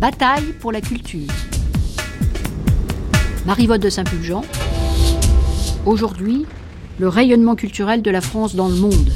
bataille 0.00 0.52
pour 0.60 0.70
la 0.70 0.80
culture. 0.80 1.26
Marie-Vote 3.46 3.82
de 3.82 3.90
Saint-Pulgent. 3.90 4.42
Aujourd'hui, 5.86 6.46
le 7.00 7.08
rayonnement 7.08 7.56
culturel 7.56 8.02
de 8.02 8.10
la 8.10 8.20
France 8.20 8.54
dans 8.54 8.68
le 8.68 8.76
monde. 8.76 9.10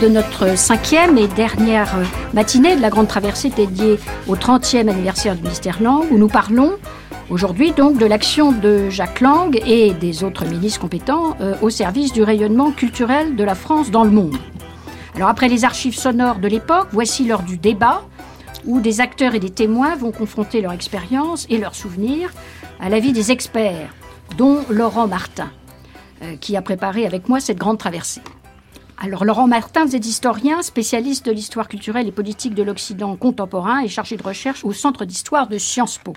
De 0.00 0.08
notre 0.08 0.56
cinquième 0.56 1.18
et 1.18 1.26
dernière 1.28 1.94
matinée 2.32 2.74
de 2.74 2.80
la 2.80 2.88
grande 2.88 3.08
traversée 3.08 3.50
dédiée 3.50 3.98
au 4.28 4.34
30e 4.34 4.88
anniversaire 4.88 5.36
du 5.36 5.42
ministère 5.42 5.82
Lang, 5.82 6.04
où 6.10 6.16
nous 6.16 6.28
parlons 6.28 6.72
aujourd'hui 7.28 7.72
donc 7.72 7.98
de 7.98 8.06
l'action 8.06 8.50
de 8.50 8.88
Jacques 8.88 9.20
Lang 9.20 9.60
et 9.66 9.92
des 9.92 10.24
autres 10.24 10.46
ministres 10.46 10.80
compétents 10.80 11.36
euh, 11.40 11.54
au 11.60 11.68
service 11.68 12.12
du 12.12 12.22
rayonnement 12.22 12.70
culturel 12.70 13.36
de 13.36 13.44
la 13.44 13.54
France 13.54 13.90
dans 13.90 14.04
le 14.04 14.10
monde. 14.10 14.36
Alors 15.16 15.28
après 15.28 15.48
les 15.48 15.64
archives 15.66 15.96
sonores 15.96 16.38
de 16.38 16.48
l'époque, 16.48 16.88
voici 16.92 17.26
l'heure 17.26 17.42
du 17.42 17.58
débat 17.58 18.02
où 18.64 18.80
des 18.80 19.02
acteurs 19.02 19.34
et 19.34 19.40
des 19.40 19.50
témoins 19.50 19.96
vont 19.96 20.12
confronter 20.12 20.62
leur 20.62 20.72
expérience 20.72 21.46
et 21.50 21.58
leurs 21.58 21.74
souvenirs 21.74 22.30
à 22.80 22.88
l'avis 22.88 23.12
des 23.12 23.32
experts, 23.32 23.90
dont 24.38 24.60
Laurent 24.70 25.08
Martin, 25.08 25.50
euh, 26.22 26.36
qui 26.36 26.56
a 26.56 26.62
préparé 26.62 27.04
avec 27.04 27.28
moi 27.28 27.38
cette 27.38 27.58
grande 27.58 27.78
traversée. 27.78 28.22
Alors 29.02 29.24
Laurent 29.24 29.46
Martin, 29.46 29.86
vous 29.86 29.96
êtes 29.96 30.04
historien, 30.04 30.60
spécialiste 30.60 31.24
de 31.24 31.32
l'histoire 31.32 31.68
culturelle 31.68 32.06
et 32.06 32.12
politique 32.12 32.54
de 32.54 32.62
l'Occident 32.62 33.16
contemporain 33.16 33.80
et 33.80 33.88
chargé 33.88 34.18
de 34.18 34.22
recherche 34.22 34.62
au 34.62 34.74
Centre 34.74 35.06
d'histoire 35.06 35.48
de 35.48 35.56
Sciences 35.56 35.96
Po. 35.96 36.12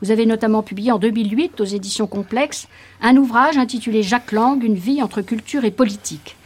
Vous 0.00 0.12
avez 0.12 0.24
notamment 0.24 0.62
publié 0.62 0.92
en 0.92 1.00
2008 1.00 1.60
aux 1.60 1.64
éditions 1.64 2.06
Complexes 2.06 2.68
un 3.02 3.16
ouvrage 3.16 3.58
intitulé 3.58 4.04
Jacques 4.04 4.30
Lang, 4.30 4.62
une 4.62 4.76
vie 4.76 5.02
entre 5.02 5.22
culture 5.22 5.64
et 5.64 5.72
politique. 5.72 6.36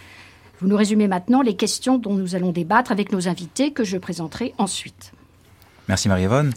Vous 0.58 0.68
nous 0.68 0.76
résumez 0.76 1.06
maintenant 1.06 1.42
les 1.42 1.54
questions 1.54 1.98
dont 1.98 2.14
nous 2.14 2.34
allons 2.34 2.52
débattre 2.52 2.90
avec 2.90 3.12
nos 3.12 3.28
invités 3.28 3.70
que 3.70 3.84
je 3.84 3.98
présenterai 3.98 4.54
ensuite. 4.56 5.12
Merci 5.86 6.08
Marie-Yvonne. 6.08 6.54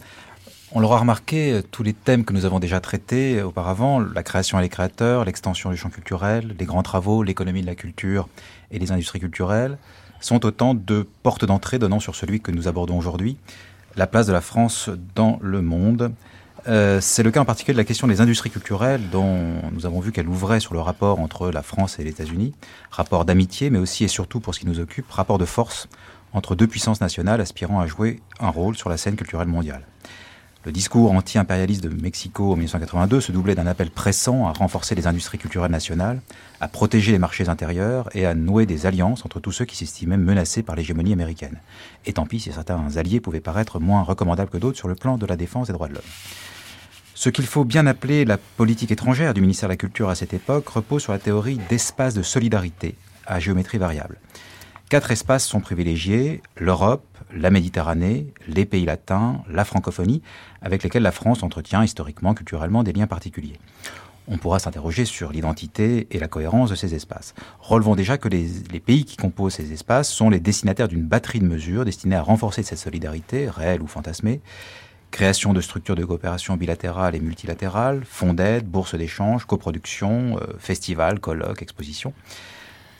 On 0.74 0.80
l'aura 0.80 0.98
remarqué, 0.98 1.60
tous 1.70 1.82
les 1.82 1.92
thèmes 1.92 2.24
que 2.24 2.32
nous 2.32 2.46
avons 2.46 2.58
déjà 2.58 2.80
traités 2.80 3.42
auparavant, 3.42 4.00
la 4.00 4.22
création 4.22 4.58
et 4.58 4.62
les 4.62 4.70
créateurs, 4.70 5.26
l'extension 5.26 5.70
du 5.70 5.76
champ 5.76 5.90
culturel, 5.90 6.56
les 6.58 6.64
grands 6.64 6.82
travaux, 6.82 7.22
l'économie 7.22 7.60
de 7.60 7.66
la 7.66 7.74
culture 7.74 8.26
et 8.70 8.78
les 8.78 8.90
industries 8.90 9.20
culturelles, 9.20 9.76
sont 10.20 10.46
autant 10.46 10.72
de 10.72 11.06
portes 11.22 11.44
d'entrée 11.44 11.78
donnant 11.78 12.00
sur 12.00 12.14
celui 12.14 12.40
que 12.40 12.50
nous 12.50 12.68
abordons 12.68 12.96
aujourd'hui, 12.96 13.36
la 13.96 14.06
place 14.06 14.26
de 14.26 14.32
la 14.32 14.40
France 14.40 14.88
dans 15.14 15.38
le 15.42 15.60
monde. 15.60 16.14
Euh, 16.68 17.02
c'est 17.02 17.22
le 17.22 17.30
cas 17.30 17.40
en 17.40 17.44
particulier 17.44 17.74
de 17.74 17.78
la 17.78 17.84
question 17.84 18.06
des 18.06 18.22
industries 18.22 18.48
culturelles 18.48 19.10
dont 19.10 19.56
nous 19.72 19.84
avons 19.84 20.00
vu 20.00 20.10
qu'elle 20.10 20.28
ouvrait 20.28 20.60
sur 20.60 20.72
le 20.72 20.80
rapport 20.80 21.20
entre 21.20 21.50
la 21.50 21.62
France 21.62 21.98
et 21.98 22.04
les 22.04 22.10
États-Unis, 22.10 22.54
rapport 22.90 23.26
d'amitié 23.26 23.68
mais 23.68 23.78
aussi 23.78 24.04
et 24.04 24.08
surtout 24.08 24.40
pour 24.40 24.54
ce 24.54 24.60
qui 24.60 24.66
nous 24.66 24.80
occupe, 24.80 25.10
rapport 25.10 25.36
de 25.36 25.44
force 25.44 25.86
entre 26.32 26.54
deux 26.54 26.66
puissances 26.66 27.02
nationales 27.02 27.42
aspirant 27.42 27.78
à 27.78 27.86
jouer 27.86 28.20
un 28.40 28.48
rôle 28.48 28.74
sur 28.74 28.88
la 28.88 28.96
scène 28.96 29.16
culturelle 29.16 29.48
mondiale. 29.48 29.86
Le 30.64 30.70
discours 30.70 31.10
anti-impérialiste 31.10 31.82
de 31.82 31.88
Mexico 31.88 32.52
en 32.52 32.54
1982 32.54 33.20
se 33.20 33.32
doublait 33.32 33.56
d'un 33.56 33.66
appel 33.66 33.90
pressant 33.90 34.46
à 34.46 34.52
renforcer 34.52 34.94
les 34.94 35.08
industries 35.08 35.38
culturelles 35.38 35.72
nationales, 35.72 36.20
à 36.60 36.68
protéger 36.68 37.10
les 37.10 37.18
marchés 37.18 37.48
intérieurs 37.48 38.08
et 38.14 38.26
à 38.26 38.34
nouer 38.34 38.64
des 38.64 38.86
alliances 38.86 39.24
entre 39.24 39.40
tous 39.40 39.50
ceux 39.50 39.64
qui 39.64 39.74
s'estimaient 39.74 40.16
menacés 40.16 40.62
par 40.62 40.76
l'hégémonie 40.76 41.12
américaine. 41.12 41.58
Et 42.06 42.12
tant 42.12 42.26
pis 42.26 42.38
si 42.38 42.52
certains 42.52 42.96
alliés 42.96 43.18
pouvaient 43.18 43.40
paraître 43.40 43.80
moins 43.80 44.02
recommandables 44.02 44.50
que 44.50 44.58
d'autres 44.58 44.78
sur 44.78 44.86
le 44.86 44.94
plan 44.94 45.18
de 45.18 45.26
la 45.26 45.36
défense 45.36 45.66
des 45.66 45.72
droits 45.72 45.88
de 45.88 45.94
l'homme. 45.94 46.02
Ce 47.16 47.28
qu'il 47.28 47.46
faut 47.46 47.64
bien 47.64 47.88
appeler 47.88 48.24
la 48.24 48.38
politique 48.38 48.92
étrangère 48.92 49.34
du 49.34 49.40
ministère 49.40 49.68
de 49.68 49.72
la 49.72 49.76
Culture 49.76 50.10
à 50.10 50.14
cette 50.14 50.32
époque 50.32 50.68
repose 50.68 51.02
sur 51.02 51.12
la 51.12 51.18
théorie 51.18 51.58
d'espace 51.70 52.14
de 52.14 52.22
solidarité 52.22 52.94
à 53.26 53.40
géométrie 53.40 53.78
variable. 53.78 54.18
Quatre 54.92 55.10
espaces 55.10 55.46
sont 55.46 55.60
privilégiés, 55.60 56.42
l'Europe, 56.54 57.06
la 57.34 57.48
Méditerranée, 57.48 58.26
les 58.46 58.66
pays 58.66 58.84
latins, 58.84 59.42
la 59.48 59.64
francophonie, 59.64 60.20
avec 60.60 60.82
lesquels 60.82 61.02
la 61.02 61.12
France 61.12 61.42
entretient 61.42 61.82
historiquement, 61.82 62.34
culturellement 62.34 62.82
des 62.82 62.92
liens 62.92 63.06
particuliers. 63.06 63.58
On 64.28 64.36
pourra 64.36 64.58
s'interroger 64.58 65.06
sur 65.06 65.32
l'identité 65.32 66.08
et 66.10 66.18
la 66.18 66.28
cohérence 66.28 66.68
de 66.68 66.74
ces 66.74 66.94
espaces. 66.94 67.32
Relevons 67.58 67.96
déjà 67.96 68.18
que 68.18 68.28
les, 68.28 68.44
pays 68.80 69.06
qui 69.06 69.16
composent 69.16 69.54
ces 69.54 69.72
espaces 69.72 70.10
sont 70.10 70.28
les 70.28 70.40
destinataires 70.40 70.88
d'une 70.88 71.06
batterie 71.06 71.40
de 71.40 71.46
mesures 71.46 71.86
destinées 71.86 72.16
à 72.16 72.22
renforcer 72.22 72.62
cette 72.62 72.76
solidarité, 72.76 73.48
réelle 73.48 73.80
ou 73.80 73.86
fantasmée. 73.86 74.42
Création 75.10 75.54
de 75.54 75.62
structures 75.62 75.96
de 75.96 76.04
coopération 76.04 76.58
bilatérales 76.58 77.14
et 77.14 77.20
multilatérales, 77.20 78.02
fonds 78.04 78.34
d'aide, 78.34 78.66
bourses 78.66 78.94
d'échange, 78.94 79.46
coproduction, 79.46 80.36
euh, 80.36 80.52
festivals, 80.58 81.18
colloques, 81.18 81.62
expositions. 81.62 82.12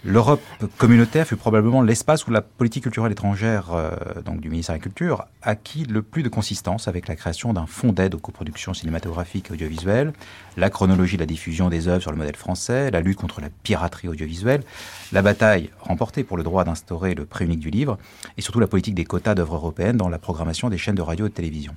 L'Europe 0.04 0.42
communautaire 0.78 1.28
fut 1.28 1.36
probablement 1.36 1.80
l'espace 1.80 2.26
où 2.26 2.32
la 2.32 2.42
politique 2.42 2.82
culturelle 2.82 3.12
étrangère 3.12 3.72
euh, 3.72 3.92
donc 4.24 4.40
du 4.40 4.50
ministère 4.50 4.74
de 4.74 4.80
la 4.80 4.82
Culture 4.82 5.26
acquit 5.42 5.84
le 5.84 6.02
plus 6.02 6.24
de 6.24 6.28
consistance 6.28 6.88
avec 6.88 7.06
la 7.06 7.14
création 7.14 7.52
d'un 7.52 7.66
fonds 7.66 7.92
d'aide 7.92 8.16
aux 8.16 8.18
coproductions 8.18 8.74
cinématographiques 8.74 9.50
et 9.50 9.52
audiovisuelles, 9.52 10.12
la 10.56 10.70
chronologie 10.70 11.14
de 11.14 11.22
la 11.22 11.26
diffusion 11.26 11.68
des 11.68 11.86
œuvres 11.86 12.02
sur 12.02 12.10
le 12.10 12.16
modèle 12.16 12.34
français, 12.34 12.90
la 12.90 13.00
lutte 13.00 13.18
contre 13.18 13.40
la 13.40 13.48
piraterie 13.62 14.08
audiovisuelle, 14.08 14.64
la 15.12 15.22
bataille 15.22 15.70
remportée 15.78 16.24
pour 16.24 16.36
le 16.36 16.42
droit 16.42 16.64
d'instaurer 16.64 17.14
le 17.14 17.24
prix 17.24 17.44
unique 17.44 17.60
du 17.60 17.70
livre, 17.70 17.96
et 18.36 18.40
surtout 18.40 18.58
la 18.58 18.66
politique 18.66 18.96
des 18.96 19.04
quotas 19.04 19.36
d'œuvres 19.36 19.54
européennes 19.54 19.98
dans 19.98 20.08
la 20.08 20.18
programmation 20.18 20.68
des 20.68 20.78
chaînes 20.78 20.96
de 20.96 21.02
radio 21.02 21.26
et 21.26 21.28
de 21.28 21.34
télévision. 21.34 21.76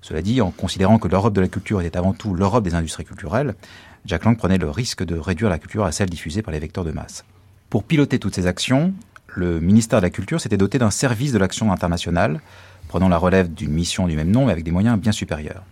Cela 0.00 0.22
dit, 0.22 0.40
en 0.40 0.52
considérant 0.52 1.00
que 1.00 1.08
l'Europe 1.08 1.34
de 1.34 1.40
la 1.40 1.48
culture 1.48 1.80
était 1.80 1.98
avant 1.98 2.12
tout 2.12 2.34
l'Europe 2.34 2.62
des 2.62 2.76
industries 2.76 3.04
culturelles, 3.04 3.56
Jack 4.04 4.24
Lang 4.26 4.36
prenait 4.36 4.58
le 4.58 4.70
risque 4.70 5.02
de 5.02 5.18
réduire 5.18 5.50
la 5.50 5.58
culture 5.58 5.84
à 5.84 5.90
celle 5.90 6.08
diffusée 6.08 6.42
par 6.42 6.52
les 6.52 6.60
vecteurs 6.60 6.84
de 6.84 6.92
masse. 6.92 7.24
Pour 7.70 7.84
piloter 7.84 8.18
toutes 8.18 8.34
ces 8.34 8.46
actions, 8.46 8.94
le 9.26 9.60
ministère 9.60 10.00
de 10.00 10.06
la 10.06 10.10
Culture 10.10 10.40
s'était 10.40 10.56
doté 10.56 10.78
d'un 10.78 10.90
service 10.90 11.32
de 11.32 11.38
l'action 11.38 11.70
internationale, 11.70 12.40
prenant 12.88 13.10
la 13.10 13.18
relève 13.18 13.52
d'une 13.52 13.72
mission 13.72 14.06
du 14.06 14.16
même 14.16 14.30
nom, 14.30 14.46
mais 14.46 14.52
avec 14.52 14.64
des 14.64 14.70
moyens 14.70 14.98
bien 14.98 15.12
supérieurs. 15.12 15.64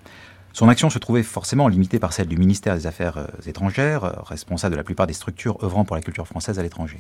Son 0.53 0.69
action 0.69 0.91
se 0.91 0.99
trouvait 0.99 1.23
forcément 1.23 1.69
limitée 1.69 1.99
par 1.99 2.13
celle 2.13 2.29
du 2.29 2.37
ministère 2.37 2.77
des 2.77 2.87
Affaires 2.87 3.17
euh, 3.17 3.27
étrangères, 3.47 4.05
euh, 4.05 4.13
responsable 4.25 4.73
de 4.73 4.77
la 4.77 4.85
plupart 4.85 5.07
des 5.07 5.15
structures 5.15 5.57
œuvrant 5.65 5.87
pour 5.87 5.97
la 5.97 6.03
culture 6.03 6.27
française 6.27 6.59
à 6.59 6.63
l'étranger. 6.63 6.99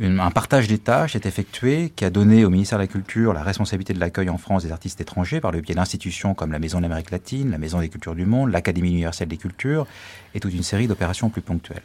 un 0.00 0.30
partage 0.32 0.66
des 0.66 0.78
tâches 0.78 1.14
est 1.14 1.26
effectué 1.26 1.92
qui 1.94 2.04
a 2.04 2.10
donné 2.10 2.44
au 2.44 2.50
ministère 2.50 2.78
de 2.78 2.82
la 2.82 2.88
Culture 2.88 3.32
la 3.32 3.44
responsabilité 3.44 3.94
de 3.94 4.00
l'accueil 4.00 4.30
en 4.30 4.38
France 4.38 4.64
des 4.64 4.72
artistes 4.72 5.00
étrangers 5.00 5.40
par 5.40 5.52
le 5.52 5.60
biais 5.60 5.76
d'institutions 5.76 6.34
comme 6.34 6.50
la 6.50 6.58
Maison 6.58 6.78
de 6.78 6.82
l'Amérique 6.82 7.12
latine, 7.12 7.52
la 7.52 7.58
Maison 7.58 7.78
des 7.78 7.88
cultures 7.88 8.16
du 8.16 8.26
monde, 8.26 8.50
l'Académie 8.50 8.90
universelle 8.90 9.28
des 9.28 9.36
cultures 9.36 9.86
et 10.34 10.40
toute 10.40 10.54
une 10.54 10.64
série 10.64 10.88
d'opérations 10.88 11.30
plus 11.30 11.42
ponctuelles. 11.42 11.82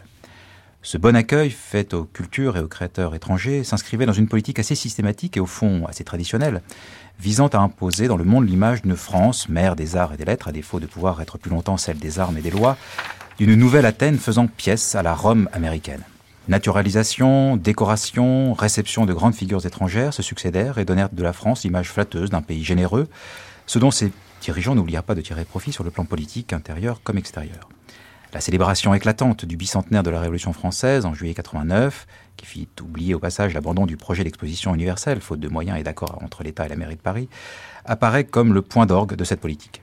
Ce 0.90 0.98
bon 0.98 1.18
accueil 1.18 1.50
fait 1.50 1.94
aux 1.94 2.06
cultures 2.06 2.56
et 2.56 2.62
aux 2.62 2.70
créateurs 2.70 3.14
étrangers 3.14 3.66
s'inscrivait 3.66 4.06
dans 4.06 4.14
une 4.14 4.30
politique 4.30 4.58
assez 4.58 4.74
systématique 4.74 5.36
et 5.36 5.42
au 5.42 5.46
fond 5.46 5.86
assez 5.86 6.06
traditionnelle, 6.06 6.62
visant 7.20 7.48
à 7.48 7.58
imposer 7.58 8.08
dans 8.08 8.16
le 8.16 8.24
monde 8.24 8.48
l'image 8.48 8.84
d'une 8.84 8.96
France, 8.96 9.50
mère 9.50 9.76
des 9.76 9.98
arts 9.98 10.14
et 10.14 10.16
des 10.16 10.24
lettres, 10.24 10.48
à 10.48 10.54
défaut 10.54 10.80
de 10.80 10.86
pouvoir 10.86 11.22
être 11.22 11.38
plus 11.38 11.50
longtemps 11.50 11.76
celle 11.76 11.98
des 11.98 12.20
armes 12.20 12.38
et 12.38 12.42
des 12.42 12.52
lois, 12.52 12.78
d'une 13.38 13.56
nouvelle 13.56 13.86
Athènes 13.86 14.18
faisant 14.18 14.48
pièce 14.48 14.96
à 14.96 15.04
la 15.04 15.14
Rome 15.14 15.50
américaine. 15.52 16.04
Naturalisation, 16.48 17.58
décoration, 17.58 18.54
réception 18.54 19.06
de 19.06 19.12
grandes 19.12 19.36
figures 19.36 19.66
étrangères 19.66 20.14
se 20.14 20.24
succédèrent 20.24 20.78
et 20.78 20.86
donnèrent 20.86 21.10
de 21.10 21.22
la 21.22 21.34
France 21.34 21.66
l'image 21.66 21.92
flatteuse 21.92 22.30
d'un 22.30 22.42
pays 22.42 22.64
généreux, 22.64 23.10
ce 23.66 23.78
dont 23.78 23.92
ses 23.92 24.14
dirigeants 24.40 24.74
n'oublièrent 24.74 25.04
pas 25.04 25.16
de 25.16 25.22
tirer 25.22 25.44
profit 25.44 25.74
sur 25.74 25.84
le 25.84 25.92
plan 25.92 26.06
politique 26.06 26.54
intérieur 26.54 27.02
comme 27.04 27.18
extérieur. 27.18 27.68
La 28.34 28.42
célébration 28.42 28.94
éclatante 28.94 29.46
du 29.46 29.56
bicentenaire 29.56 30.04
de 30.04 30.10
la 30.10 30.20
Révolution 30.20 30.52
française 30.52 31.06
en 31.06 31.14
juillet 31.14 31.34
89, 31.34 32.06
qui 32.36 32.46
fit 32.46 32.68
oublier 32.82 33.14
au 33.14 33.20
passage 33.20 33.54
l'abandon 33.54 33.86
du 33.86 33.96
projet 33.96 34.26
d'exposition 34.26 34.76
universelle, 34.76 35.22
faute 35.22 35.40
de 35.40 35.48
moyens 35.48 35.80
et 35.80 35.84
d'accord 35.84 36.20
entre 36.22 36.44
l'État 36.44 36.66
et 36.66 36.70
la 36.70 36.76
mairie 36.76 36.98
de 36.98 37.02
Paris, 37.02 37.30
apparaît 37.86 38.26
comme 38.26 38.54
le 38.54 38.62
point 38.62 38.86
d'orgue 38.86 39.16
de 39.16 39.24
cette 39.24 39.40
politique. 39.40 39.82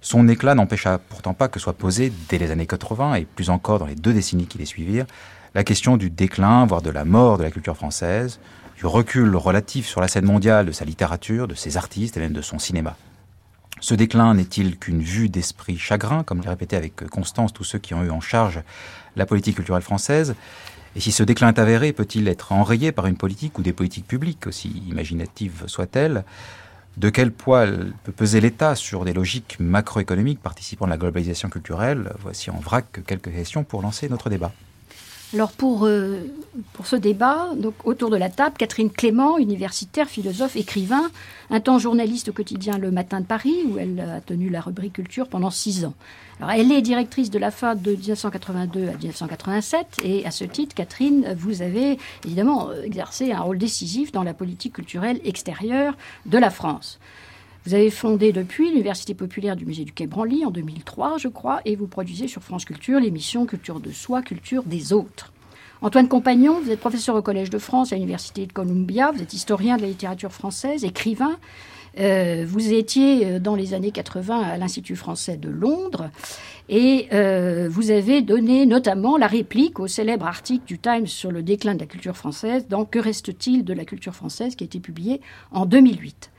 Son 0.00 0.26
éclat 0.26 0.54
n'empêcha 0.54 0.98
pourtant 0.98 1.34
pas 1.34 1.48
que 1.48 1.60
soit 1.60 1.74
posée, 1.74 2.10
dès 2.30 2.38
les 2.38 2.50
années 2.50 2.66
80 2.66 3.16
et 3.16 3.24
plus 3.26 3.50
encore 3.50 3.78
dans 3.78 3.86
les 3.86 3.94
deux 3.94 4.14
décennies 4.14 4.46
qui 4.46 4.56
les 4.56 4.64
suivirent, 4.64 5.06
la 5.54 5.62
question 5.62 5.98
du 5.98 6.08
déclin, 6.08 6.64
voire 6.64 6.82
de 6.82 6.90
la 6.90 7.04
mort 7.04 7.36
de 7.36 7.42
la 7.42 7.50
culture 7.50 7.76
française, 7.76 8.40
du 8.78 8.86
recul 8.86 9.36
relatif 9.36 9.86
sur 9.86 10.00
la 10.00 10.08
scène 10.08 10.24
mondiale 10.24 10.64
de 10.64 10.72
sa 10.72 10.86
littérature, 10.86 11.46
de 11.46 11.54
ses 11.54 11.76
artistes 11.76 12.16
et 12.16 12.20
même 12.20 12.32
de 12.32 12.42
son 12.42 12.58
cinéma. 12.58 12.96
Ce 13.80 13.94
déclin 13.94 14.32
n'est-il 14.32 14.78
qu'une 14.78 15.02
vue 15.02 15.28
d'esprit 15.28 15.76
chagrin, 15.76 16.22
comme 16.22 16.40
le 16.42 16.48
répété 16.48 16.76
avec 16.76 17.06
Constance 17.08 17.52
tous 17.52 17.64
ceux 17.64 17.78
qui 17.78 17.92
ont 17.92 18.02
eu 18.02 18.10
en 18.10 18.20
charge 18.20 18.62
la 19.16 19.26
politique 19.26 19.56
culturelle 19.56 19.82
française? 19.82 20.34
Et 20.96 21.00
si 21.00 21.12
ce 21.12 21.22
déclin 21.22 21.48
est 21.48 21.58
avéré, 21.58 21.92
peut-il 21.92 22.26
être 22.26 22.52
enrayé 22.52 22.90
par 22.90 23.06
une 23.06 23.18
politique 23.18 23.58
ou 23.58 23.62
des 23.62 23.74
politiques 23.74 24.06
publiques, 24.06 24.46
aussi 24.46 24.70
imaginatives 24.88 25.64
soient-elles? 25.66 26.24
De 26.96 27.10
quel 27.10 27.30
poids 27.30 27.66
peut 28.04 28.12
peser 28.12 28.40
l'État 28.40 28.74
sur 28.74 29.04
des 29.04 29.12
logiques 29.12 29.58
macroéconomiques 29.60 30.40
participant 30.40 30.86
de 30.86 30.90
la 30.92 30.96
globalisation 30.96 31.50
culturelle? 31.50 32.14
Voici 32.20 32.50
en 32.50 32.58
vrac 32.58 32.86
quelques 33.06 33.30
questions 33.30 33.62
pour 33.62 33.82
lancer 33.82 34.08
notre 34.08 34.30
débat. 34.30 34.52
Alors 35.34 35.50
pour, 35.50 35.86
euh, 35.86 36.20
pour 36.72 36.86
ce 36.86 36.94
débat, 36.94 37.50
autour 37.84 38.10
de 38.10 38.16
la 38.16 38.30
table, 38.30 38.54
Catherine 38.56 38.90
Clément, 38.90 39.38
universitaire, 39.38 40.08
philosophe, 40.08 40.54
écrivain, 40.54 41.10
un 41.50 41.58
temps 41.58 41.80
journaliste 41.80 42.28
au 42.28 42.32
quotidien 42.32 42.78
Le 42.78 42.92
Matin 42.92 43.20
de 43.20 43.26
Paris, 43.26 43.56
où 43.68 43.76
elle 43.76 43.98
a 43.98 44.20
tenu 44.20 44.50
la 44.50 44.60
rubrique 44.60 44.94
culture 44.94 45.28
pendant 45.28 45.50
six 45.50 45.84
ans. 45.84 45.94
Alors 46.38 46.52
elle 46.52 46.70
est 46.70 46.80
directrice 46.80 47.30
de 47.30 47.40
la 47.40 47.50
FAD 47.50 47.82
de 47.82 47.90
1982 47.92 48.88
à 48.88 48.92
1987, 48.92 49.86
et 50.04 50.24
à 50.24 50.30
ce 50.30 50.44
titre, 50.44 50.76
Catherine, 50.76 51.34
vous 51.36 51.60
avez 51.60 51.98
évidemment 52.24 52.70
exercé 52.84 53.32
un 53.32 53.40
rôle 53.40 53.58
décisif 53.58 54.12
dans 54.12 54.22
la 54.22 54.32
politique 54.32 54.74
culturelle 54.74 55.20
extérieure 55.24 55.96
de 56.26 56.38
la 56.38 56.50
France. 56.50 57.00
Vous 57.66 57.74
avez 57.74 57.90
fondé 57.90 58.30
depuis 58.30 58.70
l'Université 58.70 59.12
populaire 59.12 59.56
du 59.56 59.66
musée 59.66 59.84
du 59.84 59.90
Quai 59.90 60.06
Branly 60.06 60.44
en 60.44 60.52
2003, 60.52 61.18
je 61.18 61.26
crois, 61.26 61.60
et 61.64 61.74
vous 61.74 61.88
produisez 61.88 62.28
sur 62.28 62.40
France 62.44 62.64
Culture 62.64 63.00
l'émission 63.00 63.44
Culture 63.44 63.80
de 63.80 63.90
soi, 63.90 64.22
Culture 64.22 64.62
des 64.62 64.92
autres. 64.92 65.32
Antoine 65.82 66.06
Compagnon, 66.06 66.60
vous 66.62 66.70
êtes 66.70 66.78
professeur 66.78 67.16
au 67.16 67.22
Collège 67.22 67.50
de 67.50 67.58
France 67.58 67.92
à 67.92 67.96
l'Université 67.96 68.46
de 68.46 68.52
Columbia, 68.52 69.10
vous 69.10 69.20
êtes 69.20 69.32
historien 69.32 69.78
de 69.78 69.82
la 69.82 69.88
littérature 69.88 70.30
française, 70.30 70.84
écrivain. 70.84 71.38
Euh, 71.98 72.44
vous 72.46 72.72
étiez 72.72 73.26
euh, 73.26 73.38
dans 73.40 73.56
les 73.56 73.74
années 73.74 73.90
80 73.90 74.42
à 74.42 74.58
l'Institut 74.58 74.94
français 74.94 75.36
de 75.36 75.48
Londres 75.48 76.10
et 76.68 77.08
euh, 77.14 77.68
vous 77.68 77.90
avez 77.90 78.20
donné 78.22 78.66
notamment 78.66 79.16
la 79.16 79.26
réplique 79.26 79.80
au 79.80 79.88
célèbre 79.88 80.26
article 80.26 80.66
du 80.66 80.78
Times 80.78 81.06
sur 81.08 81.32
le 81.32 81.42
déclin 81.42 81.74
de 81.74 81.80
la 81.80 81.86
culture 81.86 82.16
française 82.16 82.68
dans 82.68 82.84
Que 82.84 83.00
reste-t-il 83.00 83.64
de 83.64 83.72
la 83.72 83.84
culture 83.84 84.14
française 84.14 84.54
qui 84.54 84.62
a 84.62 84.66
été 84.66 84.78
publié 84.78 85.20
en 85.50 85.66
2008. 85.66 86.30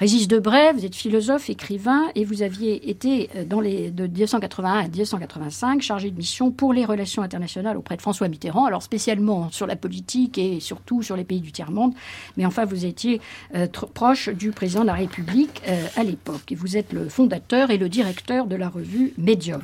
Régis 0.00 0.28
Debray, 0.28 0.72
vous 0.72 0.86
êtes 0.86 0.94
philosophe, 0.94 1.50
écrivain, 1.50 2.04
et 2.14 2.24
vous 2.24 2.40
aviez 2.40 2.88
été 2.88 3.28
euh, 3.36 3.44
dans 3.44 3.60
les, 3.60 3.90
de 3.90 4.06
1981 4.06 4.78
à 4.78 4.88
1985 4.88 5.82
chargé 5.82 6.10
de 6.10 6.16
mission 6.16 6.50
pour 6.50 6.72
les 6.72 6.86
relations 6.86 7.20
internationales 7.20 7.76
auprès 7.76 7.98
de 7.98 8.00
François 8.00 8.26
Mitterrand, 8.28 8.64
alors 8.64 8.82
spécialement 8.82 9.50
sur 9.50 9.66
la 9.66 9.76
politique 9.76 10.38
et 10.38 10.58
surtout 10.58 11.02
sur 11.02 11.16
les 11.16 11.24
pays 11.24 11.42
du 11.42 11.52
tiers-monde, 11.52 11.92
mais 12.38 12.46
enfin 12.46 12.64
vous 12.64 12.86
étiez 12.86 13.20
euh, 13.54 13.66
proche 13.92 14.30
du 14.30 14.52
président 14.52 14.80
de 14.80 14.86
la 14.86 14.94
République 14.94 15.60
euh, 15.68 15.86
à 15.96 16.02
l'époque, 16.02 16.50
et 16.50 16.54
vous 16.54 16.78
êtes 16.78 16.94
le 16.94 17.10
fondateur 17.10 17.70
et 17.70 17.76
le 17.76 17.90
directeur 17.90 18.46
de 18.46 18.56
la 18.56 18.70
revue 18.70 19.12
Medium. 19.18 19.60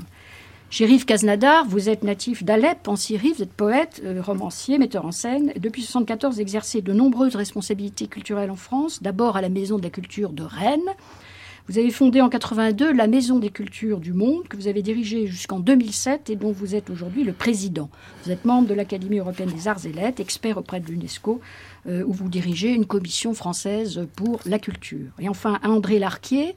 Chérif 0.68 1.06
Kaznadar, 1.06 1.64
vous 1.68 1.88
êtes 1.88 2.02
natif 2.02 2.42
d'Alep 2.42 2.88
en 2.88 2.96
Syrie, 2.96 3.32
vous 3.36 3.42
êtes 3.42 3.52
poète, 3.52 4.02
euh, 4.04 4.20
romancier, 4.20 4.78
metteur 4.78 5.06
en 5.06 5.12
scène. 5.12 5.52
Depuis 5.56 5.82
1974, 5.82 6.40
exercez 6.40 6.82
de 6.82 6.92
nombreuses 6.92 7.36
responsabilités 7.36 8.08
culturelles 8.08 8.50
en 8.50 8.56
France, 8.56 9.00
d'abord 9.00 9.36
à 9.36 9.40
la 9.40 9.48
Maison 9.48 9.78
de 9.78 9.84
la 9.84 9.90
Culture 9.90 10.32
de 10.32 10.42
Rennes. 10.42 10.80
Vous 11.68 11.78
avez 11.78 11.90
fondé 11.90 12.20
en 12.20 12.28
82 12.28 12.92
la 12.92 13.08
Maison 13.08 13.40
des 13.40 13.50
Cultures 13.50 13.98
du 13.98 14.12
Monde, 14.12 14.46
que 14.46 14.56
vous 14.56 14.68
avez 14.68 14.82
dirigée 14.82 15.26
jusqu'en 15.26 15.58
2007 15.58 16.30
et 16.30 16.36
dont 16.36 16.52
vous 16.52 16.76
êtes 16.76 16.90
aujourd'hui 16.90 17.24
le 17.24 17.32
président. 17.32 17.90
Vous 18.24 18.30
êtes 18.30 18.44
membre 18.44 18.68
de 18.68 18.74
l'Académie 18.74 19.18
européenne 19.18 19.50
des 19.50 19.66
arts 19.66 19.84
et 19.84 19.92
lettres, 19.92 20.20
expert 20.20 20.58
auprès 20.58 20.78
de 20.78 20.86
l'UNESCO, 20.86 21.40
euh, 21.88 22.04
où 22.06 22.12
vous 22.12 22.28
dirigez 22.28 22.72
une 22.72 22.86
commission 22.86 23.34
française 23.34 24.06
pour 24.14 24.38
la 24.46 24.60
culture. 24.60 25.10
Et 25.18 25.28
enfin, 25.28 25.58
André 25.64 25.98
Larquier, 25.98 26.54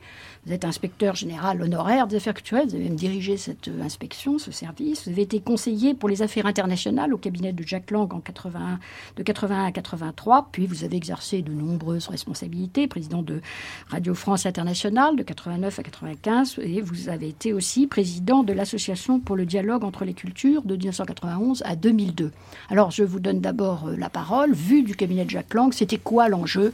vous 0.50 0.56
êtes 0.56 0.66
inspecteur 0.66 1.16
général 1.16 1.62
honoraire 1.62 2.07
des 2.07 2.16
affaires 2.16 2.34
culturelles, 2.34 2.68
vous 2.69 2.74
avez 2.74 2.86
même 2.86 2.96
dirigé 2.96 3.38
cette 3.38 3.68
euh, 3.68 3.84
inspection, 3.84 4.40
ce 4.40 4.51
service. 4.51 5.04
Vous 5.06 5.12
avez 5.12 5.22
été 5.22 5.40
conseiller 5.40 5.94
pour 5.94 6.10
les 6.10 6.24
affaires 6.24 6.48
internationales 6.48 7.13
au 7.13 7.19
cabinet 7.19 7.54
de 7.54 7.63
Jacques 7.63 7.92
Lang 7.92 8.12
en 8.12 8.19
81, 8.19 8.80
de 9.16 9.22
81 9.22 9.66
à 9.66 9.72
83, 9.72 10.50
puis 10.51 10.66
vous 10.66 10.84
avez 10.84 10.98
exercé 10.98 11.44
de 11.44 11.51
nombreuses 11.51 12.07
responsabilités, 12.07 12.88
président 12.88 13.22
de 13.22 13.42
Radio 13.90 14.16
France 14.16 14.48
Internationale 14.48 15.16
de 15.16 15.22
89 15.22 15.78
à 15.78 15.84
95, 15.84 16.60
et 16.63 16.81
vous 16.81 17.10
avez 17.10 17.28
été 17.28 17.54
aussi 17.54 17.86
président 17.86 18.42
de 18.42 18.51
l'Association 18.51 19.19
pour 19.19 19.36
le 19.36 19.46
dialogue 19.46 19.84
entre 19.84 20.04
les 20.04 20.16
cultures 20.16 20.63
de 20.63 20.75
1991 20.75 21.62
à 21.63 21.75
2002. 21.75 22.31
Alors 22.72 22.90
je 22.90 23.04
vous 23.04 23.19
donne 23.19 23.40
d'abord 23.40 23.88
euh, 23.88 23.96
la 23.96 24.10
parole, 24.10 24.54
vue 24.54 24.81
du 24.81 24.96
cabinet 24.96 25.25
de 25.25 25.30
Jacques 25.30 25.54
Lang, 25.54 25.72
c'était 25.74 26.00
quoi 26.00 26.28
l'enjeu 26.28 26.74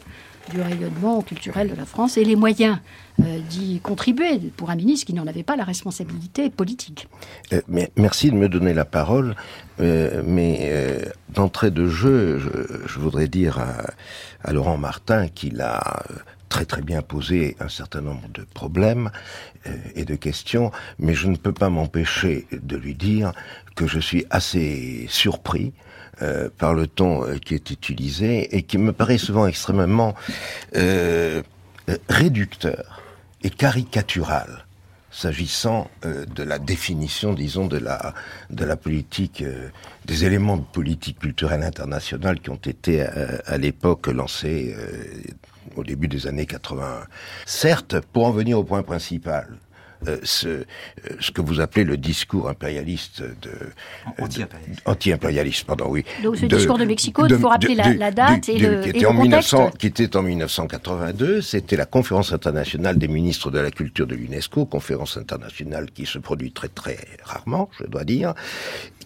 du 0.52 0.62
rayonnement 0.62 1.22
culturel 1.22 1.70
de 1.70 1.76
la 1.76 1.86
France 1.86 2.18
et 2.18 2.24
les 2.24 2.36
moyens 2.36 2.78
euh, 3.22 3.40
d'y 3.50 3.80
contribuer 3.80 4.40
pour 4.56 4.70
un 4.70 4.76
ministre 4.76 5.06
qui 5.06 5.14
n'en 5.14 5.28
avait 5.28 5.44
pas 5.44 5.56
la 5.56 5.64
responsabilité 5.64 6.50
politique. 6.50 7.08
Euh, 7.54 7.62
merci 7.96 8.30
de 8.30 8.36
me 8.36 8.50
donner 8.50 8.74
la 8.74 8.86
parole, 8.86 9.36
euh, 9.80 10.22
mais 10.26 10.72
d'entrée 11.30 11.72
de 11.72 11.88
jeu, 11.88 12.40
je, 12.86 13.00
voudrais 13.00 13.28
dire 13.28 13.60
à 14.44 14.54
Laurent 14.54 14.78
Martin 14.78 15.28
qu'il 15.28 15.62
a 15.62 16.04
très 16.50 16.66
très 16.66 16.82
bien 16.82 17.02
posé 17.02 17.56
un 17.60 17.70
certain 17.70 18.02
nombre 18.02 18.28
de 18.30 18.44
problèmes 18.44 19.10
et 19.96 20.06
de 20.06 20.16
questions, 20.16 20.72
mais 21.00 21.14
je 21.14 21.28
ne 21.28 21.36
peux 21.36 21.52
pas 21.52 21.70
m'empêcher 21.70 22.48
de 22.52 22.78
lui 22.78 22.94
dire 22.94 23.34
que 23.76 23.88
je 23.88 24.00
suis 24.00 24.26
assez 24.30 25.06
surpris 25.10 25.74
euh, 26.22 26.48
par 26.58 26.74
le 26.74 26.88
ton 26.88 27.26
euh, 27.26 27.38
qui 27.40 27.56
est 27.56 27.72
utilisé 27.72 28.56
et 28.56 28.64
qui 28.64 28.78
me 28.78 28.94
paraît 28.94 29.18
souvent 29.18 29.48
extrêmement 29.48 30.16
euh, 30.78 31.44
réducteur 32.08 33.02
et 33.44 33.50
caricatural 33.50 34.66
s'agissant 35.12 35.90
de 36.04 36.44
la 36.44 36.60
définition, 36.60 37.34
disons, 37.34 37.68
de 37.68 37.78
la 37.78 38.14
de 38.50 38.66
la 38.66 38.76
politique, 38.76 39.44
des 40.04 40.26
éléments 40.26 40.58
de 40.58 40.64
politique 40.64 41.20
culturelle 41.20 41.64
internationale 41.64 42.42
qui 42.42 42.50
ont 42.50 42.56
été 42.56 43.02
à, 43.02 43.58
l'époque 43.58 44.08
lancés 44.08 44.76
au 45.76 45.84
début 45.84 46.08
des 46.08 46.28
années 46.28 46.46
80. 46.46 47.06
Certes, 47.46 48.00
pour 48.00 48.26
en 48.26 48.32
venir 48.32 48.60
au 48.60 48.64
point 48.64 48.84
principal, 48.84 49.48
euh, 50.08 50.18
ce, 50.24 50.48
euh, 50.48 50.64
ce 51.20 51.32
que 51.32 51.42
vous 51.42 51.60
appelez 51.60 51.84
le 51.84 51.98
discours 51.98 52.50
impérialiste 52.50 53.22
de 53.22 53.52
anti-impérialiste, 54.20 54.82
anti-impérialiste, 54.86 55.66
pardon, 55.66 55.86
oui. 55.88 56.06
Donc 56.22 56.38
ce 56.38 56.46
discours 56.46 56.78
de 56.78 56.86
Mexico, 56.86 57.26
il 57.28 57.38
faut 57.38 57.48
rappeler 57.48 57.76
la, 57.76 57.94
la, 57.94 58.12
date 58.12 58.50
et, 58.50 58.60
le, 58.60 58.82
qui 58.82 58.90
était 58.90 59.00
et 59.00 59.06
en 59.06 59.14
le 59.14 59.22
1900, 59.22 59.72
qui 59.80 59.88
était 59.88 60.16
en 60.16 60.22
1982. 60.22 61.42
C'était 61.42 61.78
la 61.78 61.86
conférence 61.86 62.34
internationale 62.34 62.98
des 62.98 63.08
ministres 63.08 63.50
de 63.52 63.60
la 63.60 63.72
culture 63.72 64.06
de 64.06 64.16
l'UNESCO, 64.16 64.66
conférence 64.66 65.18
internationale 65.18 65.90
qui 65.92 66.06
se 66.06 66.20
produit 66.20 66.52
très 66.52 66.70
très 66.70 66.98
rarement, 67.24 67.70
je 67.80 67.86
dois 67.86 68.04
dire, 68.04 68.34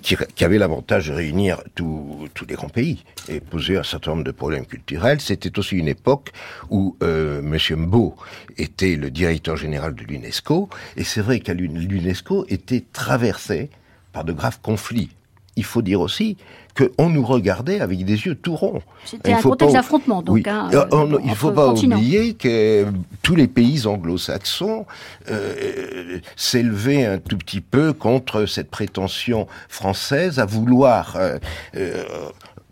qui, 0.01 0.43
avait 0.43 0.57
l'avantage 0.57 1.07
de 1.07 1.13
réunir 1.13 1.61
tous 1.75 2.29
les 2.47 2.55
grands 2.55 2.69
pays 2.69 3.03
et 3.27 3.39
poser 3.39 3.77
un 3.77 3.83
certain 3.83 4.11
nombre 4.11 4.23
de 4.23 4.31
problèmes 4.31 4.65
culturels. 4.65 5.21
C'était 5.21 5.57
aussi 5.59 5.75
une 5.75 5.87
époque 5.87 6.31
où 6.69 6.95
euh, 7.03 7.41
Monsieur 7.41 7.75
Mbo 7.75 8.15
était 8.57 8.95
le 8.95 9.11
directeur 9.11 9.57
général 9.57 9.95
de 9.95 10.03
l'UNESCO, 10.03 10.69
et 10.97 11.03
c'est 11.03 11.21
vrai 11.21 11.39
que 11.39 11.51
l'UNESCO 11.51 12.45
était 12.49 12.83
traversé 12.93 13.69
par 14.11 14.23
de 14.23 14.33
graves 14.33 14.59
conflits. 14.61 15.09
Il 15.55 15.65
faut 15.65 15.81
dire 15.81 15.99
aussi 15.99 16.37
qu'on 16.79 17.09
nous 17.09 17.25
regardait 17.25 17.81
avec 17.81 18.05
des 18.05 18.25
yeux 18.25 18.35
tout 18.35 18.55
ronds. 18.55 18.81
C'était 19.05 19.33
un 19.33 19.41
contexte 19.41 19.75
d'affrontement, 19.75 20.21
donc. 20.21 20.47
Hein, 20.47 20.69
euh, 20.73 21.17
il 21.23 21.29
ne 21.29 21.35
faut 21.35 21.51
pas 21.51 21.73
oublier 21.73 22.33
que 22.33 22.85
tous 23.21 23.35
les 23.35 23.47
pays 23.47 23.85
anglo-saxons 23.85 24.85
euh, 25.29 26.19
s'élevaient 26.35 27.05
un 27.05 27.17
tout 27.17 27.37
petit 27.37 27.61
peu 27.61 27.93
contre 27.93 28.45
cette 28.45 28.69
prétention 28.69 29.47
française 29.67 30.39
à 30.39 30.45
vouloir 30.45 31.15
euh, 31.17 31.37
euh 31.75 32.03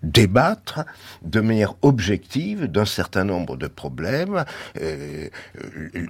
débattre 0.08 0.86
de 1.22 1.42
manière 1.42 1.76
objective 1.82 2.66
d'un 2.66 2.86
certain 2.86 3.24
nombre 3.24 3.58
de 3.58 3.68
problèmes, 3.68 4.46
euh, 4.82 5.28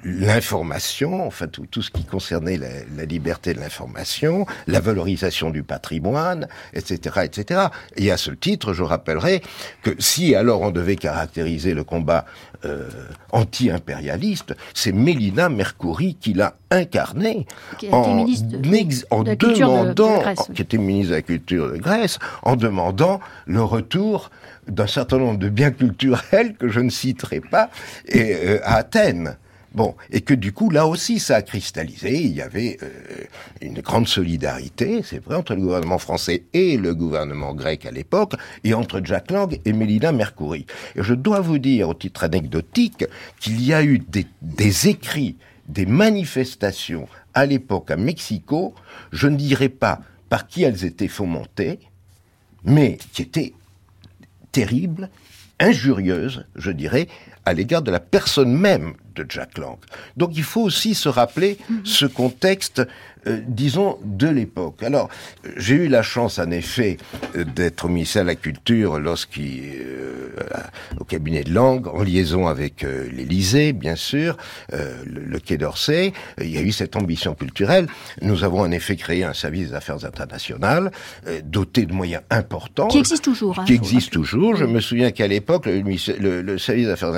l'information, 0.04 1.26
enfin 1.26 1.48
tout, 1.48 1.82
ce 1.82 1.92
qui 1.92 2.06
concernait 2.06 2.58
la, 2.58 2.70
la 2.96 3.06
liberté 3.06 3.54
de 3.54 3.60
l'information, 3.60 4.46
la 4.68 4.80
valorisation 4.80 5.50
du 5.50 5.64
patrimoine, 5.64 6.48
etc., 6.74 7.22
etc. 7.24 7.62
Et 7.96 8.12
à 8.12 8.18
ce 8.18 8.32
titre, 8.32 8.74
je 8.74 8.84
rappellerai 8.84 9.42
que 9.84 9.96
si 10.00 10.36
alors 10.36 10.62
on 10.62 10.72
devait 10.72 10.96
caractériser 10.96 11.74
le 11.74 11.84
combat 11.84 12.26
euh, 12.66 12.90
anti-impérialiste, 13.32 14.56
c'est 14.74 14.92
Mélina 14.92 15.50
Mercouri 15.50 16.16
qui 16.20 16.34
l'a 16.34 16.56
incarné 16.72 17.46
en, 17.92 18.26
en 19.12 19.24
demandant, 19.24 20.22
qui 20.54 20.62
était 20.62 20.78
ministre 20.78 21.12
de 21.12 21.16
la 21.16 21.22
Culture 21.22 21.72
de 21.72 21.78
Grèce, 21.78 22.20
en 22.44 22.56
demandant 22.56 23.20
le 23.46 23.64
retour 23.64 24.30
d'un 24.68 24.88
certain 24.88 25.18
nombre 25.18 25.40
de 25.40 25.50
biens 25.50 25.72
culturels 25.72 26.56
que 26.56 26.68
je 26.68 26.80
ne 26.80 26.90
citerai 26.90 27.40
pas 27.40 27.70
et, 28.08 28.36
euh, 28.36 28.60
à 28.64 28.76
Athènes. 28.76 29.38
Bon, 29.78 29.96
et 30.10 30.22
que 30.22 30.34
du 30.34 30.54
coup, 30.54 30.72
là 30.72 30.88
aussi, 30.88 31.20
ça 31.20 31.36
a 31.36 31.44
cristallisé. 31.44 32.20
Il 32.20 32.34
y 32.34 32.42
avait 32.42 32.80
euh, 32.82 32.90
une 33.62 33.80
grande 33.82 34.08
solidarité, 34.08 35.04
c'est 35.04 35.24
vrai, 35.24 35.36
entre 35.36 35.54
le 35.54 35.62
gouvernement 35.62 36.00
français 36.00 36.46
et 36.52 36.78
le 36.78 36.96
gouvernement 36.96 37.54
grec 37.54 37.86
à 37.86 37.92
l'époque, 37.92 38.34
et 38.64 38.74
entre 38.74 39.02
Jack 39.04 39.30
Lang 39.30 39.60
et 39.64 39.74
Mélina 39.74 40.12
Mercouri. 40.12 40.66
Et 40.96 41.04
je 41.04 41.14
dois 41.14 41.42
vous 41.42 41.60
dire, 41.60 41.90
au 41.90 41.94
titre 41.94 42.24
anecdotique, 42.24 43.06
qu'il 43.40 43.64
y 43.64 43.72
a 43.72 43.84
eu 43.84 44.00
des, 44.00 44.26
des 44.42 44.88
écrits, 44.88 45.36
des 45.68 45.86
manifestations 45.86 47.08
à 47.36 47.46
l'époque 47.46 47.92
à 47.92 47.98
Mexico, 47.98 48.74
je 49.12 49.28
ne 49.28 49.36
dirais 49.36 49.70
pas 49.70 50.02
par 50.28 50.48
qui 50.48 50.64
elles 50.64 50.86
étaient 50.86 51.08
fomentées, 51.08 51.78
mais 52.64 52.98
qui 53.14 53.22
étaient 53.22 53.54
terribles, 54.52 55.12
injurieuses, 55.60 56.46
je 56.56 56.72
dirais, 56.72 57.08
à 57.46 57.54
l'égard 57.54 57.82
de 57.82 57.92
la 57.92 58.00
personne 58.00 58.52
même 58.52 58.94
de 59.16 59.26
Jack 59.28 59.58
Lang. 59.58 59.78
Donc 60.16 60.32
il 60.36 60.44
faut 60.44 60.62
aussi 60.62 60.94
se 60.94 61.10
rappeler 61.10 61.58
mhm. 61.70 61.86
ce 61.86 62.06
contexte 62.06 62.82
euh, 63.28 63.40
disons, 63.48 63.98
de 64.04 64.28
l'époque. 64.28 64.84
Alors, 64.84 65.10
j'ai 65.56 65.76
eu 65.76 65.88
la 65.88 66.02
chance, 66.02 66.40
en 66.40 66.52
effet, 66.52 66.98
d'être 67.36 67.86
au 67.86 67.88
ministère 67.88 68.24
de 68.24 68.28
la 68.28 68.36
Culture 68.36 69.00
lorsqu'il, 69.00 69.62
euh, 69.76 70.30
au 71.00 71.04
cabinet 71.04 71.44
de 71.44 71.54
langue, 71.54 71.88
en 71.88 72.04
liaison 72.04 72.48
avec 72.48 72.84
euh, 72.84 73.08
l'Élysée, 73.12 73.74
bien 73.74 73.96
sûr, 73.96 74.38
le, 74.72 75.40
Quai 75.40 75.58
d'Orsay. 75.58 76.14
Il 76.42 76.50
y 76.50 76.58
a 76.58 76.62
eu 76.62 76.72
cette 76.72 76.96
ambition 76.96 77.36
culturelle. 77.36 77.88
Nous 78.22 78.44
avons 78.44 78.62
en 78.62 78.72
effet 78.72 78.96
créé 78.96 79.24
un 79.24 79.34
service 79.34 79.70
des 79.70 79.76
affaires 79.76 80.04
internationales, 80.04 80.92
doté 81.44 81.86
de 81.86 81.94
moyens 81.94 82.24
importants. 82.30 82.88
Qui 82.88 82.98
existe 82.98 83.24
toujours. 83.24 83.60
Hein, 83.60 83.66
qui 83.66 83.74
existe 83.74 84.12
toujours. 84.12 84.56
Je 84.56 84.66
me 84.66 84.80
souviens 84.80 85.12
qu'à 85.12 85.28
l'époque, 85.28 85.68
le, 85.68 85.82
le, 85.82 86.42
le 86.42 86.58
service 86.58 86.88
des 86.88 86.92
affaires 86.92 87.14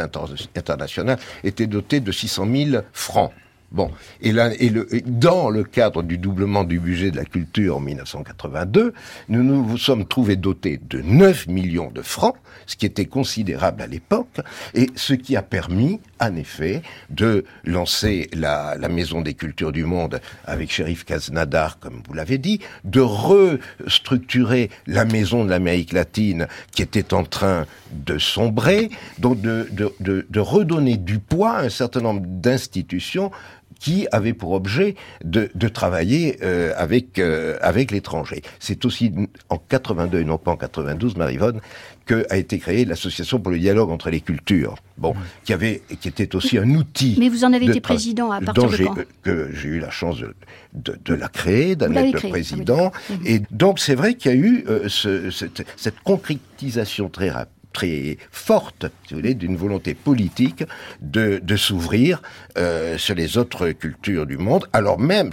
internationales 0.55 1.17
était 1.43 1.67
doté 1.67 1.99
de 2.01 2.11
600 2.11 2.47
000 2.51 2.81
francs. 2.93 3.31
Bon, 3.71 3.91
et, 4.21 4.31
là, 4.31 4.51
et, 4.59 4.69
le, 4.69 4.88
dans 5.05 5.51
le 5.51 5.63
cadre 5.63 6.01
du 6.01 6.17
doublement 6.17 6.63
du 6.63 6.79
budget 6.79 7.11
de 7.11 7.17
la 7.17 7.25
culture 7.25 7.77
en 7.77 7.79
1982, 7.79 8.93
nous 9.29 9.43
nous 9.43 9.77
sommes 9.77 10.05
trouvés 10.05 10.38
dotés 10.38 10.79
de 10.89 11.01
9 11.01 11.47
millions 11.47 11.91
de 11.91 12.01
francs, 12.01 12.35
ce 12.65 12.75
qui 12.75 12.88
était 12.88 13.05
considérable 13.05 13.83
à 13.83 13.88
l'époque, 13.88 14.39
et 14.73 14.88
ce 14.95 15.13
qui 15.13 15.35
a 15.35 15.43
permis, 15.43 15.99
en 16.19 16.35
effet, 16.35 16.81
de 17.11 17.45
lancer 17.63 18.29
la, 18.33 18.75
la 18.75 18.89
Maison 18.89 19.21
des 19.21 19.35
Cultures 19.35 19.71
du 19.71 19.83
Monde 19.85 20.19
avec 20.45 20.71
Shérif 20.71 21.05
Kaznadar, 21.05 21.77
comme 21.79 22.01
vous 22.07 22.13
l'avez 22.15 22.39
dit, 22.39 22.59
de 22.85 23.01
restructurer 23.01 24.71
la 24.88 25.05
Maison 25.05 25.45
de 25.45 25.49
l'Amérique 25.51 25.93
latine 25.93 26.47
qui 26.71 26.81
était 26.81 27.13
en 27.13 27.23
train 27.23 27.67
de 27.91 28.17
sombrer, 28.17 28.89
donc 29.19 29.41
de, 29.41 29.67
de, 29.71 29.93
de, 29.99 30.25
de 30.27 30.39
redonner 30.39 30.97
du 30.97 31.19
poids 31.19 31.57
à 31.57 31.63
un 31.63 31.69
certain 31.69 32.01
nombre 32.01 32.21
d'institutions 32.25 33.31
qui 33.79 34.07
avait 34.12 34.33
pour 34.33 34.51
objet 34.51 34.95
de, 35.24 35.50
de 35.55 35.67
travailler 35.67 36.38
euh, 36.43 36.74
avec 36.77 37.17
euh, 37.17 37.57
avec 37.62 37.91
l'étranger. 37.91 38.41
C'est 38.59 38.86
aussi 38.86 39.13
en 39.50 39.57
82 39.57 40.19
et 40.19 40.25
non 40.25 40.38
pas 40.38 40.51
en 40.51 40.57
92, 40.57 41.15
Marivonne, 41.15 41.62
que 42.05 42.25
a 42.29 42.38
été 42.38 42.59
créée 42.59 42.86
l'association 42.86 43.39
pour 43.39 43.51
le 43.51 43.59
dialogue 43.59 43.89
entre 43.89 44.09
les 44.09 44.21
cultures. 44.21 44.75
Bon, 44.98 45.15
qui 45.45 45.53
avait 45.53 45.81
qui 46.01 46.09
était 46.09 46.36
aussi 46.36 46.57
un 46.57 46.69
outil. 46.71 47.15
Mais 47.17 47.29
vous 47.29 47.45
en 47.45 47.53
avez 47.53 47.65
été 47.65 47.79
président 47.79 48.31
à 48.31 48.41
partir 48.41 48.69
de 48.69 48.77
quand 48.77 48.95
Que 49.24 49.50
j'ai 49.53 49.69
eu 49.69 49.79
la 49.79 49.89
chance 49.89 50.19
de, 50.19 50.36
de, 50.74 51.00
de 51.03 51.13
la 51.13 51.29
créer, 51.29 51.75
d'en 51.75 51.93
être 51.93 52.24
le 52.24 52.29
président. 52.29 52.91
Ah 52.93 53.13
et 53.25 53.41
donc 53.51 53.79
c'est 53.79 53.95
vrai 53.95 54.15
qu'il 54.15 54.31
y 54.31 54.33
a 54.33 54.38
eu 54.38 54.65
euh, 54.67 54.89
ce, 54.89 55.31
cette, 55.31 55.65
cette 55.77 56.00
concrétisation 56.01 57.09
très 57.09 57.29
rapide 57.29 57.58
très 57.73 58.17
forte, 58.31 58.88
si 59.07 59.13
vous 59.13 59.19
voulez, 59.19 59.33
d'une 59.33 59.55
volonté 59.55 59.93
politique 59.93 60.63
de, 61.01 61.41
s'ouvrir 61.55 62.21
euh, 62.57 62.97
sur 62.97 63.15
les 63.15 63.38
autres 63.38 63.71
cultures 63.71 64.25
du 64.25 64.38
monde, 64.38 64.67
alors 64.73 64.99
même 64.99 65.31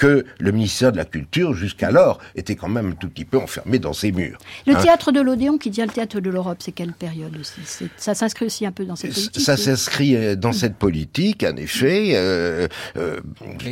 que 0.00 0.24
le 0.38 0.50
ministère 0.50 0.92
de 0.92 0.96
la 0.96 1.04
Culture, 1.04 1.52
jusqu'alors, 1.52 2.18
était 2.34 2.56
quand 2.56 2.70
même 2.70 2.88
un 2.88 2.94
tout 2.94 3.08
petit 3.08 3.26
peu 3.26 3.36
enfermé 3.36 3.78
dans 3.78 3.92
ses 3.92 4.12
murs. 4.12 4.38
Le 4.66 4.74
hein. 4.74 4.80
théâtre 4.82 5.12
de 5.12 5.20
l'Odéon, 5.20 5.58
qui 5.58 5.68
devient 5.68 5.84
le 5.86 5.92
théâtre 5.92 6.20
de 6.20 6.30
l'Europe, 6.30 6.56
c'est 6.60 6.72
quelle 6.72 6.92
période 6.92 7.36
aussi? 7.38 7.88
Ça 7.98 8.14
s'inscrit 8.14 8.46
aussi 8.46 8.64
un 8.64 8.72
peu 8.72 8.86
dans 8.86 8.96
cette 8.96 9.12
politique 9.12 9.40
Ça 9.42 9.56
s'inscrit 9.58 10.16
euh, 10.16 10.36
dans 10.36 10.52
cette 10.52 10.76
politique, 10.76 11.44
en 11.44 11.54
effet. 11.56 12.12
Euh, 12.14 12.66
euh, 12.96 13.20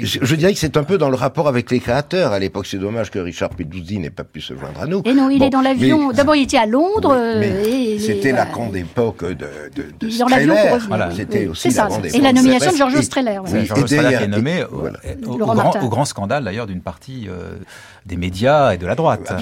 je, 0.03 0.35
dirais 0.35 0.53
que 0.53 0.59
c'est 0.59 0.77
un 0.77 0.85
peu 0.85 0.99
dans 0.99 1.09
le 1.09 1.17
rapport 1.17 1.49
avec 1.49 1.71
les 1.71 1.81
créateurs. 1.81 2.33
À 2.33 2.39
l'époque, 2.39 2.67
c'est 2.67 2.79
dommage 2.79 3.11
que 3.11 3.19
Richard 3.19 3.49
Peduzzi 3.49 3.99
n'ait 3.99 4.11
pas 4.11 4.25
pu 4.25 4.43
se 4.43 4.53
joindre 4.55 4.83
à 4.83 4.87
nous. 4.87 5.01
Et 5.07 5.15
non, 5.15 5.31
il 5.31 5.43
est 5.43 5.51
dans 5.51 5.63
l'avion. 5.63 6.13
D'abord, 6.13 6.37
il 6.37 6.43
était 6.43 6.59
à 6.59 6.67
Londres. 6.67 7.17
c'était 7.99 8.33
la 8.33 8.45
grande 8.45 8.77
époque 8.77 9.25
de, 9.25 9.47
de, 9.75 9.85
de 9.99 10.19
Dans 10.19 10.29
l'avion 10.29 10.55
pour 10.55 10.75
revenir. 10.75 11.09
C'était 11.17 11.47
aussi 11.47 11.71
la 11.71 11.87
grande 11.87 12.05
époque. 12.05 12.19
Et 12.19 12.23
la 12.23 12.35
nomination 12.35 12.73
de 12.73 12.77
Georges 12.77 13.01
Streller. 13.01 13.41
Oui, 13.51 13.65
Georges 13.65 13.87
Streller 13.87 14.19
qui 14.19 14.25
est 14.25 14.29
nommé 14.29 14.63
au, 14.65 15.33
au 15.33 15.89
grand 15.89 16.05
scandale 16.19 16.43
d'ailleurs 16.43 16.67
d'une 16.67 16.81
partie 16.81 17.29
euh, 17.29 17.59
des 18.05 18.17
médias 18.17 18.75
et 18.75 18.79
de 18.79 18.87
la 18.87 18.97
droite, 18.97 19.31
hein, 19.31 19.37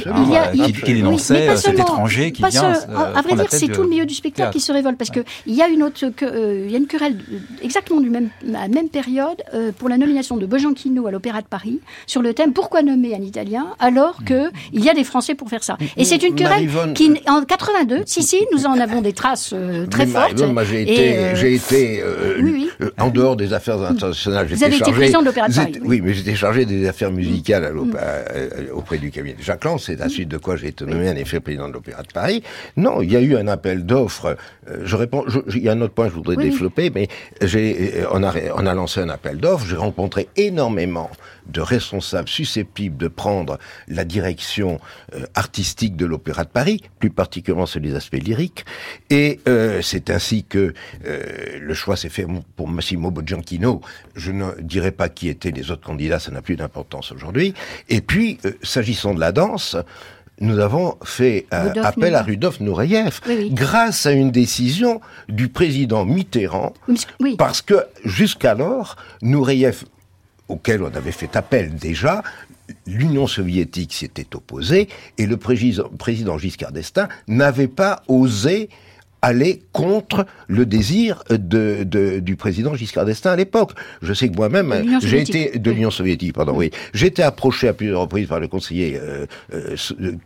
qui, 0.52 0.72
qui, 0.74 0.92
dénonçait 0.92 1.48
euh, 1.48 1.56
cet 1.56 1.78
étranger 1.78 2.32
qui 2.32 2.42
vient. 2.42 2.74
Euh, 2.74 3.14
à 3.14 3.22
vrai 3.22 3.34
dire, 3.34 3.46
c'est 3.48 3.68
tout 3.68 3.82
le 3.82 3.88
milieu 3.88 4.04
du 4.04 4.12
spectacle 4.12 4.52
qui 4.52 4.60
se 4.60 4.72
révolte 4.72 4.98
parce 4.98 5.10
que 5.10 5.20
il 5.46 5.54
y 5.54 5.62
a 5.62 5.68
une 5.68 5.82
autre, 5.82 5.96
il 6.04 6.70
y 6.70 6.74
a 6.74 6.78
une 6.78 6.86
querelle 6.86 7.16
exactement 7.62 8.00
du 8.00 8.10
même, 8.10 8.28
à 8.54 8.62
la 8.62 8.68
même 8.68 8.90
période 8.90 9.42
pour 9.78 9.88
la 9.88 9.96
nomination 9.96 10.36
de 10.36 10.44
Bojanquino 10.44 11.06
à 11.06 11.10
l'Opéra 11.10 11.40
de 11.40 11.46
Paris 11.46 11.80
sur 12.06 12.20
le 12.20 12.34
thème 12.34 12.52
pourquoi 12.52 12.82
nommer 12.82 13.14
un 13.14 13.22
Italien 13.22 13.68
alors 13.78 14.18
que 14.26 14.50
il 14.74 14.84
y 14.84 14.90
a 14.90 14.94
des 14.94 15.04
Français 15.04 15.34
pour 15.34 15.48
faire 15.48 15.64
ça. 15.64 15.78
Et 15.96 16.04
c'est 16.04 16.22
une 16.22 16.34
querelle 16.34 16.68
qui 16.94 17.18
en 17.26 17.42
82, 17.42 18.02
si 18.04 18.22
si, 18.22 18.38
nous 18.52 18.66
en 18.66 18.78
avons 18.78 19.00
des 19.00 19.14
traces 19.14 19.54
très 19.90 20.06
fortes. 20.06 20.42
Moi, 20.42 20.64
j'ai 20.64 20.82
été, 20.82 21.36
j'ai 21.36 21.54
été 21.54 22.02
en 22.98 23.08
dehors 23.08 23.36
des 23.36 23.54
affaires 23.54 23.80
internationales. 23.80 24.46
Vous 24.46 24.62
avez 24.62 24.76
été 24.76 24.92
président 24.92 25.20
de 25.20 25.26
l'Opéra 25.26 25.48
de 25.48 25.54
Paris. 25.54 25.72
Oui, 25.82 26.02
mais 26.02 26.12
j'étais 26.12 26.34
chargé 26.34 26.65
des 26.66 26.86
affaires 26.88 27.10
musicales 27.10 27.64
à 27.64 27.68
euh, 27.68 28.68
auprès 28.72 28.98
du 28.98 29.10
cabinet 29.10 29.36
de 29.36 29.42
Jacques 29.42 29.64
Lang. 29.64 29.78
C'est 29.78 30.00
à 30.00 30.08
suite 30.08 30.28
de 30.28 30.38
quoi 30.38 30.56
j'ai 30.56 30.68
été 30.68 30.84
nommé 30.84 31.08
en 31.08 31.16
effet 31.16 31.40
président 31.40 31.68
de 31.68 31.74
l'Opéra 31.74 32.02
de 32.02 32.12
Paris. 32.12 32.42
Non, 32.76 33.02
il 33.02 33.10
y 33.10 33.16
a 33.16 33.20
eu 33.20 33.36
un 33.36 33.48
appel 33.48 33.86
d'offres. 33.86 34.36
Euh, 34.68 34.82
je 34.84 34.96
réponds. 34.96 35.24
il 35.54 35.62
y 35.62 35.68
a 35.68 35.72
un 35.72 35.80
autre 35.80 35.94
point 35.94 36.06
que 36.06 36.10
je 36.10 36.16
voudrais 36.16 36.36
développer, 36.36 36.90
mais 36.90 37.08
j'ai 37.42 38.04
on 38.12 38.22
a 38.22 38.32
on 38.54 38.66
a 38.66 38.74
lancé 38.74 39.00
un 39.00 39.08
appel 39.08 39.38
d'offres. 39.38 39.66
J'ai 39.66 39.76
rencontré 39.76 40.28
énormément 40.36 41.10
de 41.48 41.60
responsables 41.60 42.28
susceptibles 42.28 42.96
de 42.96 43.08
prendre 43.08 43.58
la 43.88 44.04
direction 44.04 44.80
euh, 45.14 45.24
artistique 45.34 45.96
de 45.96 46.06
l'Opéra 46.06 46.44
de 46.44 46.50
Paris, 46.50 46.82
plus 46.98 47.10
particulièrement 47.10 47.66
sur 47.66 47.80
les 47.80 47.94
aspects 47.94 48.22
lyriques. 48.22 48.64
Et 49.10 49.40
c'est 49.82 50.10
ainsi 50.10 50.44
que 50.44 50.74
le 51.04 51.74
choix 51.74 51.96
s'est 51.96 52.08
fait 52.08 52.26
pour 52.56 52.68
Massimo 52.68 53.10
Boggianchino. 53.10 53.80
Je 54.14 54.32
ne 54.32 54.60
dirais 54.60 54.90
pas 54.90 55.08
qui 55.08 55.28
étaient 55.28 55.50
les 55.50 55.70
autres 55.70 55.86
candidats, 55.86 56.18
ça 56.18 56.30
n'a 56.30 56.42
plus 56.42 56.56
d'importance 56.56 57.12
aujourd'hui. 57.12 57.54
Et 57.88 58.00
puis, 58.00 58.38
euh, 58.44 58.52
s'agissant 58.62 59.14
de 59.14 59.20
la 59.20 59.32
danse, 59.32 59.76
nous 60.40 60.58
avons 60.58 60.96
fait 61.02 61.46
euh, 61.54 61.72
appel 61.82 62.14
à 62.14 62.22
Rudolf 62.22 62.60
Nureyev 62.60 63.20
grâce 63.50 64.04
à 64.04 64.12
une 64.12 64.30
décision 64.30 65.00
du 65.28 65.48
président 65.48 66.04
Mitterrand, 66.04 66.74
parce 67.38 67.62
que 67.62 67.86
jusqu'alors, 68.04 68.96
Nureyev, 69.22 69.84
auquel 70.48 70.82
on 70.82 70.94
avait 70.94 71.12
fait 71.12 71.36
appel 71.36 71.74
déjà, 71.74 72.22
l'Union 72.86 73.26
soviétique 73.26 73.92
s'était 73.94 74.34
opposée 74.34 74.88
et 75.18 75.26
le 75.26 75.36
président 75.36 76.38
Giscard 76.38 76.72
d'Estaing 76.72 77.08
n'avait 77.28 77.68
pas 77.68 78.02
osé 78.08 78.68
aller 79.22 79.62
contre 79.72 80.26
le 80.46 80.66
désir 80.66 81.24
de, 81.30 81.82
de, 81.84 82.20
du 82.20 82.36
président 82.36 82.74
Giscard 82.74 83.06
d'Estaing 83.06 83.32
à 83.32 83.36
l'époque. 83.36 83.72
Je 84.02 84.12
sais 84.12 84.28
que 84.28 84.36
moi-même, 84.36 85.00
j'ai 85.00 85.20
été 85.20 85.58
de 85.58 85.70
l'Union 85.70 85.90
soviétique, 85.90 86.34
pardon, 86.34 86.54
oui. 86.54 86.70
J'ai 86.94 87.06
été 87.06 87.22
approché 87.22 87.66
à 87.66 87.72
plusieurs 87.72 88.02
reprises 88.02 88.28
par 88.28 88.40
le 88.40 88.46
conseiller 88.46 88.98
euh, 89.00 89.26
euh, 89.52 89.76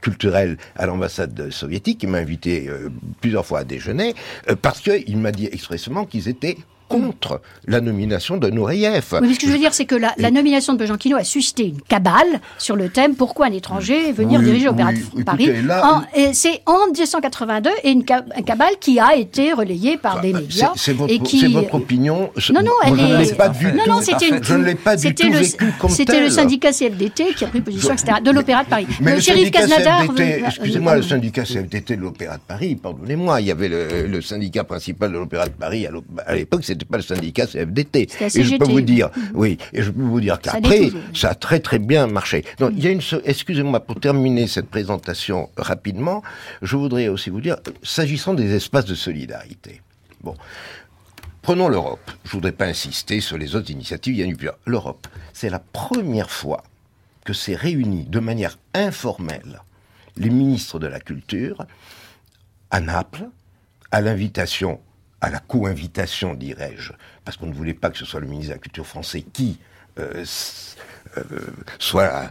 culturel 0.00 0.58
à 0.76 0.86
l'ambassade 0.86 1.50
soviétique, 1.50 1.98
qui 1.98 2.06
m'a 2.06 2.18
invité 2.18 2.68
euh, 2.68 2.90
plusieurs 3.20 3.46
fois 3.46 3.60
à 3.60 3.64
déjeuner, 3.64 4.14
parce 4.60 4.80
qu'il 4.80 5.16
m'a 5.18 5.32
dit 5.32 5.48
expressément 5.50 6.04
qu'ils 6.04 6.28
étaient 6.28 6.58
contre 6.90 7.40
la 7.66 7.80
nomination 7.80 8.36
de. 8.36 8.50
Oui, 8.50 8.84
mais 8.90 9.00
ce 9.00 9.38
que 9.38 9.46
je 9.46 9.52
veux 9.52 9.58
dire, 9.58 9.72
c'est 9.72 9.86
que 9.86 9.94
la, 9.94 10.12
la 10.18 10.30
nomination 10.30 10.74
de 10.74 10.78
Bejankino 10.78 11.16
a 11.16 11.24
suscité 11.24 11.66
une 11.66 11.80
cabale 11.80 12.40
sur 12.58 12.76
le 12.76 12.88
thème 12.88 13.14
pourquoi 13.14 13.46
un 13.46 13.52
étranger 13.52 14.12
venir 14.12 14.40
diriger 14.40 14.66
l'Opéra 14.66 14.92
de 14.92 15.22
Paris. 15.22 15.50
C'est 16.32 16.62
en 16.66 16.86
1982 16.86 17.70
et 17.84 17.90
une, 17.90 18.04
cabale 18.04 18.74
qui 18.80 18.98
a 18.98 19.14
été 19.14 19.52
relayée 19.52 19.96
par 19.96 20.20
des 20.20 20.32
médias. 20.32 20.72
C'est 20.76 20.92
votre, 20.92 21.22
qui... 21.22 21.52
votre, 21.52 21.74
opinion. 21.74 22.30
Non, 22.52 22.62
non, 22.62 22.72
elle 22.84 23.24
je 23.24 23.30
est... 23.30 23.34
pas 23.36 23.48
du 23.48 23.66
non, 23.66 23.84
non, 23.86 24.00
une... 24.00 24.44
Je 24.44 24.54
ne 24.54 24.64
l'ai 24.64 24.74
pas 24.74 24.96
du 24.96 25.14
tout 25.14 25.30
vécu 25.30 25.72
comme 25.78 25.90
C'était 25.90 26.20
le 26.20 26.28
syndicat 26.28 26.72
CFDT 26.72 27.34
qui 27.34 27.44
a 27.44 27.46
pris 27.46 27.60
position, 27.60 27.92
etc., 27.92 28.18
de 28.22 28.30
l'Opéra 28.30 28.64
de 28.64 28.68
Paris. 28.68 28.86
Mais 29.00 29.14
le, 29.14 29.20
shérif. 29.20 29.50
Excusez-moi, 29.54 30.96
le 30.96 31.02
syndicat 31.02 31.44
CFDT 31.44 31.96
de 31.96 32.00
l'Opéra 32.00 32.36
de 32.36 32.42
Paris, 32.46 32.74
pardonnez-moi, 32.74 33.40
il 33.40 33.46
y 33.46 33.50
avait 33.50 33.68
le, 33.68 34.20
syndicat 34.20 34.64
principal 34.64 35.12
de 35.12 35.18
l'Opéra 35.18 35.46
de 35.46 35.52
Paris 35.52 35.86
à 36.26 36.34
l'époque, 36.34 36.64
c'était 36.64 36.79
pas 36.84 36.96
le 36.96 37.02
syndicat 37.02 37.46
CFDT. 37.46 38.08
Et 38.20 38.42
je 38.42 38.56
peux 38.56 38.64
vous 38.64 38.80
dire, 38.80 39.10
oui, 39.34 39.58
et 39.72 39.82
je 39.82 39.90
peux 39.90 40.02
vous 40.02 40.20
dire 40.20 40.40
qu'après, 40.40 40.90
ça 41.14 41.30
a 41.30 41.34
très 41.34 41.60
très 41.60 41.78
bien 41.78 42.06
marché. 42.06 42.44
Donc, 42.58 42.72
il 42.76 42.84
y 42.84 42.88
a 42.88 42.90
une, 42.90 43.02
excusez-moi, 43.24 43.80
pour 43.80 44.00
terminer 44.00 44.46
cette 44.46 44.68
présentation 44.68 45.50
rapidement, 45.56 46.22
je 46.62 46.76
voudrais 46.76 47.08
aussi 47.08 47.30
vous 47.30 47.40
dire, 47.40 47.56
s'agissant 47.82 48.34
des 48.34 48.54
espaces 48.54 48.86
de 48.86 48.94
solidarité. 48.94 49.82
Bon. 50.22 50.34
Prenons 51.42 51.68
l'Europe. 51.68 52.10
Je 52.24 52.32
voudrais 52.32 52.52
pas 52.52 52.66
insister 52.66 53.20
sur 53.20 53.38
les 53.38 53.54
autres 53.54 53.70
initiatives, 53.70 54.14
il 54.14 54.20
y 54.20 54.22
a 54.22 54.26
eu 54.26 54.36
plusieurs. 54.36 54.58
L'Europe, 54.66 55.06
c'est 55.32 55.48
la 55.48 55.58
première 55.58 56.30
fois 56.30 56.62
que 57.24 57.32
s'est 57.32 57.54
réuni 57.54 58.04
de 58.04 58.20
manière 58.20 58.58
informelle 58.74 59.62
les 60.16 60.30
ministres 60.30 60.78
de 60.78 60.86
la 60.86 61.00
Culture 61.00 61.64
à 62.70 62.80
Naples, 62.80 63.28
à 63.90 64.00
l'invitation 64.00 64.80
à 65.20 65.30
la 65.30 65.38
co-invitation, 65.38 66.34
dirais-je, 66.34 66.92
parce 67.24 67.36
qu'on 67.36 67.46
ne 67.46 67.52
voulait 67.52 67.74
pas 67.74 67.90
que 67.90 67.98
ce 67.98 68.04
soit 68.04 68.20
le 68.20 68.26
ministre 68.26 68.50
de 68.50 68.54
la 68.54 68.60
Culture 68.60 68.86
français 68.86 69.22
qui 69.22 69.58
euh, 69.98 70.24
soit 71.78 72.30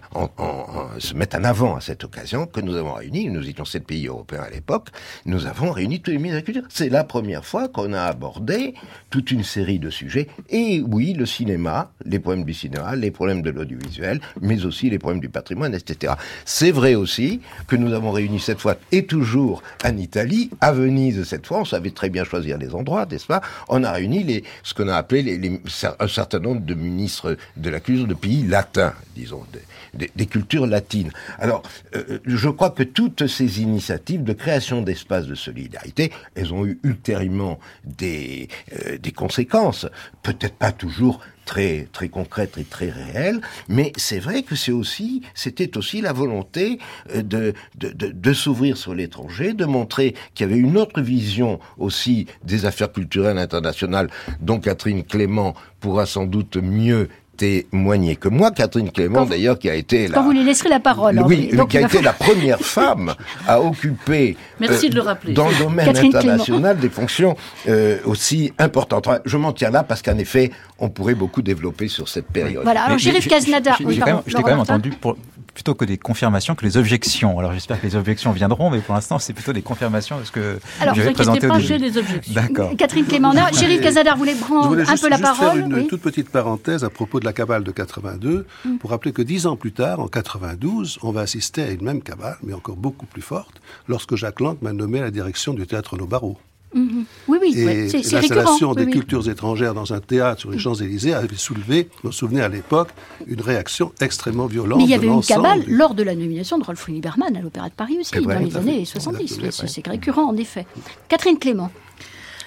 se 0.98 1.14
mettent 1.14 1.36
en 1.36 1.44
avant 1.44 1.76
à 1.76 1.82
cette 1.82 2.04
occasion 2.04 2.46
que 2.46 2.62
nous 2.62 2.76
avons 2.76 2.94
réuni, 2.94 3.30
nous 3.30 3.48
étions 3.48 3.66
sept 3.66 3.86
pays 3.86 4.08
européens 4.08 4.44
à 4.44 4.50
l'époque, 4.50 4.90
nous 5.26 5.46
avons 5.46 5.72
réuni 5.72 6.02
tous 6.02 6.12
les 6.12 6.18
ministres 6.18 6.36
de 6.36 6.40
la 6.40 6.46
culture. 6.46 6.64
C'est 6.70 6.90
la 6.90 7.04
première 7.04 7.46
fois 7.46 7.68
qu'on 7.68 7.94
a 7.94 8.02
abordé 8.02 8.74
toute 9.10 9.32
une 9.32 9.44
série 9.44 9.80
de 9.80 9.90
sujets. 9.90 10.28
Et 10.50 10.82
oui, 10.86 11.14
le 11.14 11.26
cinéma, 11.26 11.92
les 12.06 12.20
problèmes 12.20 12.46
du 12.46 12.54
cinéma, 12.54 12.96
les 12.96 13.12
problèmes 13.12 13.42
de 13.42 13.50
l'audiovisuel, 13.50 14.22
mais 14.42 14.66
aussi 14.66 14.90
les 14.90 15.00
problèmes 15.00 15.22
du 15.22 15.30
patrimoine, 15.30 15.74
etc. 15.74 16.14
C'est 16.46 16.72
vrai 16.72 16.96
aussi 16.96 17.42
que 17.68 17.76
nous 17.76 17.94
avons 17.94 18.12
réuni 18.12 18.40
cette 18.40 18.60
fois, 18.60 18.76
et 18.92 19.06
toujours 19.06 19.62
en 19.84 19.98
Italie, 19.98 20.50
à 20.62 20.72
Venise 20.72 21.24
cette 21.24 21.48
fois, 21.48 21.60
on 21.60 21.66
savait 21.66 21.92
très 21.92 22.10
bien 22.10 22.24
choisir 22.24 22.58
les 22.58 22.74
endroits, 22.74 23.06
n'est-ce 23.06 23.26
pas? 23.28 23.42
On 23.68 23.84
a 23.84 23.92
réuni 23.92 24.24
les, 24.24 24.44
ce 24.64 24.74
qu'on 24.74 24.88
a 24.88 24.96
appelé 24.96 25.62
un 26.00 26.08
certain 26.08 26.40
nombre 26.40 26.62
de 26.62 26.74
ministres 26.74 27.38
de 27.58 27.70
la 27.70 27.80
culture 27.80 28.08
de 28.08 28.14
pays 28.14 28.44
latins, 28.44 28.69
disons, 29.16 29.46
des, 29.94 30.26
cultures 30.26 30.68
latines. 30.68 31.12
Alors, 31.38 31.64
euh, 31.96 32.20
je 32.26 32.50
crois 32.50 32.70
que 32.70 32.84
toutes 32.84 33.28
ces 33.28 33.62
initiatives 33.62 34.24
de 34.24 34.34
création 34.34 34.82
d'espaces 34.82 35.26
de 35.26 35.36
solidarité, 35.36 36.12
elles 36.36 36.54
ont 36.54 36.66
eu 36.66 36.80
ultérieurement 36.84 37.60
des, 37.84 38.48
euh, 38.74 38.98
des 38.98 39.12
conséquences, 39.12 39.88
peut-être 40.24 40.56
pas 40.56 40.72
toujours 40.72 41.20
très 41.50 41.88
très 41.92 42.10
concrètes 42.10 42.60
et 42.60 42.64
très 42.64 42.92
réelles, 42.92 43.42
mais 43.70 43.92
c'est 43.98 44.20
vrai 44.20 44.44
que 44.44 44.56
c'est 44.56 44.72
aussi 44.72 45.24
c'était 45.34 45.78
aussi 45.78 46.00
la 46.00 46.14
volonté 46.14 46.78
euh, 47.16 47.24
de 47.24 47.54
de, 47.76 47.90
de, 47.90 48.12
de 48.12 48.34
s'ouvrir 48.34 48.78
sur 48.78 48.94
l'étranger, 48.94 49.54
de 49.54 49.66
montrer 49.66 50.14
qu'il 50.36 50.48
y 50.48 50.52
avait 50.52 50.62
une 50.62 50.78
autre 50.78 51.02
vision 51.02 51.60
aussi 51.80 52.28
des 52.44 52.66
affaires 52.66 52.92
culturelles 52.92 53.40
internationales 53.40 54.10
dont 54.42 54.60
Catherine 54.60 55.04
Clément 55.04 55.56
pourra 55.80 56.06
sans 56.06 56.28
doute 56.28 56.58
mieux 56.58 57.10
témoigner 57.39 58.17
que 58.17 58.27
moi, 58.27 58.51
Catherine 58.51 58.91
Clément 58.91 59.25
d'ailleurs, 59.25 59.58
qui 59.58 59.69
a 59.69 59.75
été 59.75 60.08
la... 60.08 60.15
Quand 60.15 60.24
vous 60.24 60.31
lui 60.31 60.43
laisserez 60.43 60.69
la 60.69 60.81
parole. 60.81 61.22
Oui, 61.25 61.50
qui 61.69 61.77
a 61.77 61.81
été 61.81 62.01
la 62.01 62.12
première 62.13 62.60
femme 62.60 63.15
à 63.48 63.62
occuper 63.62 64.36
Merci 64.60 64.88
euh, 64.88 64.89
de 64.89 64.96
le 64.96 65.01
rappeler. 65.01 65.34
dans 65.34 65.48
le 65.48 65.55
domaine 65.58 65.98
international 65.98 66.77
des 66.77 66.89
fonctions 66.89 67.36
euh, 67.67 67.98
aussi 68.05 68.51
importantes. 68.60 69.08
Je 69.24 69.38
m'en 69.38 69.53
tiens 69.53 69.72
là 69.72 69.84
parce 69.84 70.01
qu'en 70.01 70.17
effet, 70.17 70.51
on 70.79 70.89
pourrait 70.89 71.15
beaucoup 71.15 71.41
développer 71.41 71.88
sur 71.88 72.10
cette 72.10 72.27
période. 72.27 72.63
Voilà, 72.63 72.84
alors 72.84 72.98
Gérif 72.98 73.27
Caznada... 73.27 73.75
J'ai 73.79 74.00
quand, 74.00 74.24
quand, 74.34 74.46
même 74.46 74.60
entendu, 74.60 74.89
pour, 74.89 75.15
plutôt 75.60 75.75
que 75.75 75.84
des 75.84 75.98
confirmations 75.98 76.56
que 76.56 76.63
les 76.63 76.78
objections. 76.78 77.38
Alors 77.38 77.51
j'espère 77.51 77.82
que 77.82 77.86
les 77.86 77.98
objections 77.98 78.32
viendront, 78.32 78.70
mais 78.70 78.80
pour 78.80 78.96
l'instant 78.96 79.20
c'est 79.20 79.34
plutôt 79.34 79.51
des 79.51 79.62
confirmations 79.62 80.16
parce 80.16 80.32
que 80.32 80.58
Alors, 80.80 80.96
je 80.96 81.01
vais 81.01 81.12
présenter 81.12 81.46
pas, 81.50 81.60
j'ai 81.60 81.78
des 81.78 81.98
objections. 81.98 82.34
D'accord. 82.34 82.72
Catherine 82.78 83.06
Clément, 83.06 83.34
Gérif 83.51 83.82
Casadar 83.82 84.16
voulait 84.16 84.36
prendre 84.36 84.80
un 84.80 84.96
peu 84.96 85.10
la 85.10 85.18
parole. 85.18 85.58
Faire 85.58 85.80
une 85.80 85.88
toute 85.88 86.00
petite 86.00 86.30
parenthèse 86.30 86.86
à 86.86 86.89
propos 86.89 87.20
de 87.20 87.25
la 87.25 87.34
cabale 87.34 87.66
de 87.66 87.72
82 87.72 88.46
mm. 88.63 88.78
pour 88.78 88.92
rappeler 88.92 89.12
que 89.12 89.22
dix 89.22 89.48
ans 89.48 89.58
plus 89.58 89.74
tard, 89.74 90.00
en 90.00 90.08
92, 90.08 91.00
on 91.04 91.12
va 91.12 91.22
assister 91.22 91.62
à 91.63 91.72
une 91.72 91.84
même 91.84 92.01
cabale, 92.01 92.38
mais 92.42 92.54
encore 92.54 92.78
beaucoup 92.78 93.06
plus 93.06 93.22
forte, 93.22 93.60
lorsque 93.89 94.16
Jacques 94.16 94.39
Lang 94.39 94.58
m'a 94.62 94.72
nommé 94.72 95.00
à 95.00 95.04
la 95.04 95.12
direction 95.12 95.54
du 95.54 95.68
théâtre 95.68 95.98
Nos 95.98 96.08
Barreaux. 96.08 96.38
Mhm. 96.74 97.06
Oui, 97.28 97.38
oui, 97.42 97.54
et 97.58 97.88
l'installation 97.88 98.74
des 98.74 98.86
cultures 98.88 99.28
étrangères 99.30 99.74
dans 99.74 99.94
un 99.94 100.00
théâtre 100.00 100.42
sur 100.42 100.52
les 100.52 100.60
Champs-Élysées 100.60 101.14
avait 101.14 101.36
soulevé, 101.36 101.90
vous 102.04 102.10
vous 102.10 102.12
souvenez 102.12 102.42
à 102.42 102.48
l'époque, 102.48 102.90
une 103.26 103.42
réaction 103.42 103.92
extrêmement 104.02 104.46
violente. 104.46 104.78
Mais 104.78 104.84
il 104.84 104.90
y 104.90 104.94
avait 104.94 105.08
une 105.08 105.24
cabale 105.24 105.64
lors 105.68 105.96
de 105.96 106.04
la 106.04 106.16
nomination 106.16 106.58
de 106.58 106.64
Rolf 106.64 106.88
Lieberman 106.88 107.36
à 107.36 107.42
l'Opéra 107.42 107.70
de 107.70 107.74
Paris 107.74 107.98
aussi, 108.00 108.12
dans 108.22 108.40
les 108.40 108.56
années 108.58 108.86
70. 108.86 109.40
C'est 109.68 109.88
récurrent, 109.88 110.30
en 110.30 110.38
effet. 110.38 110.66
Catherine 111.08 111.40
Clément. 111.40 111.72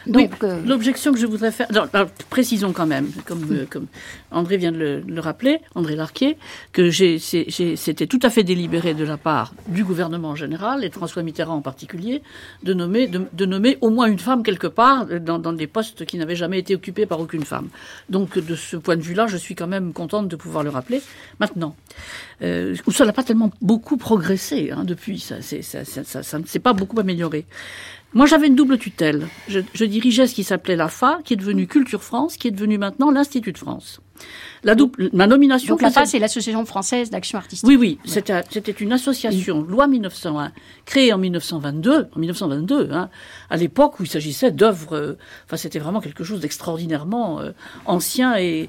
Donc, 0.06 0.30
euh, 0.42 0.60
l'objection 0.64 1.12
que 1.12 1.18
je 1.18 1.26
voudrais 1.26 1.52
faire, 1.52 1.68
précisons 2.30 2.72
quand 2.72 2.86
même, 2.86 3.10
comme, 3.26 3.46
euh, 3.52 3.66
comme 3.68 3.86
André 4.30 4.56
vient 4.56 4.72
de 4.72 5.02
le, 5.06 5.20
rappeler, 5.20 5.60
André 5.74 5.94
Larquier, 5.94 6.36
que 6.72 6.90
c'était 6.90 8.06
tout 8.06 8.18
à 8.22 8.30
fait 8.30 8.42
délibéré 8.42 8.94
de 8.94 9.04
la 9.04 9.16
part 9.16 9.54
du 9.68 9.84
gouvernement 9.84 10.30
en 10.30 10.34
général 10.34 10.84
et 10.84 10.88
de 10.88 10.94
François 10.94 11.22
Mitterrand 11.22 11.54
en 11.54 11.60
particulier 11.60 12.22
de 12.62 12.74
nommer, 12.74 13.06
de, 13.06 13.46
nommer 13.46 13.78
au 13.80 13.90
moins 13.90 14.06
une 14.06 14.18
femme 14.18 14.42
quelque 14.42 14.66
part 14.66 15.06
dans, 15.06 15.52
des 15.52 15.66
postes 15.66 16.04
qui 16.04 16.18
n'avaient 16.18 16.36
jamais 16.36 16.58
été 16.58 16.74
occupés 16.74 17.06
par 17.06 17.20
aucune 17.20 17.44
femme. 17.44 17.68
Donc 18.08 18.38
de 18.38 18.54
ce 18.56 18.76
point 18.76 18.96
de 18.96 19.02
vue-là, 19.02 19.26
je 19.26 19.36
suis 19.36 19.54
quand 19.54 19.66
même 19.66 19.92
contente 19.92 20.28
de 20.28 20.36
pouvoir 20.36 20.64
le 20.64 20.70
rappeler. 20.70 21.02
Maintenant, 21.38 21.76
euh, 22.42 22.74
ça 22.90 23.04
n'a 23.04 23.12
pas 23.12 23.22
tellement 23.22 23.52
beaucoup 23.60 23.96
progressé 23.96 24.70
hein, 24.70 24.84
depuis, 24.84 25.20
ça, 25.20 25.36
ça, 25.42 25.84
ça, 25.84 26.22
ça 26.22 26.38
ne 26.38 26.46
s'est 26.46 26.58
pas 26.58 26.72
beaucoup 26.72 26.98
amélioré. 26.98 27.46
Moi, 28.14 28.26
j'avais 28.26 28.46
une 28.46 28.54
double 28.54 28.78
tutelle. 28.78 29.28
Je, 29.48 29.84
dirigeais 29.84 30.26
ce 30.26 30.34
qui 30.34 30.44
s'appelait 30.44 30.76
l'AFA, 30.76 31.20
qui 31.24 31.32
est 31.32 31.36
devenu 31.36 31.66
Culture 31.66 32.02
France, 32.02 32.36
qui 32.36 32.48
est 32.48 32.50
devenu 32.50 32.76
maintenant 32.76 33.10
l'Institut 33.10 33.52
de 33.52 33.58
France. 33.58 34.00
La 34.64 34.76
double, 34.76 35.10
ma 35.12 35.26
nomination. 35.26 35.74
Donc 35.74 35.82
l'AFA, 35.82 36.06
c'est 36.06 36.20
l'Association 36.20 36.64
française 36.64 37.10
d'action 37.10 37.36
artistique. 37.36 37.68
Oui, 37.68 37.76
oui, 37.76 37.98
c'était 38.04 38.42
une 38.78 38.92
association, 38.92 39.62
loi 39.62 39.88
1901, 39.88 40.52
créée 40.84 41.12
en 41.12 41.18
1922, 41.18 42.08
en 42.14 42.18
1922, 42.18 42.90
hein, 42.92 43.10
à 43.50 43.56
l'époque 43.56 43.98
où 43.98 44.04
il 44.04 44.08
s'agissait 44.08 44.52
d'œuvres. 44.52 44.96
Euh, 44.96 45.18
enfin, 45.46 45.56
c'était 45.56 45.80
vraiment 45.80 46.00
quelque 46.00 46.22
chose 46.22 46.40
d'extraordinairement 46.40 47.40
euh, 47.40 47.50
ancien 47.86 48.36
et, 48.36 48.68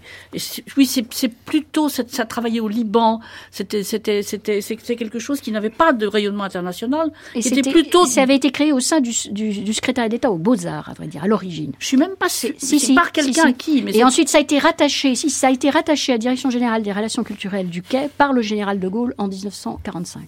oui, 0.77 0.85
c'est 0.85 1.27
plutôt 1.29 1.89
ça, 1.89 2.03
travaillait 2.25 2.59
au 2.59 2.67
Liban. 2.67 3.19
C'était 3.51 3.83
c'était 3.83 4.23
c'était 4.23 4.61
c'était 4.61 4.95
quelque 4.95 5.19
chose 5.19 5.41
qui 5.41 5.51
n'avait 5.51 5.69
pas 5.69 5.93
de 5.93 6.07
rayonnement 6.07 6.43
international. 6.43 7.11
Et 7.35 7.41
c'était 7.41 7.69
plutôt. 7.69 8.05
Ça 8.05 8.23
avait 8.23 8.35
été 8.35 8.51
créé 8.51 8.73
au 8.73 8.79
sein 8.79 8.99
du, 8.99 9.11
du, 9.31 9.51
du 9.51 9.73
secrétariat 9.73 10.09
d'État 10.09 10.31
aux 10.31 10.37
Beaux 10.37 10.65
Arts, 10.65 10.89
à 10.89 10.93
vrai 10.93 11.07
dire, 11.07 11.23
à 11.23 11.27
l'origine. 11.27 11.73
Je 11.79 11.85
suis 11.85 11.97
même 11.97 12.15
pas 12.15 12.29
si, 12.29 12.53
si, 12.57 12.95
par 12.95 13.11
quelqu'un 13.11 13.53
qui. 13.53 13.81
Mais 13.81 13.95
et 13.95 14.03
ensuite, 14.03 14.29
ça 14.29 14.39
a 14.39 14.41
été 14.41 14.57
rattaché. 14.57 15.15
Si 15.15 15.29
ça 15.43 15.49
a 15.49 15.51
été 15.51 15.69
rattaché 15.69 16.13
à 16.13 16.15
la 16.15 16.19
Direction 16.19 16.49
générale 16.49 16.83
des 16.83 16.93
relations 16.93 17.21
culturelles 17.21 17.67
du 17.67 17.81
Quai 17.81 18.07
par 18.17 18.31
le 18.31 18.41
général 18.41 18.79
de 18.79 18.87
Gaulle 18.87 19.13
en 19.17 19.27
1945. 19.27 20.21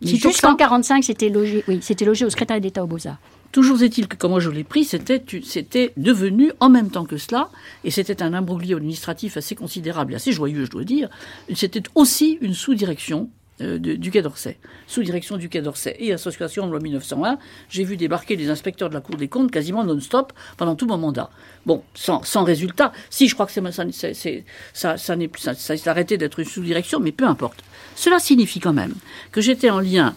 Jusqu'en 0.00 0.30
1945, 0.30 1.04
c'était 1.04 1.28
logé, 1.28 1.62
oui, 1.68 1.80
c'était 1.82 2.06
logé 2.06 2.24
au 2.24 2.30
secrétariat 2.30 2.58
d'État 2.58 2.82
aux 2.82 2.86
Beaux-Arts. 2.86 3.18
Toujours 3.52 3.82
est-il 3.82 4.08
que 4.08 4.16
quand 4.16 4.30
moi 4.30 4.40
je 4.40 4.48
l'ai 4.48 4.64
pris, 4.64 4.84
c'était, 4.84 5.22
c'était 5.44 5.92
devenu 5.98 6.52
en 6.58 6.70
même 6.70 6.90
temps 6.90 7.04
que 7.04 7.18
cela, 7.18 7.50
et 7.84 7.90
c'était 7.90 8.22
un 8.22 8.32
imbroglio 8.32 8.78
administratif 8.78 9.36
assez 9.36 9.54
considérable 9.54 10.14
et 10.14 10.16
assez 10.16 10.32
joyeux, 10.32 10.64
je 10.64 10.70
dois 10.70 10.84
dire, 10.84 11.10
c'était 11.54 11.82
aussi 11.94 12.38
une 12.40 12.54
sous-direction 12.54 13.28
euh, 13.60 13.78
du 13.78 14.10
Quai 14.10 14.22
d'Orsay, 14.22 14.58
sous 14.86 15.02
direction 15.02 15.36
du 15.36 15.48
Quai 15.48 15.62
d'Orsay 15.62 15.96
et 15.98 16.12
association 16.12 16.66
de 16.66 16.70
loi 16.70 16.80
1901, 16.80 17.38
j'ai 17.68 17.84
vu 17.84 17.96
débarquer 17.96 18.36
des 18.36 18.50
inspecteurs 18.50 18.88
de 18.88 18.94
la 18.94 19.00
Cour 19.00 19.16
des 19.16 19.28
comptes 19.28 19.50
quasiment 19.50 19.84
non-stop 19.84 20.32
pendant 20.56 20.76
tout 20.76 20.86
mon 20.86 20.98
mandat. 20.98 21.30
Bon, 21.66 21.82
sans, 21.94 22.22
sans 22.22 22.44
résultat. 22.44 22.92
Si, 23.10 23.28
je 23.28 23.34
crois 23.34 23.46
que 23.46 23.52
ça, 23.52 23.60
ça, 23.72 24.96
ça, 24.96 25.16
n'est 25.16 25.30
ça, 25.36 25.54
ça 25.54 25.76
s'est 25.76 25.88
arrêté 25.88 26.16
d'être 26.18 26.38
une 26.38 26.46
sous-direction, 26.46 27.00
mais 27.00 27.12
peu 27.12 27.26
importe. 27.26 27.62
Cela 27.96 28.18
signifie 28.18 28.60
quand 28.60 28.72
même 28.72 28.94
que 29.32 29.40
j'étais 29.40 29.70
en 29.70 29.80
lien 29.80 30.14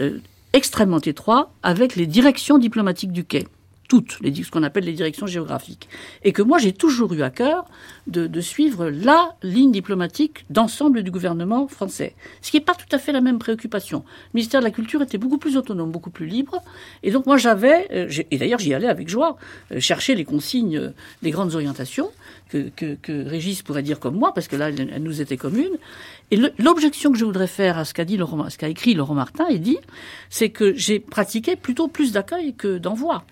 euh, 0.00 0.18
extrêmement 0.52 1.00
étroit 1.00 1.52
avec 1.62 1.96
les 1.96 2.06
directions 2.06 2.58
diplomatiques 2.58 3.12
du 3.12 3.24
Quai 3.24 3.46
toutes, 3.88 4.18
les, 4.20 4.34
ce 4.34 4.50
qu'on 4.50 4.62
appelle 4.62 4.84
les 4.84 4.92
directions 4.92 5.26
géographiques. 5.26 5.88
Et 6.22 6.32
que 6.32 6.42
moi, 6.42 6.58
j'ai 6.58 6.72
toujours 6.72 7.12
eu 7.12 7.22
à 7.22 7.30
cœur 7.30 7.64
de, 8.06 8.40
suivre 8.40 8.90
la 8.90 9.34
ligne 9.42 9.72
diplomatique 9.72 10.44
d'ensemble 10.50 11.02
du 11.02 11.10
gouvernement 11.10 11.68
français. 11.68 12.14
Ce 12.42 12.50
qui 12.50 12.58
n'est 12.58 12.64
pas 12.64 12.74
tout 12.74 12.86
à 12.92 12.98
fait 12.98 13.12
la 13.12 13.20
même 13.20 13.38
préoccupation. 13.38 14.04
Le 14.32 14.38
ministère 14.38 14.60
de 14.60 14.64
la 14.64 14.70
Culture 14.70 15.02
était 15.02 15.18
beaucoup 15.18 15.38
plus 15.38 15.56
autonome, 15.56 15.90
beaucoup 15.90 16.10
plus 16.10 16.26
libre. 16.26 16.62
Et 17.02 17.10
donc, 17.10 17.26
moi, 17.26 17.36
j'avais, 17.36 17.88
euh, 17.92 18.22
et 18.30 18.38
d'ailleurs, 18.38 18.58
j'y 18.58 18.74
allais 18.74 18.88
avec 18.88 19.08
joie, 19.08 19.36
euh, 19.72 19.80
chercher 19.80 20.14
les 20.14 20.24
consignes 20.24 20.76
euh, 20.76 20.90
des 21.22 21.30
grandes 21.30 21.54
orientations 21.54 22.10
que, 22.50 22.94
que, 22.94 23.28
Régis 23.28 23.62
pourrait 23.62 23.82
dire 23.82 23.98
comme 23.98 24.16
moi, 24.16 24.32
parce 24.32 24.46
que 24.48 24.56
là, 24.56 24.68
elle, 24.68 25.02
nous 25.02 25.20
était 25.20 25.36
commune. 25.36 25.76
Et 26.30 26.38
l'objection 26.58 27.10
que 27.10 27.18
je 27.18 27.24
voudrais 27.24 27.46
faire 27.46 27.78
à 27.78 27.84
ce 27.84 27.94
qu'a 27.94 28.04
dit 28.04 28.16
Laurent, 28.16 28.48
ce 28.48 28.58
qu'a 28.58 28.68
écrit 28.68 28.94
Laurent 28.94 29.14
Martin 29.14 29.46
et 29.48 29.58
dit, 29.58 29.78
c'est 30.30 30.50
que 30.50 30.74
j'ai 30.74 31.00
pratiqué 31.00 31.56
plutôt 31.56 31.88
plus 31.88 32.12
d'accueil 32.12 32.54
que 32.54 32.78
d'envoi. 32.78 33.24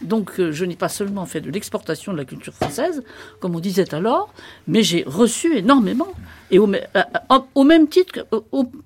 Donc 0.00 0.38
euh, 0.38 0.52
je 0.52 0.64
n'ai 0.64 0.76
pas 0.76 0.88
seulement 0.88 1.26
fait 1.26 1.40
de 1.40 1.50
l'exportation 1.50 2.12
de 2.12 2.18
la 2.18 2.24
culture 2.24 2.54
française, 2.54 3.02
comme 3.40 3.56
on 3.56 3.60
disait 3.60 3.94
alors, 3.94 4.32
mais 4.66 4.82
j'ai 4.82 5.02
reçu 5.06 5.56
énormément, 5.56 6.12
et 6.50 6.58
au, 6.58 6.68
euh, 6.68 7.64
même 7.64 7.88
titre, 7.88 8.26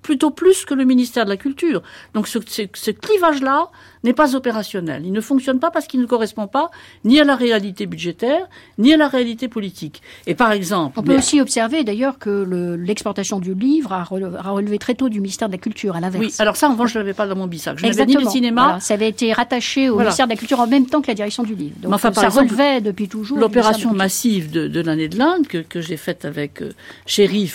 plutôt 0.02 0.30
plus 0.30 0.64
que 0.64 0.74
le 0.74 0.84
ministère 0.84 1.24
de 1.24 1.30
la 1.30 1.36
Culture. 1.36 1.82
Donc 2.14 2.28
ce, 2.28 2.38
ce 2.46 2.90
clivage-là, 2.90 3.68
n'est 4.04 4.12
pas 4.12 4.34
opérationnel. 4.34 5.02
Il 5.04 5.12
ne 5.12 5.20
fonctionne 5.20 5.58
pas 5.58 5.70
parce 5.70 5.86
qu'il 5.86 6.00
ne 6.00 6.06
correspond 6.06 6.46
pas 6.46 6.70
ni 7.04 7.20
à 7.20 7.24
la 7.24 7.36
réalité 7.36 7.86
budgétaire, 7.86 8.48
ni 8.78 8.92
à 8.92 8.96
la 8.96 9.08
réalité 9.08 9.48
politique. 9.48 10.02
Et 10.26 10.34
par 10.34 10.52
exemple... 10.52 10.98
On 10.98 11.02
peut 11.02 11.16
aussi 11.16 11.40
observer 11.40 11.84
d'ailleurs 11.84 12.18
que 12.18 12.76
l'exportation 12.78 13.38
du 13.38 13.54
livre 13.54 13.92
a 13.92 14.04
relevé, 14.04 14.78
très 14.78 14.94
tôt 14.94 15.08
du 15.08 15.20
ministère 15.20 15.48
de 15.48 15.52
la 15.52 15.58
Culture, 15.58 15.96
à 15.96 16.00
l'inverse. 16.00 16.24
Oui, 16.24 16.34
alors 16.38 16.56
ça, 16.56 16.68
en 16.68 16.72
revanche, 16.72 16.92
je 16.92 16.98
ne 16.98 17.04
l'avais 17.04 17.14
pas 17.14 17.26
dans 17.26 17.36
mon 17.36 17.46
bissac. 17.46 17.78
Je 17.78 17.86
n'avais 17.86 18.06
ni 18.06 18.14
le 18.14 18.28
cinéma... 18.28 18.80
ça 18.80 18.94
avait 18.94 19.08
été 19.08 19.32
rattaché 19.32 19.88
au 19.88 19.98
ministère 19.98 20.26
de 20.26 20.32
la 20.32 20.36
Culture 20.36 20.60
en 20.60 20.66
même 20.66 20.86
temps 20.86 21.00
que 21.00 21.08
la 21.08 21.14
direction 21.14 21.42
du 21.42 21.54
livre. 21.54 21.76
Donc 21.80 21.92
enfin, 21.94 22.12
ça 22.12 22.28
relevait 22.28 22.80
depuis 22.80 23.08
toujours... 23.08 23.38
L'opération 23.38 23.92
massive 23.92 24.50
de, 24.50 24.80
l'année 24.80 25.08
de 25.08 25.18
l'Inde 25.18 25.46
que, 25.46 25.80
j'ai 25.80 25.96
faite 25.96 26.24
avec 26.24 26.62
euh, 26.62 26.72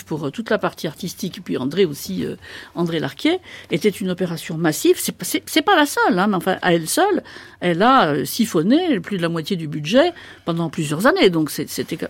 Pour 0.04 0.26
euh, 0.26 0.30
toute 0.30 0.50
la 0.50 0.58
partie 0.58 0.86
artistique, 0.86 1.40
puis 1.44 1.56
André 1.56 1.84
aussi, 1.84 2.24
euh, 2.24 2.36
André 2.74 2.98
Larquier, 2.98 3.38
était 3.70 3.88
une 3.88 4.10
opération 4.10 4.56
massive. 4.56 4.98
C'est 4.98 5.62
pas 5.62 5.76
la 5.76 5.86
seule, 5.86 6.18
hein, 6.18 6.38
à 6.62 6.74
elle 6.74 6.88
seule, 6.88 7.22
elle 7.60 7.82
a 7.82 8.24
siphonné 8.24 9.00
plus 9.00 9.16
de 9.16 9.22
la 9.22 9.28
moitié 9.28 9.56
du 9.56 9.68
budget 9.68 10.12
pendant 10.44 10.70
plusieurs 10.70 11.06
années. 11.06 11.30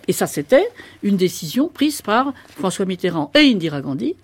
Et 0.07 0.13
ça, 0.13 0.27
c'était 0.27 0.67
une 1.03 1.17
décision 1.17 1.67
prise 1.67 2.01
par 2.01 2.33
François 2.57 2.85
Mitterrand 2.85 3.31
et 3.35 3.51
Indira 3.51 3.81
Gandhi, 3.81 4.15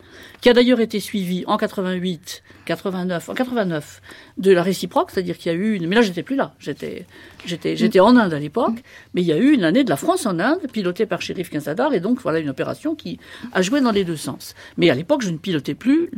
qui 0.41 0.49
a 0.49 0.53
d'ailleurs 0.53 0.79
été 0.79 0.99
suivie 0.99 1.43
en 1.47 1.57
88, 1.57 2.43
89, 2.65 3.29
en 3.29 3.33
89 3.33 4.01
de 4.37 4.51
la 4.51 4.63
réciproque, 4.63 5.11
c'est-à-dire 5.11 5.37
qu'il 5.37 5.51
y 5.51 5.55
a 5.55 5.57
eu 5.57 5.73
une. 5.73 5.87
Mais 5.87 5.95
là, 5.95 6.01
j'étais 6.01 6.23
plus 6.23 6.35
là. 6.35 6.53
J'étais, 6.59 7.05
j'étais, 7.45 7.75
j'étais 7.75 7.99
en 7.99 8.15
Inde 8.15 8.33
à 8.33 8.39
l'époque, 8.39 8.83
mais 9.13 9.21
il 9.21 9.27
y 9.27 9.31
a 9.31 9.37
eu 9.37 9.51
une 9.51 9.63
année 9.63 9.83
de 9.83 9.89
la 9.89 9.97
France 9.97 10.25
en 10.25 10.39
Inde, 10.39 10.59
pilotée 10.71 11.05
par 11.05 11.21
Shérif 11.21 11.49
Kinsadar, 11.49 11.93
et 11.93 11.99
donc 11.99 12.21
voilà 12.21 12.39
une 12.39 12.49
opération 12.49 12.95
qui 12.95 13.19
a 13.53 13.61
joué 13.61 13.81
dans 13.81 13.91
les 13.91 14.03
deux 14.03 14.17
sens. 14.17 14.55
Mais 14.77 14.89
à 14.89 14.95
l'époque, 14.95 15.21
je 15.21 15.29
ne 15.29 15.37
pilotais 15.37 15.75
plus 15.75 16.09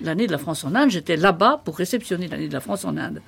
l'année 0.00 0.26
de 0.26 0.32
la 0.32 0.38
France 0.38 0.64
en 0.64 0.74
Inde. 0.74 0.90
J'étais 0.90 1.16
là-bas 1.16 1.62
pour 1.64 1.76
réceptionner 1.76 2.28
l'année 2.28 2.48
de 2.48 2.52
la 2.52 2.60
France 2.60 2.84
en 2.84 2.96
Inde. 2.96 3.22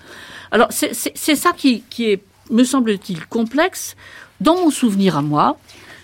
Alors 0.50 0.68
c'est 0.70 1.36
ça 1.36 1.52
qui, 1.52 1.82
qui 1.90 2.10
est, 2.10 2.22
me 2.50 2.64
semble-t-il, 2.64 3.26
complexe. 3.26 3.96
Dans 4.40 4.56
mon 4.56 4.70
souvenir 4.70 5.16
à 5.16 5.22
moi, 5.22 5.58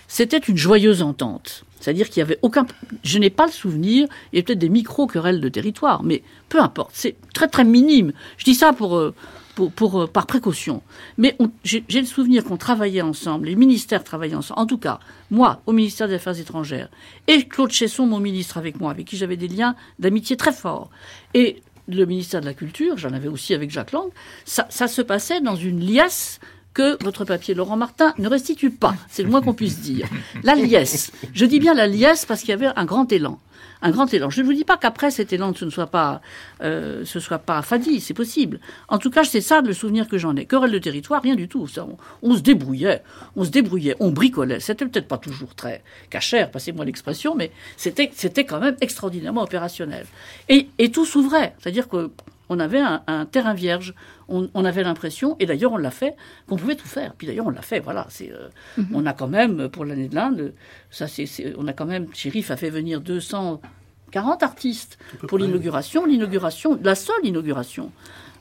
c'était 0.07 0.37
une 0.37 0.57
joyeuse 0.57 1.01
entente. 1.01 1.63
C'est-à-dire 1.81 2.09
qu'il 2.09 2.19
y 2.19 2.21
avait 2.21 2.39
aucun. 2.41 2.65
Je 3.03 3.17
n'ai 3.19 3.29
pas 3.29 3.45
le 3.45 3.51
souvenir. 3.51 4.07
Il 4.31 4.37
y 4.37 4.39
a 4.39 4.43
peut-être 4.43 4.59
des 4.59 4.69
micro-querelles 4.69 5.41
de 5.41 5.49
territoire, 5.49 6.03
mais 6.03 6.23
peu 6.47 6.61
importe. 6.61 6.91
C'est 6.93 7.15
très 7.33 7.47
très 7.47 7.65
minime. 7.65 8.13
Je 8.37 8.45
dis 8.45 8.55
ça 8.55 8.71
pour. 8.71 8.95
Euh, 8.95 9.13
euh, 9.59 10.07
par 10.07 10.27
précaution. 10.27 10.81
Mais 11.17 11.37
j'ai 11.63 11.83
le 11.89 12.05
souvenir 12.05 12.43
qu'on 12.43 12.57
travaillait 12.57 13.01
ensemble, 13.01 13.47
les 13.47 13.55
ministères 13.55 14.03
travaillaient 14.03 14.35
ensemble. 14.35 14.59
En 14.59 14.65
tout 14.65 14.77
cas, 14.77 14.99
moi, 15.29 15.61
au 15.65 15.73
ministère 15.73 16.07
des 16.07 16.15
Affaires 16.15 16.39
étrangères, 16.39 16.89
et 17.27 17.43
Claude 17.43 17.69
Chesson, 17.69 18.07
mon 18.07 18.19
ministre 18.19 18.57
avec 18.57 18.79
moi, 18.79 18.91
avec 18.91 19.07
qui 19.07 19.17
j'avais 19.17 19.37
des 19.37 19.47
liens 19.47 19.75
d'amitié 19.99 20.37
très 20.37 20.53
forts. 20.53 20.89
Et 21.33 21.61
le 21.87 22.05
ministère 22.05 22.41
de 22.41 22.45
la 22.45 22.53
Culture, 22.53 22.97
j'en 22.97 23.11
avais 23.11 23.27
aussi 23.27 23.53
avec 23.53 23.69
Jacques 23.71 23.91
Lang, 23.91 24.09
ça, 24.45 24.67
ça 24.69 24.87
se 24.87 25.01
passait 25.01 25.41
dans 25.41 25.55
une 25.55 25.79
liesse 25.79 26.39
que 26.73 27.01
votre 27.03 27.25
papier 27.25 27.53
Laurent 27.53 27.77
Martin 27.77 28.13
ne 28.17 28.27
restitue 28.27 28.71
pas. 28.71 28.95
C'est 29.09 29.23
le 29.23 29.29
moins 29.29 29.41
qu'on 29.41 29.53
puisse 29.53 29.79
dire. 29.79 30.07
La 30.43 30.55
liesse. 30.55 31.11
Je 31.33 31.45
dis 31.45 31.59
bien 31.59 31.73
la 31.73 31.87
liesse 31.87 32.25
parce 32.25 32.41
qu'il 32.41 32.49
y 32.49 32.53
avait 32.53 32.69
un 32.75 32.85
grand 32.85 33.11
élan. 33.11 33.39
Un 33.83 33.89
grand 33.89 34.13
élan. 34.13 34.29
Je 34.29 34.41
ne 34.41 34.45
vous 34.45 34.53
dis 34.53 34.63
pas 34.63 34.77
qu'après 34.77 35.09
cet 35.09 35.33
élan, 35.33 35.53
ce 35.55 35.65
ne 35.65 35.71
soit 35.71 35.87
pas, 35.87 36.21
euh, 36.61 37.03
ce 37.03 37.19
soit 37.19 37.39
pas 37.39 37.61
fadi, 37.63 37.99
c'est 37.99 38.13
possible. 38.13 38.59
En 38.87 38.99
tout 38.99 39.09
cas, 39.09 39.23
c'est 39.23 39.41
ça 39.41 39.61
le 39.61 39.73
souvenir 39.73 40.07
que 40.07 40.19
j'en 40.19 40.35
ai. 40.35 40.45
Querelle 40.45 40.71
de 40.71 40.77
territoire, 40.77 41.21
rien 41.21 41.35
du 41.35 41.47
tout. 41.47 41.67
Ça, 41.67 41.87
on, 42.21 42.35
se 42.35 42.41
débrouillait, 42.41 43.01
on 43.35 43.43
se 43.43 43.49
débrouillait, 43.49 43.95
on 43.99 44.11
bricolait. 44.11 44.59
C'était 44.59 44.85
peut-être 44.85 45.07
pas 45.07 45.17
toujours 45.17 45.55
très 45.55 45.83
cachère, 46.11 46.51
passez-moi 46.51 46.85
l'expression, 46.85 47.33
mais 47.35 47.51
c'était, 47.75 48.11
c'était 48.13 48.45
quand 48.45 48.59
même 48.59 48.75
extraordinairement 48.81 49.41
opérationnel. 49.41 50.05
Et, 50.47 50.69
et 50.77 50.91
tout 50.91 51.05
s'ouvrait. 51.05 51.55
C'est-à-dire 51.59 51.89
que 51.89 52.11
on 52.51 52.59
avait 52.59 52.81
un, 52.81 53.25
terrain 53.25 53.53
vierge. 53.53 53.95
On, 54.27 54.65
avait 54.65 54.83
l'impression, 54.83 55.37
et 55.39 55.45
d'ailleurs 55.45 55.71
on 55.71 55.77
l'a 55.77 55.91
fait, 55.91 56.15
qu'on 56.47 56.57
pouvait 56.57 56.75
tout 56.75 56.87
faire. 56.87 57.13
Puis 57.17 57.27
d'ailleurs 57.27 57.47
on 57.47 57.49
l'a 57.49 57.61
fait. 57.61 57.79
Voilà, 57.79 58.07
c'est, 58.09 58.31
euh, 58.31 58.49
mhm. 58.77 58.87
on 58.93 59.05
a 59.05 59.13
quand 59.13 59.27
même 59.27 59.69
pour 59.69 59.85
l'année 59.85 60.07
de 60.07 60.15
l'Inde, 60.15 60.53
ça 60.89 61.07
c'est, 61.07 61.27
on 61.57 61.67
a 61.67 61.73
quand 61.73 61.85
même, 61.85 62.07
Chérif 62.13 62.51
a 62.51 62.57
fait 62.57 62.69
venir 62.69 63.01
240 63.01 64.43
artistes 64.43 64.97
pour 65.27 65.37
l'inauguration. 65.37 66.05
L'inauguration, 66.05 66.77
la 66.83 66.95
seule 66.95 67.25
inauguration, 67.25 67.91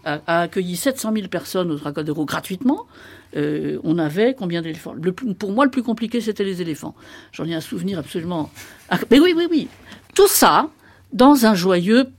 a, 0.05 0.21
accueilli 0.43 0.77
700 0.77 1.13
000 1.15 1.29
personnes 1.29 1.71
au 1.71 1.79
Tracadéro 1.79 2.25
gratuitement. 2.25 2.87
Euh, 3.37 3.79
on 3.85 3.99
avait 3.99 4.35
combien 4.35 4.63
d'éléphants? 4.63 4.95
Pour 5.39 5.53
moi, 5.53 5.65
le 5.65 5.71
plus 5.71 5.85
compliqué, 5.85 6.21
c'était 6.21 6.45
les 6.45 6.61
éléphants. 6.61 6.95
J'en 7.33 7.45
ai 7.45 7.55
un 7.55 7.61
souvenir 7.61 7.99
absolument. 7.99 8.51
Mais 9.11 9.21
oui, 9.21 9.35
oui, 9.37 9.47
oui. 9.51 9.69
Tout 10.15 10.29
ça 10.29 10.69
dans 11.13 11.47
un 11.47 11.55
joyeux 11.55 12.11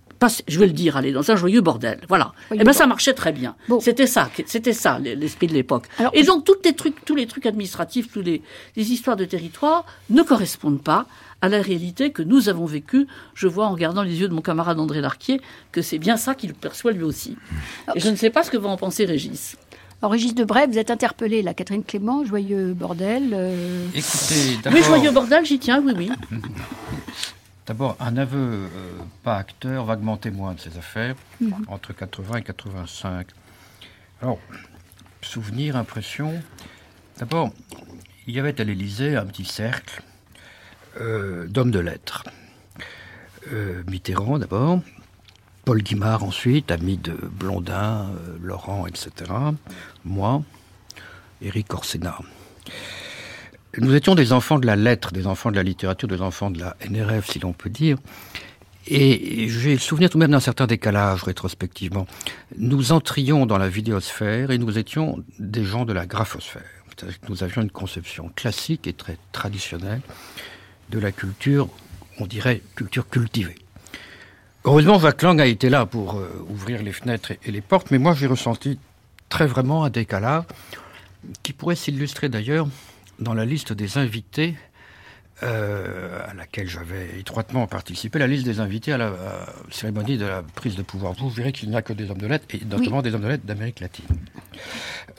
je 0.48 0.60
vais 0.60 0.68
le 0.68 0.74
dire, 0.74 0.98
aller 0.98 1.12
dans 1.12 1.30
un 1.32 1.36
joyeux 1.36 1.62
bordel. 1.62 2.00
Voilà. 2.08 2.34
et 2.52 2.58
eh 2.60 2.64
ben 2.64 2.74
ça 2.74 2.88
marchait 2.88 3.14
très 3.14 3.32
bien. 3.32 3.56
C'était 3.80 4.08
ça, 4.08 4.30
c'était 4.46 4.74
ça 4.74 5.00
l'esprit 5.00 5.48
de 5.48 5.54
l'époque. 5.54 5.86
Et 6.14 6.24
donc 6.24 6.44
tous 6.46 6.56
les 6.64 6.74
trucs, 6.74 7.04
tous 7.06 7.16
les 7.16 7.26
trucs 7.26 7.46
administratifs, 7.46 8.12
tous 8.12 8.22
les, 8.22 8.42
histoires 8.76 9.16
de 9.16 9.26
territoire 9.26 9.86
ne 10.10 10.22
correspondent 10.22 10.82
pas 10.82 11.06
à 11.42 11.50
la 11.50 11.62
réalité 11.62 12.12
que 12.12 12.22
nous 12.22 12.50
avons 12.50 12.66
vécue. 12.66 13.08
Je 13.34 13.48
vois 13.48 13.66
en 13.66 13.72
regardant 13.72 14.04
les 14.04 14.20
yeux 14.20 14.28
de 14.28 14.34
mon 14.34 14.42
camarade 14.42 14.80
André 14.80 15.02
Larquier 15.02 15.42
que 15.72 15.82
c'est 15.82 15.98
bien 15.98 16.18
ça 16.18 16.36
qu'il 16.36 16.54
perçoit 16.54 16.92
lui 16.92 17.04
aussi. 17.04 17.38
Et 17.96 18.00
je 18.00 18.10
ne 18.10 18.16
sais 18.16 18.30
pas 18.30 18.44
ce 18.44 18.52
que 18.52 18.58
va 18.58 18.70
en 18.70 18.78
penser 18.78 19.06
Régis. 19.06 19.56
Alors, 20.02 20.14
Régis 20.14 20.34
Debray, 20.34 20.66
vous 20.66 20.80
êtes 20.80 20.90
interpellé, 20.90 21.44
la 21.44 21.54
Catherine 21.54 21.84
Clément, 21.84 22.26
Joyeux 22.26 22.74
Bordel. 22.74 23.30
Euh. 23.34 23.86
Écoutez, 23.94 24.58
Oui, 24.74 24.82
Joyeux 24.82 25.12
Bordel, 25.12 25.46
j'y 25.46 25.60
tiens, 25.60 25.84
oui, 25.86 25.94
oui. 25.96 26.12
D'abord, 27.72 27.96
un 28.02 28.18
aveu, 28.18 28.38
euh, 28.38 28.68
pas 29.24 29.38
acteur, 29.38 29.86
vaguement 29.86 30.18
témoin 30.18 30.56
de 30.56 30.60
ces 30.60 30.78
affaires, 30.78 31.16
mhm. 31.40 31.54
entre 31.70 31.94
80 31.94 32.40
et 32.40 32.42
85. 32.42 33.28
Alors, 34.22 34.40
souvenir, 35.22 35.78
impression. 35.78 36.34
D'abord, 37.18 37.54
il 38.28 38.36
y 38.36 38.42
avait 38.42 38.60
à 38.60 38.66
l'Élysée 38.66 39.16
un 39.16 39.26
petit 39.26 39.46
cercle 39.46 40.04
euh, 41.00 41.48
d'hommes 41.48 41.72
de 41.72 41.80
lettres. 41.80 42.26
Euh, 43.54 43.84
Mitterrand 43.88 44.38
d'abord, 44.38 44.82
Paul 45.64 45.82
Guimard 45.82 46.26
ensuite, 46.26 46.72
ami 46.72 46.98
de 46.98 47.14
Blondin, 47.14 48.12
Laurent, 48.42 48.86
etc. 48.86 49.32
Moi, 50.04 50.44
Éric 51.42 51.74
Orsena. 51.74 52.20
Nous 53.78 53.96
étions 53.96 54.16
des 54.16 54.34
enfants 54.34 54.60
de 54.60 54.68
la 54.68 54.76
lettre, 54.76 55.12
des 55.12 55.28
enfants 55.28 55.50
de 55.50 55.56
la 55.56 55.64
littérature, 55.64 56.08
des 56.08 56.22
enfants 56.22 56.52
de 56.52 56.60
la 56.60 56.76
NRF, 56.90 57.32
si 57.32 57.40
l'on 57.40 57.54
peut 57.54 57.70
dire. 57.70 57.98
Et 58.88 59.48
j'ai 59.48 59.74
le 59.74 59.80
souvenir 59.80 60.10
tout 60.10 60.18
de 60.18 60.24
même 60.24 60.32
d'un 60.32 60.40
certain 60.40 60.68
décalage 60.68 61.24
rétrospectivement. 61.24 62.08
Nous 62.58 62.92
entrions 62.92 63.46
dans 63.46 63.58
la 63.58 63.70
vidéosphère 63.70 64.52
et 64.52 64.58
nous 64.58 64.78
étions 64.78 65.24
des 65.40 65.64
gens 65.64 65.86
de 65.86 65.94
la 65.94 66.06
graphosphère. 66.06 66.64
Nous 67.30 67.44
avions 67.44 67.62
une 67.62 67.72
conception 67.72 68.30
classique 68.36 68.88
et 68.88 68.94
très 68.94 69.18
traditionnelle 69.32 70.02
de 70.90 71.00
la 71.00 71.12
culture, 71.12 71.70
on 72.20 72.26
dirait 72.26 72.62
culture 72.76 73.08
cultivée. 73.10 73.56
Heureusement, 74.66 75.00
Jacques 75.00 75.22
Lang 75.22 75.40
a 75.40 75.46
été 75.46 75.70
là 75.70 75.86
pour 75.86 76.16
euh, 76.16 76.46
ouvrir 76.50 76.84
les 76.84 76.92
fenêtres 76.92 77.32
et 77.44 77.52
les 77.52 77.62
portes, 77.62 77.90
mais 77.90 77.98
moi 77.98 78.14
j'ai 78.14 78.28
ressenti 78.28 78.78
très 79.30 79.48
vraiment 79.48 79.86
un 79.86 79.90
décalage 79.90 80.44
qui 81.42 81.54
pourrait 81.54 81.76
s'illustrer 81.76 82.30
d'ailleurs 82.30 82.68
dans 83.22 83.34
la 83.34 83.46
liste 83.46 83.72
des 83.72 83.98
invités 83.98 84.56
euh, 85.44 86.20
à 86.30 86.36
laquelle 86.36 86.68
j'avais 86.68 87.20
étroitement 87.20 87.66
participé, 87.66 88.20
la 88.20 88.28
liste 88.28 88.46
des 88.46 88.60
invités 88.60 88.94
à 88.94 88.98
la 88.98 89.12
cérémonie 89.72 90.18
de 90.18 90.26
la 90.26 90.44
prise 90.44 90.76
de 90.76 90.84
pouvoir. 90.84 91.14
Vous 91.14 91.30
verrez 91.30 91.52
qu'il 91.52 91.70
n'y 91.70 91.76
a 91.76 91.82
que 91.82 91.94
des 91.94 92.12
hommes 92.12 92.20
de 92.20 92.28
lettres, 92.28 92.46
et 92.54 92.64
notamment 92.66 93.02
des 93.02 93.16
hommes 93.16 93.24
de 93.24 93.28
lettres 93.28 93.46
d'Amérique 93.46 93.80
latine. 93.80 94.06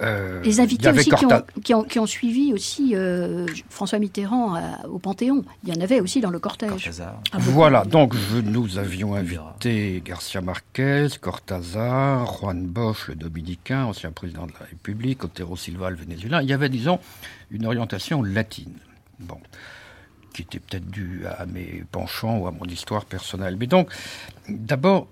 Euh, 0.01 0.41
les 0.45 0.61
invités 0.61 0.91
aussi 0.91 1.11
qui 1.11 1.75
ont, 1.75 1.83
qui, 1.83 1.99
ont, 1.99 2.07
suivi 2.07 2.53
aussi 2.53 2.93
euh, 2.95 3.47
François 3.69 3.99
Mitterrand 3.99 4.61
au 4.89 4.99
Panthéon. 5.01 5.45
Il 5.65 5.75
y 5.75 5.79
en 5.79 5.81
avait 5.83 6.01
aussi 6.01 6.21
dans 6.21 6.31
le 6.31 6.39
cortège. 6.39 6.91
Ah, 7.01 7.39
voilà, 7.39 7.85
donc 7.85 8.15
nous 8.45 8.79
avions 8.79 9.15
invité 9.17 10.03
Garcia 10.05 10.41
Marquez, 10.41 11.09
Cortázar, 11.21 12.33
Juan 12.39 12.65
Bosch, 12.65 13.09
le 13.09 13.17
dominicain, 13.17 13.87
ancien 13.87 14.13
président 14.13 14.47
de 14.47 14.53
la 14.53 14.67
République, 14.67 15.25
Otero 15.25 15.57
Silva, 15.57 15.91
le 15.91 15.97
vénézuélien. 15.97 16.43
Il 16.43 16.49
y 16.49 16.53
avait, 16.53 16.69
disons, 16.69 17.01
une 17.51 17.67
orientation 17.67 18.23
latine. 18.23 18.79
Bon 19.19 19.39
qui 20.33 20.42
était 20.42 20.59
peut-être 20.59 20.90
dû 20.90 21.25
à 21.27 21.47
mes 21.47 21.85
penchants 21.90 22.38
ou 22.38 22.47
à 22.47 22.51
mon 22.51 22.64
histoire 22.64 23.05
personnelle. 23.05 23.57
Mais 23.57 23.66
donc, 23.66 23.90
d'abord, 24.49 25.09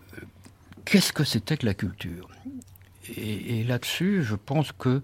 qu'est-ce 0.84 1.12
que 1.12 1.24
c'était 1.24 1.56
que 1.56 1.66
la 1.66 1.74
culture? 1.74 2.28
Et, 3.16 3.64
là-dessus, 3.64 4.22
je 4.22 4.36
pense 4.36 4.72
qu'il 4.72 5.02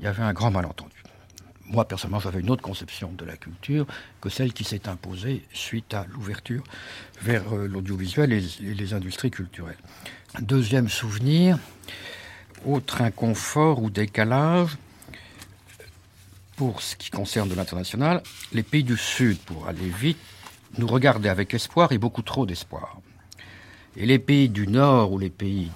y 0.00 0.06
avait 0.06 0.22
un 0.22 0.32
grand 0.32 0.50
malentendu. 0.50 1.02
Moi, 1.64 1.86
personnellement, 1.86 2.20
j'avais 2.20 2.40
une 2.40 2.50
autre 2.50 2.62
conception 2.62 3.12
de 3.12 3.24
la 3.24 3.36
culture 3.36 3.86
que 4.20 4.28
celle 4.28 4.52
qui 4.52 4.62
s'est 4.62 4.88
imposée 4.88 5.44
suite 5.52 5.94
à 5.94 6.06
l'ouverture 6.12 6.62
vers 7.22 7.54
euh, 7.54 7.66
l'audiovisuel 7.66 8.32
et 8.32 8.40
les 8.60 8.94
industries 8.94 9.30
culturelles. 9.30 9.78
Deuxième 10.40 10.88
souvenir, 10.88 11.58
autre 12.64 13.00
inconfort 13.00 13.82
ou 13.82 13.90
décalage, 13.90 14.76
pour 16.56 16.82
ce 16.82 16.96
qui 16.96 17.10
concerne 17.10 17.54
l'international, 17.54 18.22
les 18.52 18.62
pays 18.62 18.82
du 18.82 18.96
Sud, 18.96 19.38
pour 19.38 19.68
aller 19.68 19.88
vite, 19.88 20.18
nous 20.78 20.86
regardaient 20.86 21.28
avec 21.28 21.54
espoir 21.54 21.92
et 21.92 21.98
beaucoup 21.98 22.22
trop 22.22 22.46
d'espoir. 22.46 22.98
Et 23.96 24.06
les 24.06 24.18
pays 24.18 24.48
du 24.48 24.66
Nord 24.66 25.12
ou 25.12 25.18
les 25.18 25.30
pays 25.30 25.70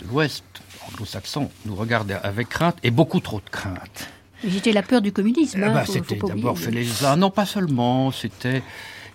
de 0.00 0.08
l'Ouest, 0.08 0.44
anglo-saxons, 0.88 1.50
nous 1.66 1.74
regardaient 1.74 2.18
avec 2.22 2.48
crainte 2.48 2.76
et 2.82 2.90
beaucoup 2.90 3.20
trop 3.20 3.38
de 3.38 3.50
crainte. 3.50 4.08
C'était 4.48 4.72
la 4.72 4.82
peur 4.82 5.00
du 5.00 5.12
communisme. 5.12 5.64
Eh 5.64 5.70
ben, 5.70 5.84
c'était 5.84 6.16
d'abord 6.16 6.58
fait 6.58 6.70
les... 6.70 6.86
Non, 7.16 7.30
pas 7.30 7.46
seulement, 7.46 8.12
c'était... 8.12 8.62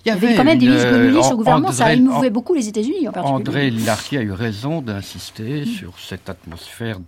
Il 0.06 0.10
y 0.10 0.12
avait, 0.12 0.36
quand 0.36 0.44
même 0.44 0.58
des 0.58 0.66
ministres 0.66 0.90
communistes 0.90 1.32
au 1.32 1.38
gouvernement, 1.38 1.72
ça 1.72 1.94
émouvait 1.94 2.30
beaucoup 2.30 2.54
les 2.54 2.68
États-Unis 2.68 3.08
en 3.08 3.14
particulier. 3.14 3.38
André 3.38 3.72
Larquier 3.72 4.18
a 4.18 4.22
eu 4.22 4.34
raison 4.34 4.82
d'insister 4.82 5.66
sur 5.66 5.98
cette 5.98 6.30
atmosphère 6.30 7.00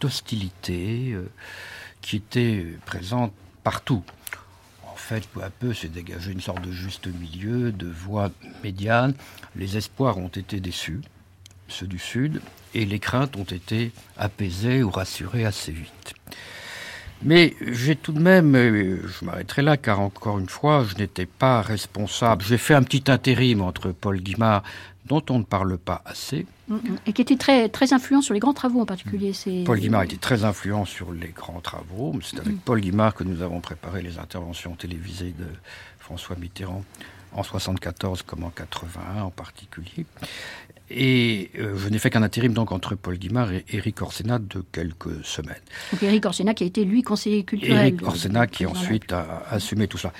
d'hostilité 0.00 1.10
euh, 1.14 1.28
qui 2.00 2.16
était 2.16 2.64
présente 2.86 3.32
partout. 3.64 4.04
fait, 4.94 5.26
peu 5.28 5.42
à 5.42 5.50
peu, 5.50 5.74
s'est 5.74 5.88
dégagé 5.88 6.30
une 6.30 6.40
sorte 6.40 6.62
de 6.62 6.70
juste 6.70 7.08
milieu, 7.08 7.72
de 7.72 7.88
voie 7.88 8.30
médiane. 8.62 9.14
Les 9.56 9.76
espoirs 9.76 10.18
ont 10.18 10.28
été 10.28 10.60
déçus, 10.60 11.00
ceux 11.68 11.86
du 11.86 11.98
Sud, 11.98 12.40
et 12.74 12.84
les 12.84 13.00
craintes 13.00 13.36
ont 13.36 13.44
été 13.44 13.92
apaisées 14.16 14.82
ou 14.82 14.90
rassurées 14.90 15.44
assez 15.44 15.72
vite. 15.72 16.14
Mais 17.24 17.54
j'ai 17.60 17.96
tout 17.96 18.12
de 18.12 18.20
même, 18.20 18.54
euh, 18.54 18.98
je 19.06 19.24
m'arrêterai 19.24 19.62
là, 19.62 19.76
car 19.76 20.00
encore 20.00 20.38
une 20.38 20.48
fois, 20.48 20.84
je 20.84 20.96
n'étais 20.96 21.26
pas 21.26 21.62
responsable. 21.62 22.44
J'ai 22.44 22.58
fait 22.58 22.74
un 22.74 22.82
petit 22.82 23.10
intérim 23.10 23.62
entre 23.62 23.92
Paul 23.92 24.20
Guimard, 24.20 24.62
dont 25.06 25.22
on 25.30 25.38
ne 25.38 25.44
parle 25.44 25.78
pas 25.78 26.02
assez. 26.04 26.46
Et 27.06 27.12
qui 27.12 27.22
était 27.22 27.36
très, 27.36 27.68
très 27.68 27.92
influent 27.92 28.22
sur 28.22 28.34
les 28.34 28.40
grands 28.40 28.54
travaux 28.54 28.80
en 28.80 28.86
particulier. 28.86 29.32
Paul 29.64 29.78
Guimard 29.78 30.04
était 30.04 30.16
très 30.16 30.44
influent 30.44 30.84
sur 30.84 31.12
les 31.12 31.28
grands 31.28 31.60
travaux. 31.60 32.14
C'est 32.22 32.38
avec 32.38 32.58
Paul 32.60 32.80
Guimard 32.80 33.14
que 33.14 33.24
nous 33.24 33.42
avons 33.42 33.60
préparé 33.60 34.02
les 34.02 34.18
interventions 34.18 34.74
télévisées 34.74 35.34
de 35.38 35.46
François 35.98 36.36
Mitterrand 36.36 36.84
en 37.34 37.42
74 37.42 38.22
comme 38.22 38.44
en 38.44 38.50
81 38.50 39.22
en 39.22 39.30
particulier. 39.30 40.06
Et 40.90 41.50
euh, 41.58 41.76
je 41.76 41.88
n'ai 41.88 41.98
fait 41.98 42.10
qu'un 42.10 42.22
intérim 42.22 42.52
donc 42.52 42.70
entre 42.70 42.94
Paul 42.94 43.16
Guimard 43.16 43.52
et 43.52 43.64
Éric 43.72 44.02
Orsena 44.02 44.38
de 44.38 44.62
quelques 44.70 45.24
semaines. 45.24 45.56
Donc 45.92 46.02
Éric 46.02 46.26
Orsena 46.26 46.52
qui 46.52 46.64
a 46.64 46.66
été 46.66 46.84
lui 46.84 47.02
conseiller 47.02 47.42
culturel. 47.44 47.78
Éric 47.78 48.02
Orsena 48.06 48.46
qui 48.46 48.66
ensuite 48.66 49.12
a 49.12 49.44
assumé 49.50 49.88
tout 49.88 49.98
ça. 49.98 50.12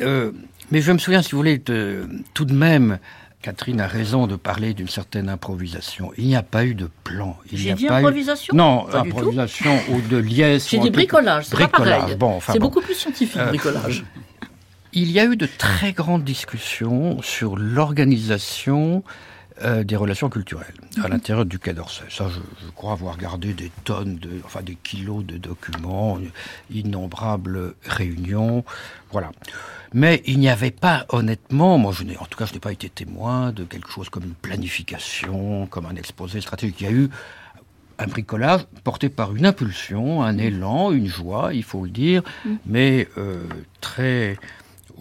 Euh, 0.00 0.32
mais 0.70 0.80
je 0.80 0.92
me 0.92 0.98
souviens, 0.98 1.22
si 1.22 1.32
vous 1.32 1.38
voulez, 1.38 1.60
tout 1.60 2.44
de 2.44 2.54
même, 2.54 2.98
Catherine 3.42 3.80
a 3.80 3.86
raison 3.86 4.26
de 4.26 4.36
parler 4.36 4.74
d'une 4.74 4.88
certaine 4.88 5.28
improvisation. 5.28 6.12
Il 6.18 6.26
n'y 6.26 6.36
a 6.36 6.42
pas 6.42 6.64
eu 6.66 6.74
de 6.74 6.90
plan. 7.04 7.38
J'ai 7.50 7.72
dit 7.72 7.88
improvisation 7.88 8.54
Non, 8.54 8.86
improvisation 8.92 9.80
ou 9.90 10.00
de 10.02 10.18
liesse. 10.18 10.68
J'ai 10.68 10.78
dit 10.78 10.90
bricolage, 10.90 11.46
c'est 11.46 11.56
bricolage. 11.56 12.16
Bon, 12.16 12.36
enfin, 12.36 12.52
c'est 12.52 12.58
beaucoup 12.58 12.82
plus 12.82 12.94
scientifique, 12.94 13.40
euh, 13.40 13.48
bricolage. 13.48 14.04
Il 14.92 15.10
y 15.10 15.20
a 15.20 15.24
eu 15.24 15.36
de 15.36 15.46
très 15.46 15.92
grandes 15.92 16.24
discussions 16.24 17.22
sur 17.22 17.56
l'organisation 17.56 19.04
euh, 19.62 19.84
des 19.84 19.96
relations 19.96 20.28
culturelles 20.28 20.74
à 20.96 21.00
mhm. 21.00 21.08
l'intérieur 21.10 21.44
du 21.44 21.58
Quai 21.58 21.74
d'Orsay. 21.74 22.04
Ça, 22.08 22.28
je, 22.28 22.70
crois 22.70 22.92
avoir 22.92 23.16
gardé 23.16 23.52
des 23.52 23.70
tonnes, 23.84 24.16
de, 24.16 24.30
enfin 24.44 24.62
des 24.62 24.76
kilos 24.76 25.24
de 25.24 25.36
documents, 25.36 26.18
innombrables 26.70 27.74
réunions, 27.84 28.64
voilà. 29.12 29.32
Mais 29.92 30.22
il 30.24 30.38
n'y 30.38 30.48
avait 30.48 30.70
pas, 30.70 31.04
honnêtement, 31.08 31.76
moi, 31.76 31.92
je 31.92 32.04
n'ai, 32.04 32.16
en 32.16 32.24
tout 32.24 32.38
cas, 32.38 32.46
je 32.46 32.52
n'ai 32.54 32.60
pas 32.60 32.72
été 32.72 32.88
témoin 32.88 33.52
de 33.52 33.64
quelque 33.64 33.90
chose 33.90 34.08
comme 34.08 34.24
une 34.24 34.34
planification, 34.34 35.66
comme 35.66 35.86
un 35.86 35.96
exposé 35.96 36.40
stratégique. 36.40 36.80
Il 36.80 36.84
y 36.84 36.88
a 36.88 36.92
eu 36.92 37.10
un 37.98 38.06
bricolage 38.06 38.62
porté 38.82 39.08
par 39.08 39.34
une 39.36 39.46
impulsion, 39.46 40.22
un 40.22 40.32
mhm. 40.34 40.40
élan, 40.40 40.92
une 40.92 41.06
joie, 41.06 41.52
il 41.52 41.64
faut 41.64 41.84
le 41.84 41.90
dire, 41.90 42.22
mhm. 42.44 42.58
mais 42.66 43.08
euh, 43.18 43.44
très 43.80 44.38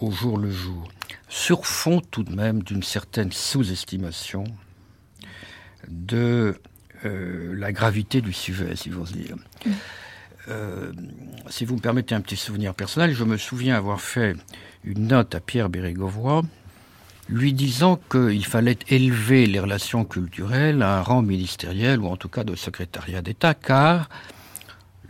au 0.02 0.12
jour 0.12 0.38
le 0.38 0.52
jour 0.52 0.89
sur 1.28 1.65
fond 1.65 2.02
tout 2.02 2.24
de 2.24 2.34
même 2.34 2.63
d'une 2.63 2.84
certaine 2.84 3.32
sous-estimation 3.32 4.43
de 5.88 6.60
euh, 7.06 7.56
la 7.56 7.72
gravité 7.72 8.22
du 8.22 8.34
sujet, 8.34 8.76
si 8.76 8.89
vous 8.89 9.04
dire. 9.04 9.36
Euh, 10.50 10.91
si 11.50 11.65
vous 11.65 11.76
me 11.76 11.82
permettez 11.82 12.15
un 12.15 12.22
petit 12.22 12.36
souvenir 12.36 12.74
personnel, 12.74 13.13
je 13.13 13.24
me 13.24 13.38
souviens 13.38 13.76
avoir 13.76 14.02
fait 14.02 14.36
une 14.84 15.08
note 15.08 15.36
à 15.36 15.39
Pierre 15.39 15.69
Bérégovoy 15.69 16.43
lui 17.30 17.54
disant 17.54 18.00
qu'il 18.10 18.43
fallait 18.45 18.80
élever 18.88 19.45
les 19.45 19.60
relations 19.60 20.04
culturelles 20.04 20.82
à 20.82 20.98
un 20.98 21.02
rang 21.02 21.22
ministériel 21.22 22.00
ou 22.00 22.08
en 22.08 22.17
tout 22.17 22.28
cas 22.28 22.43
de 22.43 22.56
secrétariat 22.56 23.22
d'État, 23.22 23.54
car 23.54 24.10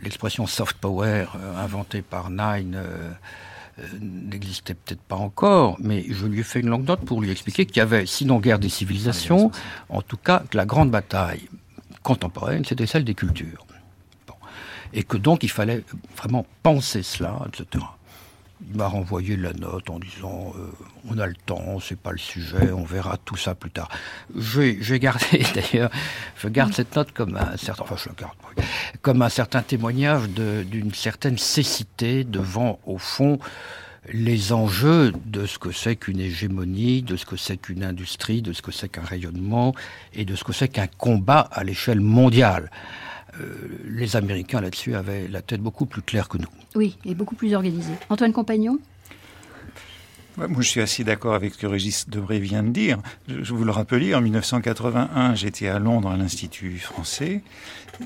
l'expression 0.02 0.46
soft 0.46 0.76
power 0.76 1.26
euh, 1.34 1.56
inventée 1.56 2.02
par 2.02 2.30
Nine 2.30 2.78
n'existait 4.00 4.74
peut-être 4.74 5.00
pas 5.00 5.16
encore, 5.16 5.76
mais 5.80 6.04
je 6.08 6.26
lui 6.26 6.40
ai 6.40 6.42
fait 6.42 6.60
une 6.60 6.68
longue 6.68 6.86
note 6.86 7.00
pour 7.00 7.20
lui 7.20 7.30
expliquer 7.30 7.66
qu'il 7.66 7.78
y 7.78 7.80
avait, 7.80 8.06
sinon 8.06 8.38
guerre 8.38 8.58
des 8.58 8.68
civilisations, 8.68 9.50
en 9.88 10.02
tout 10.02 10.16
cas 10.16 10.42
que 10.50 10.56
la 10.56 10.66
grande 10.66 10.90
bataille 10.90 11.48
contemporaine, 12.02 12.64
c'était 12.64 12.86
celle 12.86 13.04
des 13.04 13.14
cultures. 13.14 13.66
Et 14.92 15.04
que 15.04 15.16
donc 15.16 15.44
il 15.44 15.50
fallait 15.50 15.84
vraiment 16.16 16.44
penser 16.62 17.02
cela, 17.02 17.38
etc. 17.46 17.84
Il 18.68 18.76
m'a 18.76 18.86
renvoyé 18.86 19.36
la 19.36 19.52
note 19.52 19.88
en 19.88 19.98
disant 19.98 20.52
euh, 20.56 20.70
on 21.08 21.18
a 21.18 21.26
le 21.26 21.34
temps, 21.34 21.80
c'est 21.80 21.98
pas 21.98 22.12
le 22.12 22.18
sujet, 22.18 22.70
on 22.72 22.84
verra 22.84 23.16
tout 23.16 23.36
ça 23.36 23.54
plus 23.54 23.70
tard. 23.70 23.88
J'ai 24.36 24.98
gardé 24.98 25.42
d'ailleurs, 25.54 25.90
je 26.36 26.48
garde 26.48 26.74
cette 26.74 26.94
note 26.94 27.12
comme 27.12 27.36
un 27.36 27.56
certain, 27.56 27.84
enfin 27.84 27.96
je 27.96 28.10
garde, 28.20 28.34
comme 29.02 29.22
un 29.22 29.28
certain 29.28 29.62
témoignage 29.62 30.28
d'une 30.28 30.92
certaine 30.92 31.38
cécité 31.38 32.24
devant 32.24 32.78
au 32.84 32.98
fond 32.98 33.38
les 34.12 34.52
enjeux 34.52 35.12
de 35.26 35.46
ce 35.46 35.58
que 35.58 35.72
c'est 35.72 35.96
qu'une 35.96 36.20
hégémonie, 36.20 37.02
de 37.02 37.16
ce 37.16 37.26
que 37.26 37.36
c'est 37.36 37.56
qu'une 37.56 37.84
industrie, 37.84 38.42
de 38.42 38.52
ce 38.52 38.62
que 38.62 38.72
c'est 38.72 38.88
qu'un 38.88 39.04
rayonnement 39.04 39.74
et 40.14 40.24
de 40.24 40.34
ce 40.34 40.44
que 40.44 40.52
c'est 40.52 40.68
qu'un 40.68 40.86
combat 40.86 41.40
à 41.52 41.64
l'échelle 41.64 42.00
mondiale. 42.00 42.70
Euh, 43.38 43.68
les 43.88 44.16
Américains 44.16 44.60
là-dessus 44.60 44.94
avaient 44.94 45.28
la 45.28 45.42
tête 45.42 45.60
beaucoup 45.60 45.86
plus 45.86 46.02
claire 46.02 46.28
que 46.28 46.38
nous. 46.38 46.48
Oui, 46.74 46.96
et 47.04 47.14
beaucoup 47.14 47.34
plus 47.34 47.54
organisée. 47.54 47.94
Antoine 48.08 48.32
Compagnon 48.32 48.78
moi, 50.36 50.62
je 50.62 50.68
suis 50.68 50.80
assez 50.80 51.04
d'accord 51.04 51.34
avec 51.34 51.54
ce 51.54 51.58
que 51.58 51.66
Régis 51.66 52.08
Debré 52.08 52.38
vient 52.38 52.62
de 52.62 52.70
dire. 52.70 52.98
Je 53.28 53.52
vous 53.52 53.64
le 53.64 53.72
rappelais, 53.72 54.14
en 54.14 54.22
1981, 54.22 55.34
j'étais 55.34 55.68
à 55.68 55.78
Londres 55.78 56.08
à 56.08 56.16
l'Institut 56.16 56.78
français 56.78 57.42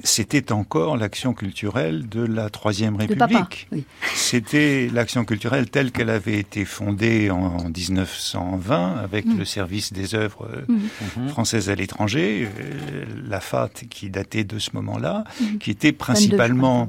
c'était 0.03 0.53
encore 0.53 0.97
l'action 0.97 1.35
culturelle 1.35 2.09
de 2.09 2.25
la 2.25 2.51
Troisième 2.51 2.97
République. 2.97 3.69
C'était 4.15 4.89
l'action 4.93 5.25
culturelle 5.25 5.71
telle 5.71 5.93
qu'elle 5.93 6.11
avait 6.11 6.39
été 6.39 6.65
fondée 6.65 7.31
en 7.31 7.69
1920 7.69 8.97
avec 8.97 9.27
mm. 9.27 9.39
le 9.39 9.45
service 9.45 9.93
des 9.93 10.15
œuvres 10.15 10.49
mm. 10.69 10.75
mm-hmm. 10.75 11.29
françaises 11.29 11.71
à 11.71 11.75
l'étranger, 11.75 12.49
euh, 12.61 13.05
la 13.27 13.41
FAT 13.41 13.71
qui 13.89 14.11
datait 14.11 14.45
de 14.45 14.59
ce 14.59 14.71
moment-là, 14.75 15.25
mm. 15.41 15.59
qui 15.59 15.71
était 15.71 15.93
principalement, 15.93 16.89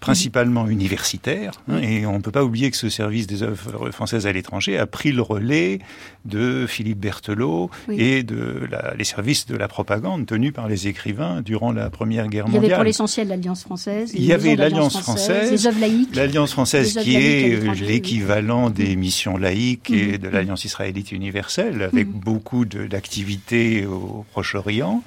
principalement 0.00 0.66
universitaire. 0.66 1.52
Hein, 1.68 1.78
et 1.78 2.06
on 2.06 2.18
ne 2.18 2.22
peut 2.22 2.30
pas 2.30 2.44
oublier 2.44 2.70
que 2.70 2.76
ce 2.76 2.88
service 2.88 3.26
des 3.26 3.42
œuvres 3.42 3.90
françaises 3.90 4.26
à 4.26 4.32
l'étranger 4.32 4.78
a 4.78 4.86
pris 4.86 5.12
le 5.12 5.22
relais 5.22 5.78
de 6.24 6.66
Philippe 6.68 7.00
Berthelot 7.00 7.70
et 7.90 8.22
de 8.22 8.68
les 8.96 9.04
services 9.04 9.46
de 9.46 9.56
la 9.56 9.68
propagande 9.68 10.26
tenus 10.26 10.52
par 10.52 10.68
les 10.68 10.88
écrivains 10.88 11.42
durant 11.42 11.72
la 11.72 11.90
Première 11.90 12.28
Guerre 12.28 12.31
mondiale. 12.40 12.50
Il 12.50 12.54
y 12.54 12.66
avait 12.66 12.74
pour 12.74 12.84
l'essentiel 12.84 13.28
l'Alliance 13.28 13.62
française. 13.62 14.12
Il 14.14 14.24
y 14.24 14.32
avait 14.32 14.56
l'Alliance 14.56 14.98
française, 14.98 15.50
les 15.50 15.66
œuvres 15.66 15.80
laïques. 15.80 16.16
L'Alliance 16.16 16.52
française 16.52 16.98
qui 17.02 17.16
est 17.16 17.74
l'équivalent 17.80 18.70
des 18.70 18.96
missions 18.96 19.36
laïques 19.36 19.90
et 19.90 20.12
mm-hmm. 20.12 20.18
de 20.18 20.28
l'Alliance 20.28 20.64
israélite 20.64 21.12
universelle, 21.12 21.82
avec 21.82 22.08
beaucoup 22.08 22.64
d'activités 22.64 23.86
au 23.86 24.24
Proche-Orient. 24.32 25.02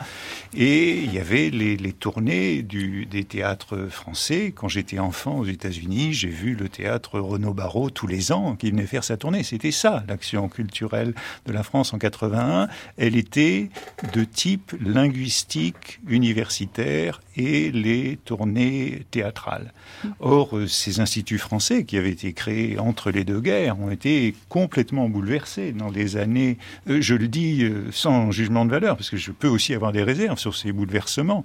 Et 0.57 0.99
il 1.03 1.13
y 1.13 1.19
avait 1.19 1.49
les, 1.49 1.93
tournées 1.93 2.61
du, 2.61 3.05
des 3.05 3.25
théâtres 3.25 3.87
français. 3.89 4.53
Quand 4.55 4.69
j'étais 4.69 4.99
enfant 4.99 5.39
aux 5.39 5.45
États-Unis, 5.45 6.13
j'ai 6.13 6.29
vu 6.29 6.55
le 6.55 6.69
théâtre 6.69 7.19
Renaud 7.19 7.53
Barreau 7.53 7.89
tous 7.89 8.07
les 8.07 8.31
ans 8.31 8.55
qui 8.55 8.71
venait 8.71 8.85
faire 8.85 9.03
sa 9.03 9.17
tournée. 9.17 9.43
C'était 9.43 9.71
ça, 9.71 10.03
l'action 10.07 10.47
culturelle 10.47 11.13
de 11.45 11.51
la 11.51 11.63
France 11.63 11.93
en 11.93 11.97
81. 11.97 12.69
Elle 12.97 13.17
était 13.17 13.69
de 14.13 14.23
type 14.23 14.73
linguistique, 14.79 15.99
universitaire 16.07 17.04
et 17.37 17.71
les 17.71 18.17
tournées 18.25 19.05
théâtrales. 19.11 19.73
Or, 20.19 20.57
euh, 20.57 20.67
ces 20.67 20.99
instituts 20.99 21.37
français 21.37 21.83
qui 21.83 21.97
avaient 21.97 22.11
été 22.11 22.33
créés 22.33 22.79
entre 22.79 23.11
les 23.11 23.23
deux 23.23 23.41
guerres 23.41 23.79
ont 23.79 23.91
été 23.91 24.35
complètement 24.49 25.09
bouleversés 25.09 25.71
dans 25.71 25.89
les 25.89 26.17
années, 26.17 26.57
euh, 26.89 27.01
je 27.01 27.15
le 27.15 27.27
dis 27.27 27.63
euh, 27.63 27.91
sans 27.91 28.31
jugement 28.31 28.65
de 28.65 28.71
valeur, 28.71 28.95
parce 28.95 29.09
que 29.09 29.17
je 29.17 29.31
peux 29.31 29.47
aussi 29.47 29.73
avoir 29.73 29.91
des 29.91 30.03
réserves 30.03 30.39
sur 30.39 30.55
ces 30.55 30.71
bouleversements 30.71 31.43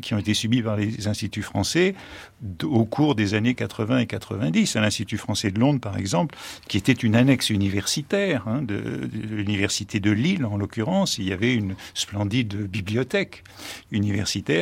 qui 0.00 0.14
ont 0.14 0.18
été 0.18 0.34
subis 0.34 0.62
par 0.62 0.76
les 0.76 1.08
instituts 1.08 1.42
français 1.42 1.94
au 2.62 2.84
cours 2.84 3.14
des 3.14 3.34
années 3.34 3.54
80 3.54 3.98
et 3.98 4.06
90. 4.06 4.76
À 4.76 4.80
l'Institut 4.80 5.18
français 5.18 5.50
de 5.50 5.58
Londres, 5.58 5.80
par 5.80 5.96
exemple, 5.96 6.36
qui 6.68 6.76
était 6.76 6.92
une 6.92 7.14
annexe 7.14 7.50
universitaire 7.50 8.46
hein, 8.46 8.62
de, 8.62 8.76
de 8.76 9.34
l'université 9.34 10.00
de 10.00 10.10
Lille, 10.10 10.44
en 10.44 10.56
l'occurrence, 10.56 11.18
il 11.18 11.28
y 11.28 11.32
avait 11.32 11.54
une 11.54 11.74
splendide 11.94 12.54
bibliothèque 12.54 13.44
universitaire 13.90 14.61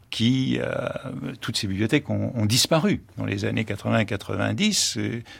qui, 0.11 0.59
euh, 0.59 0.89
toutes 1.39 1.57
ces 1.57 1.67
bibliothèques 1.67 2.09
ont, 2.09 2.45
disparu 2.45 3.01
dans 3.17 3.25
les 3.25 3.45
années 3.45 3.63
80 3.63 3.99
et 3.99 4.05
90. 4.05 4.99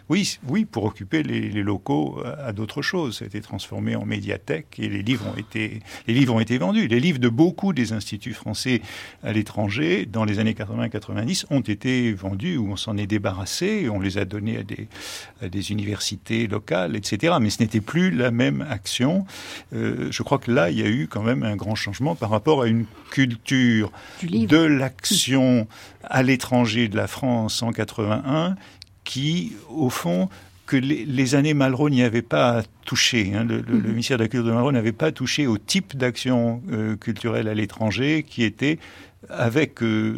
oui, 0.10 0.40
oui, 0.48 0.66
pour 0.66 0.86
occuper 0.86 1.24
les, 1.24 1.50
locaux 1.62 2.24
à, 2.40 2.54
d'autres 2.54 2.82
choses. 2.82 3.18
Ça 3.18 3.26
a 3.26 3.28
été 3.28 3.42
transformé 3.42 3.96
en 3.96 4.06
médiathèque 4.06 4.78
et 4.80 4.88
les 4.88 5.04
livres 5.04 5.26
ont 5.28 5.38
été, 5.38 5.82
les 6.08 6.14
livres 6.14 6.34
ont 6.34 6.40
été 6.40 6.58
vendus. 6.58 6.88
Les 6.88 7.02
livres 7.02 7.20
de 7.20 7.28
beaucoup 7.28 7.74
des 7.74 7.92
instituts 7.92 8.34
français 8.34 8.82
à 9.24 9.34
l'étranger 9.34 10.06
dans 10.06 10.24
les 10.24 10.40
années 10.40 10.54
80 10.54 10.86
et 10.86 10.90
90 10.90 11.48
ont 11.50 11.60
été 11.60 12.14
vendus 12.14 12.58
ou 12.58 12.72
on 12.72 12.78
s'en 12.78 12.98
est 12.98 13.08
débarrassé. 13.08 13.90
On 13.90 14.00
les 14.00 14.18
a 14.18 14.26
donnés 14.26 14.58
à 14.58 14.64
des, 14.64 14.88
à 15.42 15.50
des 15.50 15.72
universités 15.72 16.48
locales, 16.48 16.96
etc. 16.96 17.36
Mais 17.42 17.50
ce 17.50 17.62
n'était 17.62 17.82
plus 17.82 18.10
la 18.10 18.32
même 18.32 18.66
action. 18.70 19.26
Euh, 19.74 20.08
je 20.12 20.24
crois 20.24 20.40
que 20.40 20.52
là, 20.52 20.70
il 20.70 20.80
y 20.80 20.84
a 20.84 20.90
eu 20.90 21.08
quand 21.08 21.24
même 21.24 21.44
un 21.44 21.58
grand 21.58 21.76
changement 21.76 22.16
par 22.16 22.30
rapport 22.30 22.62
à 22.62 22.68
une 22.68 22.86
culture 23.10 23.92
de 24.24 24.61
l'action 24.68 25.68
à 26.04 26.24
l'étranger 26.24 26.88
de 26.88 26.98
la 26.98 27.08
France 27.08 27.62
en 27.64 27.72
81 27.72 28.56
qui, 29.04 29.54
au 29.70 29.90
fond, 29.90 30.30
que 30.66 30.78
les, 30.78 31.36
années 31.36 31.54
Malraux 31.54 31.90
n'y 31.90 32.02
avaient 32.02 32.22
pas 32.22 32.64
touché. 32.86 33.34
Hein. 33.36 33.44
le, 33.44 33.62
mhm. 33.62 33.90
ministère 33.90 34.18
de 34.18 34.24
la 34.24 34.30
Culture 34.30 34.48
de 34.48 34.54
Malraux 34.54 34.72
n'avait 34.72 34.94
pas 34.94 35.12
touché 35.12 35.46
au 35.46 35.58
type 35.58 35.98
d'action 35.98 36.62
euh, 36.72 36.96
culturelle 36.96 37.48
à 37.48 37.54
l'étranger 37.54 38.26
qui 38.28 38.44
était 38.44 38.80
avec 39.30 39.84
euh, 39.84 40.16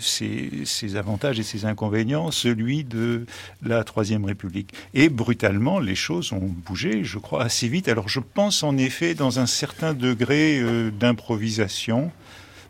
ses, 0.00 0.96
avantages 0.96 1.38
et 1.38 1.42
ses 1.42 1.64
inconvénients, 1.64 2.30
celui 2.30 2.84
de 2.84 3.26
la 3.62 3.84
Troisième 3.84 4.24
République. 4.24 4.72
Et 4.94 5.08
brutalement, 5.08 5.78
les 5.78 5.94
choses 5.94 6.32
ont 6.32 6.50
bougé, 6.66 7.04
je 7.04 7.18
crois, 7.18 7.42
assez 7.42 7.68
vite. 7.68 7.88
Alors 7.88 8.08
je 8.08 8.20
pense 8.20 8.62
en 8.62 8.76
effet 8.78 9.14
dans 9.14 9.38
un 9.38 9.46
certain 9.46 9.94
degré 9.94 10.60
euh, 10.60 10.90
d'improvisation 10.90 12.10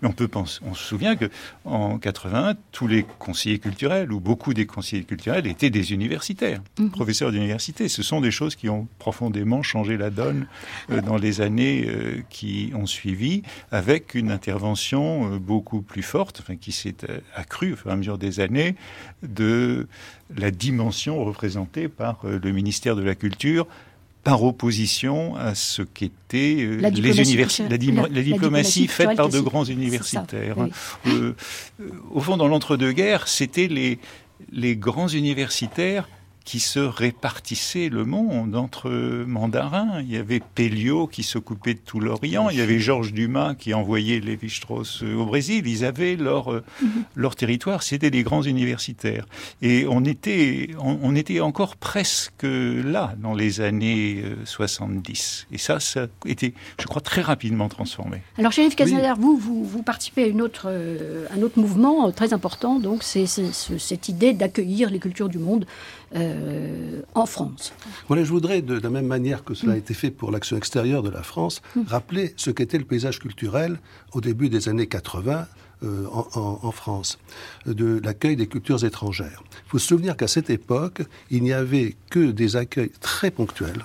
mais 0.03 0.09
on 0.09 0.13
peut 0.13 0.29
penser, 0.29 0.61
on 0.65 0.75
se 0.75 0.85
souvient 0.85 1.17
que 1.17 1.31
en 1.65 1.99
81, 1.99 2.55
tous 2.73 2.87
les 2.87 3.05
conseillers 3.19 3.59
culturels 3.59 4.13
ou 4.13 4.21
beaucoup 4.21 4.55
des 4.55 4.67
conseillers 4.67 5.05
culturels 5.05 5.47
étaient 5.47 5.71
des 5.71 5.93
universitaires, 5.93 6.63
mhm. 6.79 6.91
professeurs 6.91 7.33
d'université. 7.33 7.89
Ce 7.89 8.03
sont 8.03 8.21
des 8.21 8.31
choses 8.31 8.57
qui 8.57 8.69
ont 8.69 8.89
profondément 8.99 9.63
changé 9.63 9.97
la 9.97 10.11
donne 10.11 10.47
euh, 10.91 11.01
dans 11.01 11.17
les 11.17 11.41
années 11.41 11.87
euh, 11.89 12.23
qui 12.31 12.73
ont 12.75 12.87
suivi, 12.87 13.43
avec 13.71 14.15
une 14.15 14.31
intervention 14.31 15.35
euh, 15.35 15.39
beaucoup 15.39 15.83
plus 15.83 16.03
forte, 16.03 16.41
enfin, 16.41 16.57
qui 16.57 16.73
s'est 16.73 16.97
accrue 17.35 17.73
au 17.73 17.77
fur 17.77 17.91
et 17.91 17.95
à 17.95 17.97
mesure 17.97 18.19
des 18.19 18.41
années, 18.41 18.77
de 19.23 19.89
la 20.37 20.51
dimension 20.51 21.25
représentée 21.25 21.89
par 21.89 22.21
le 22.25 22.53
ministère 22.53 22.97
de 22.97 23.03
la 23.03 23.15
Culture 23.15 23.67
par 24.27 24.43
opposition 24.43 25.37
à 25.37 25.55
ce 25.55 25.83
qu'étaient 25.83 26.57
euh, 26.59 26.91
les 26.91 27.21
universités, 27.21 27.69
la, 27.69 27.79
diplomatie 27.79 28.89
faite 28.89 29.15
par 29.15 29.29
de 29.29 29.39
grands 29.39 29.63
universitaires. 29.63 30.57
Euh, 31.07 31.33
euh, 31.79 31.91
au 32.11 32.19
fond, 32.19 32.37
dans 32.37 32.49
l'entre-deux-guerres, 32.49 33.29
c'était 33.29 33.69
les, 33.69 34.01
les 34.51 34.75
grands 34.75 35.07
universitaires 35.07 36.09
qui 36.47 36.61
se 36.61 36.79
répartissaient 36.79 37.91
le 37.91 38.05
monde 38.05 38.55
entre 38.55 38.89
mandarins. 39.27 40.01
Il 40.01 40.11
y 40.11 40.17
avait 40.17 40.41
Pelliot 40.41 41.09
qui 41.09 41.25
s'occupait 41.25 41.75
de 41.75 41.81
tout 41.85 41.99
l'Orient, 41.99 42.49
il 42.49 42.57
y 42.57 42.61
avait 42.63 42.79
Georges 42.79 43.13
Dumas 43.13 43.55
qui 43.55 43.75
envoyait 43.75 44.21
Lévi-Strauss 44.21 45.03
au 45.03 45.27
Brésil. 45.27 45.67
Ils 45.67 45.85
avaient 45.85 46.15
leur, 46.15 46.51
mhm. 46.51 46.63
leur 47.17 47.35
territoire, 47.35 47.83
c'était 47.83 48.13
des 48.13 48.23
grands 48.23 48.43
universitaires. 48.43 49.27
Et 49.61 49.87
on 49.91 50.05
était, 50.05 50.71
on, 50.79 51.17
était 51.17 51.41
encore 51.41 51.77
presque 51.77 52.45
là 52.45 53.15
dans 53.19 53.35
les 53.35 53.61
années 53.61 54.23
70. 54.45 55.47
Euh, 55.51 55.55
Et 55.55 55.59
ça, 55.59 55.81
ça 55.81 56.05
a 56.05 56.29
été, 56.29 56.55
je 56.81 56.87
crois, 56.87 57.03
très 57.03 57.23
rapidement 57.23 57.69
transformé. 57.69 58.23
Alors, 58.39 58.53
Chérif 58.53 58.77
Casader, 58.77 59.15
vous, 59.19 59.37
vous, 59.37 59.65
vous, 59.65 59.83
participez 59.83 60.23
à 60.23 60.27
une 60.29 60.43
autre, 60.43 60.67
euh, 60.69 61.27
un 61.37 61.43
autre 61.43 61.59
mouvement 61.59 62.13
très 62.13 62.33
important, 62.33 62.79
donc 62.79 63.03
c'est 63.03 63.27
cette 63.27 64.09
idée 64.09 64.33
d'accueillir 64.33 64.91
les 64.91 65.01
cultures 65.01 65.29
du 65.29 65.39
monde 65.39 65.67
euh, 66.15 67.03
en 67.15 67.27
France. 67.27 67.73
Voilà, 68.07 68.23
je 68.23 68.31
voudrais, 68.31 68.63
de, 68.63 68.79
la 68.79 68.91
même 68.91 69.07
manière 69.07 69.43
que 69.43 69.55
cela 69.55 69.73
a 69.73 69.77
été 69.77 69.93
fait 69.93 70.13
pour 70.13 70.31
l'action 70.31 70.57
extérieure 70.57 71.03
de 71.03 71.11
la 71.11 71.25
France, 71.25 71.63
mm. 71.75 71.83
rappeler 71.89 72.33
ce 72.37 72.51
qu'était 72.51 72.79
le 72.79 72.85
paysage 72.85 73.19
culturel 73.19 73.81
au 74.13 74.21
début 74.21 74.49
des 74.49 74.69
années 74.69 74.87
80 74.87 75.47
euh, 75.83 76.07
en, 76.11 76.71
France, 76.71 77.19
de 77.67 78.01
l'accueil 78.03 78.37
des 78.37 78.47
cultures 78.47 78.85
étrangères. 78.85 79.43
Il 79.67 79.71
faut 79.71 79.79
se 79.79 79.89
souvenir 79.89 80.17
qu'à 80.17 80.29
cette 80.29 80.49
époque, 80.49 81.03
il 81.31 81.43
n'y 81.43 81.53
avait 81.53 81.97
que 82.09 82.31
des 82.31 82.55
accueils 82.55 82.93
très 83.01 83.33
ponctuels. 83.33 83.85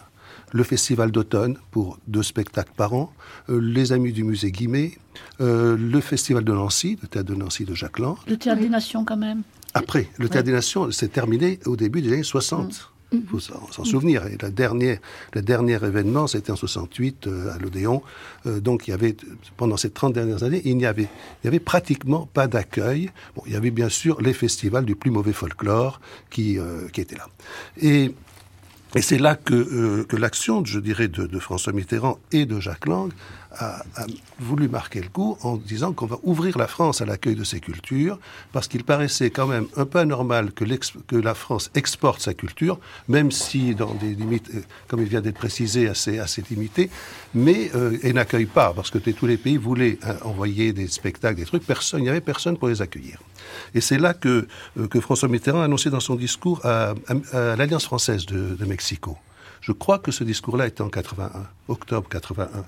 Le 0.53 0.63
festival 0.63 1.11
d'automne 1.11 1.57
pour 1.71 1.97
deux 2.07 2.23
spectacles 2.23 2.73
par 2.77 2.93
an, 2.93 3.11
euh, 3.49 3.59
les 3.59 3.93
Amis 3.93 4.13
du 4.13 4.23
musée 4.23 4.51
Guimet, 4.51 4.91
le 5.39 5.99
festival 6.01 6.43
de 6.43 6.53
Nancy, 6.53 6.99
le 7.01 7.07
théâtre 7.07 7.29
de 7.29 7.35
Nancy 7.35 7.65
de 7.65 7.73
Jacques 7.73 7.97
Lang. 7.97 8.15
Le 8.27 8.37
théâtre 8.37 8.61
des 8.61 8.69
Nations 8.69 9.03
quand 9.03 9.17
même. 9.17 9.41
Après, 9.73 10.09
le 10.17 10.29
Théâtre 10.29 10.45
des 10.45 10.51
Nations 10.51 10.91
s'est 10.91 11.07
terminé 11.07 11.59
au 11.65 11.75
début 11.75 12.01
des 12.01 12.13
années 12.13 12.23
60. 12.23 12.91
Il 13.13 13.19
mm. 13.19 13.23
faut 13.27 13.39
s'en 13.39 13.83
souvenir. 13.83 14.25
Et 14.27 14.37
la 14.41 14.49
dernière, 14.49 14.99
le 15.33 15.41
dernier 15.41 15.75
événement, 15.75 16.27
c'était 16.27 16.51
en 16.51 16.55
68 16.55 17.27
euh, 17.27 17.53
à 17.53 17.57
l'Odéon. 17.57 18.01
Euh, 18.45 18.59
donc, 18.59 18.87
il 18.87 18.91
y 18.91 18.93
avait, 18.93 19.15
pendant 19.57 19.77
ces 19.77 19.89
30 19.89 20.13
dernières 20.13 20.43
années, 20.43 20.61
il 20.65 20.77
n'y 20.77 20.85
avait, 20.85 21.09
il 21.43 21.45
y 21.45 21.47
avait 21.47 21.59
pratiquement 21.59 22.29
pas 22.33 22.47
d'accueil. 22.47 23.09
Bon, 23.35 23.43
il 23.47 23.53
y 23.53 23.55
avait 23.55 23.71
bien 23.71 23.89
sûr 23.89 24.21
les 24.21 24.33
festivals 24.33 24.85
du 24.85 24.95
plus 24.95 25.11
mauvais 25.11 25.33
folklore 25.33 25.99
qui, 26.29 26.57
euh, 26.57 26.87
qui 26.93 27.01
étaient 27.01 27.17
là. 27.17 27.27
Et, 27.81 28.13
et 28.95 29.01
c'est 29.01 29.19
là 29.19 29.35
que, 29.35 30.03
que 30.03 30.15
l'action, 30.15 30.63
je 30.63 30.79
dirais, 30.79 31.07
de, 31.07 31.25
de, 31.25 31.39
François 31.39 31.73
Mitterrand 31.73 32.17
et 32.31 32.45
de 32.45 32.59
Jacques 32.59 32.87
Lang 32.87 33.11
a, 33.59 33.83
voulu 34.39 34.69
marquer 34.69 35.01
le 35.01 35.09
coup 35.09 35.37
en 35.41 35.57
disant 35.57 35.93
qu'on 35.93 36.05
va 36.05 36.17
ouvrir 36.23 36.57
la 36.57 36.67
France 36.67 37.01
à 37.01 37.05
l'accueil 37.05 37.35
de 37.35 37.43
ces 37.43 37.59
cultures, 37.59 38.17
parce 38.51 38.67
qu'il 38.67 38.83
paraissait 38.83 39.29
quand 39.29 39.47
même 39.47 39.67
un 39.77 39.85
peu 39.85 39.99
anormal 39.99 40.51
que, 40.51 40.65
que, 41.07 41.15
la 41.15 41.35
France 41.35 41.69
exporte 41.75 42.21
sa 42.21 42.33
culture, 42.33 42.79
même 43.07 43.31
si 43.31 43.75
dans 43.75 43.93
des 43.93 44.15
limites, 44.15 44.49
euh, 44.55 44.61
comme 44.87 45.01
il 45.01 45.07
vient 45.07 45.21
d'être 45.21 45.37
précisé, 45.37 45.87
assez, 45.87 46.19
limitées, 46.49 46.89
mais 47.33 47.71
euh, 47.75 47.97
n'accueille 48.13 48.45
pas, 48.45 48.73
parce 48.73 48.89
que 48.89 48.97
tous 48.97 49.27
les 49.27 49.37
pays 49.37 49.57
voulaient 49.57 49.99
euh, 50.05 50.13
envoyer 50.23 50.73
des 50.73 50.87
spectacles, 50.87 51.37
des 51.37 51.45
trucs, 51.45 51.65
personne, 51.65 52.01
il 52.01 52.03
n'y 52.03 52.09
avait 52.09 52.21
personne 52.21 52.57
pour 52.57 52.69
les 52.69 52.81
accueillir. 52.81 53.19
Et 53.75 53.81
c'est 53.81 53.97
là 53.97 54.13
que, 54.13 54.47
euh, 54.79 54.87
que 54.87 54.99
François 54.99 55.27
Mitterrand 55.27 55.61
a 55.61 55.65
annoncé 55.65 55.89
dans 55.89 55.99
son 55.99 56.15
discours 56.15 56.65
à, 56.65 56.93
l'Alliance 57.33 57.85
française 57.85 58.25
de, 58.25 58.55
de 58.55 58.65
Mexico. 58.65 59.17
Je 59.61 59.71
crois 59.71 59.99
que 59.99 60.11
ce 60.11 60.23
discours-là 60.23 60.67
était 60.67 60.81
en 60.81 60.89
81, 60.89 61.47
octobre 61.67 62.09
81. 62.09 62.63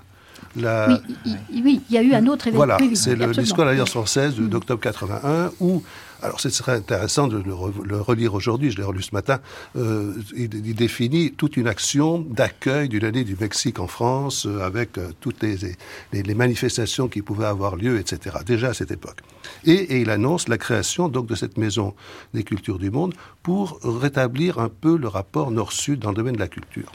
Oui, 0.56 1.80
il 1.88 1.94
y 1.94 1.98
a 1.98 2.02
eu 2.02 2.14
un 2.14 2.26
autre 2.26 2.48
événement. 2.48 2.76
Voilà, 2.76 2.94
c'est 2.94 3.16
le 3.16 3.32
discours 3.32 3.64
de 3.64 3.70
l'Alliance 3.70 3.90
française 3.90 4.36
d'octobre 4.36 4.80
81 4.80 5.50
où 5.60 5.82
alors, 6.24 6.40
ce 6.40 6.48
serait 6.48 6.72
intéressant 6.72 7.28
de 7.28 7.36
le, 7.36 8.00
relire 8.00 8.32
aujourd'hui, 8.32 8.70
je 8.70 8.78
l'ai 8.78 8.82
relu 8.82 9.02
ce 9.02 9.14
matin. 9.14 9.40
Euh, 9.76 10.14
il, 10.34 10.74
définit 10.74 11.32
toute 11.32 11.58
une 11.58 11.68
action 11.68 12.18
d'accueil 12.18 12.88
d'une 12.88 13.04
année 13.04 13.24
du 13.24 13.36
Mexique 13.38 13.78
en 13.78 13.88
France, 13.88 14.46
euh, 14.46 14.62
avec 14.62 14.96
euh, 14.96 15.10
toutes 15.20 15.42
les, 15.42 15.76
les, 16.14 16.34
manifestations 16.34 17.08
qui 17.08 17.20
pouvaient 17.20 17.44
avoir 17.44 17.76
lieu, 17.76 17.98
etc. 17.98 18.36
Déjà 18.46 18.68
à 18.68 18.74
cette 18.74 18.90
époque. 18.90 19.18
Et, 19.66 19.72
et, 19.72 20.00
il 20.00 20.08
annonce 20.08 20.48
la 20.48 20.56
création 20.56 21.08
donc 21.08 21.26
de 21.26 21.34
cette 21.34 21.58
maison 21.58 21.94
des 22.32 22.42
cultures 22.42 22.78
du 22.78 22.90
monde 22.90 23.12
pour 23.42 23.78
rétablir 23.82 24.58
un 24.58 24.70
peu 24.70 24.96
le 24.96 25.08
rapport 25.08 25.50
nord-sud 25.50 25.98
dans 25.98 26.08
le 26.08 26.16
domaine 26.16 26.36
de 26.36 26.40
la 26.40 26.48
culture. 26.48 26.90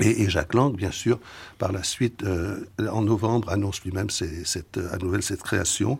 Et, 0.00 0.28
Jacques 0.28 0.54
Lang, 0.54 0.74
bien 0.74 0.90
sûr, 0.90 1.18
par 1.58 1.72
la 1.72 1.82
suite, 1.82 2.24
euh, 2.24 2.64
en 2.90 3.02
novembre, 3.02 3.50
annonce 3.50 3.82
lui-même 3.82 4.10
cette, 4.10 4.78
à 4.92 4.98
nouvelle 4.98 5.22
cette 5.22 5.42
création. 5.42 5.98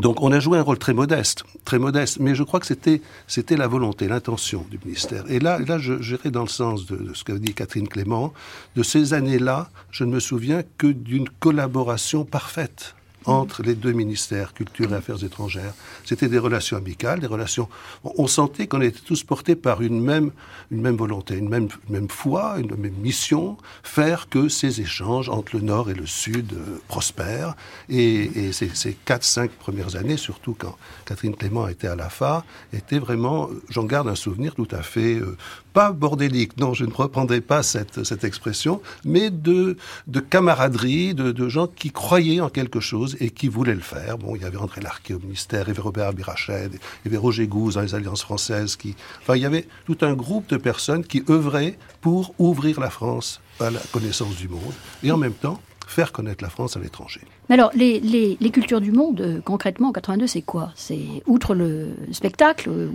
Donc 0.00 0.22
on 0.22 0.32
a 0.32 0.40
joué 0.40 0.58
un 0.58 0.62
rôle 0.62 0.78
très 0.78 0.92
modeste, 0.92 1.44
très 1.64 1.78
modeste, 1.78 2.18
mais 2.20 2.34
je 2.34 2.42
crois 2.42 2.58
que 2.58 2.66
c'était 2.66 3.00
c'était 3.28 3.56
la 3.56 3.68
volonté, 3.68 4.08
l'intention 4.08 4.66
du 4.68 4.78
ministère. 4.84 5.24
Et 5.28 5.38
là, 5.38 5.58
là, 5.60 5.78
j'irai 5.78 6.30
dans 6.30 6.42
le 6.42 6.48
sens 6.48 6.86
de, 6.86 6.96
de 6.96 7.14
ce 7.14 7.22
qu'a 7.22 7.38
dit 7.38 7.54
Catherine 7.54 7.88
Clément. 7.88 8.32
De 8.74 8.82
ces 8.82 9.14
années-là, 9.14 9.70
je 9.90 10.04
ne 10.04 10.10
me 10.10 10.20
souviens 10.20 10.62
que 10.78 10.88
d'une 10.88 11.28
collaboration 11.28 12.24
parfaite 12.24 12.96
entre 13.26 13.62
les 13.62 13.74
deux 13.74 13.92
ministères, 13.92 14.52
culture 14.52 14.92
et 14.92 14.96
affaires 14.96 15.22
étrangères. 15.22 15.74
C'était 16.04 16.28
des 16.28 16.38
relations 16.38 16.76
amicales, 16.76 17.20
des 17.20 17.26
relations. 17.26 17.68
On 18.04 18.26
sentait 18.26 18.66
qu'on 18.66 18.80
était 18.80 19.00
tous 19.00 19.22
portés 19.22 19.56
par 19.56 19.82
une 19.82 20.00
même, 20.00 20.30
une 20.70 20.80
même 20.80 20.96
volonté, 20.96 21.36
une 21.36 21.48
même, 21.48 21.68
foi, 22.08 22.56
une 22.58 22.74
même 22.76 22.94
mission, 22.94 23.56
faire 23.82 24.28
que 24.28 24.48
ces 24.48 24.80
échanges 24.80 25.28
entre 25.28 25.56
le 25.56 25.62
Nord 25.62 25.90
et 25.90 25.94
le 25.94 26.06
Sud 26.06 26.52
euh, 26.52 26.80
prospèrent. 26.88 27.56
Et, 27.88 28.52
ces, 28.52 28.68
ces 28.74 28.94
quatre, 29.04 29.24
cinq 29.24 29.50
premières 29.50 29.96
années, 29.96 30.16
surtout 30.16 30.54
quand 30.58 30.76
Catherine 31.06 31.34
Clément 31.34 31.68
était 31.68 31.88
à 31.88 31.96
la 31.96 32.08
FA, 32.08 32.44
étaient 32.72 32.98
vraiment, 32.98 33.48
j'en 33.70 33.84
garde 33.84 34.08
un 34.08 34.14
souvenir 34.14 34.54
tout 34.54 34.68
à 34.70 34.82
fait 34.82 35.14
euh, 35.14 35.36
pas 35.74 35.92
bordélique, 35.92 36.56
non, 36.56 36.72
je 36.72 36.84
ne 36.84 36.92
reprendrai 36.92 37.40
pas 37.40 37.64
cette, 37.64 38.04
cette 38.04 38.22
expression, 38.22 38.80
mais 39.04 39.30
de, 39.30 39.76
de 40.06 40.20
camaraderie, 40.20 41.14
de, 41.14 41.32
de, 41.32 41.48
gens 41.48 41.66
qui 41.66 41.90
croyaient 41.90 42.40
en 42.40 42.48
quelque 42.48 42.78
chose 42.78 43.13
et 43.20 43.30
qui 43.30 43.48
voulaient 43.48 43.74
le 43.74 43.80
faire. 43.80 44.18
Bon, 44.18 44.36
il 44.36 44.42
y 44.42 44.44
avait 44.44 44.56
André 44.56 44.80
Larquet 44.80 45.14
au 45.14 45.18
ministère, 45.18 45.64
il 45.64 45.68
y 45.68 45.70
avait 45.70 45.80
Robert 45.80 46.08
Abirached, 46.08 46.72
il 46.72 46.78
y 47.04 47.08
avait 47.08 47.16
Roger 47.16 47.46
Gouze 47.46 47.74
dans 47.74 47.80
les 47.80 47.94
Alliances 47.94 48.22
françaises, 48.22 48.76
qui, 48.76 48.94
enfin, 49.22 49.36
il 49.36 49.42
y 49.42 49.46
avait 49.46 49.66
tout 49.86 49.98
un 50.02 50.14
groupe 50.14 50.48
de 50.48 50.56
personnes 50.56 51.04
qui 51.04 51.24
œuvraient 51.28 51.78
pour 52.00 52.34
ouvrir 52.38 52.80
la 52.80 52.90
France 52.90 53.40
à 53.60 53.70
la 53.70 53.80
connaissance 53.92 54.36
du 54.36 54.48
monde 54.48 54.74
et 55.02 55.10
en 55.10 55.16
même 55.16 55.34
temps 55.34 55.60
faire 55.86 56.12
connaître 56.12 56.42
la 56.42 56.50
France 56.50 56.76
à 56.76 56.80
l'étranger. 56.80 57.20
Mais 57.48 57.54
alors, 57.54 57.70
les, 57.74 58.00
les, 58.00 58.50
cultures 58.50 58.80
du 58.80 58.92
monde, 58.92 59.20
euh, 59.20 59.40
concrètement, 59.44 59.88
en 59.88 59.92
82, 59.92 60.26
c'est 60.26 60.42
quoi? 60.42 60.72
C'est 60.76 61.00
outre 61.26 61.54
le 61.54 61.88
spectacle, 62.12 62.70
euh, 62.70 62.88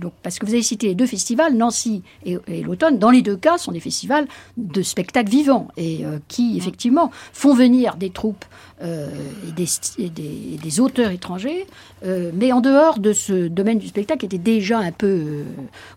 donc, 0.00 0.12
parce 0.22 0.38
que 0.38 0.46
vous 0.46 0.52
avez 0.52 0.62
cité 0.62 0.88
les 0.88 0.94
deux 0.94 1.06
festivals, 1.06 1.54
Nancy 1.54 2.02
et, 2.26 2.38
l'automne, 2.62 2.98
dans 2.98 3.10
les 3.10 3.22
deux 3.22 3.36
cas, 3.36 3.56
sont 3.56 3.72
des 3.72 3.80
festivals 3.80 4.26
de 4.56 4.82
spectacles 4.82 5.30
vivants 5.30 5.68
et 5.76 6.04
euh, 6.04 6.18
qui, 6.28 6.56
effectivement, 6.56 7.10
font 7.32 7.54
venir 7.54 7.96
des 7.96 8.10
troupes 8.10 8.44
et 8.82 9.52
des, 9.56 10.10
des, 10.10 10.58
des, 10.62 10.80
auteurs 10.80 11.10
étrangers, 11.10 11.66
mais 12.02 12.52
en 12.52 12.60
dehors 12.60 12.98
de 12.98 13.14
ce 13.14 13.46
domaine 13.46 13.78
du 13.78 13.86
spectacle 13.86 14.20
qui 14.20 14.26
était 14.26 14.36
déjà 14.36 14.78
un 14.78 14.92
peu 14.92 15.44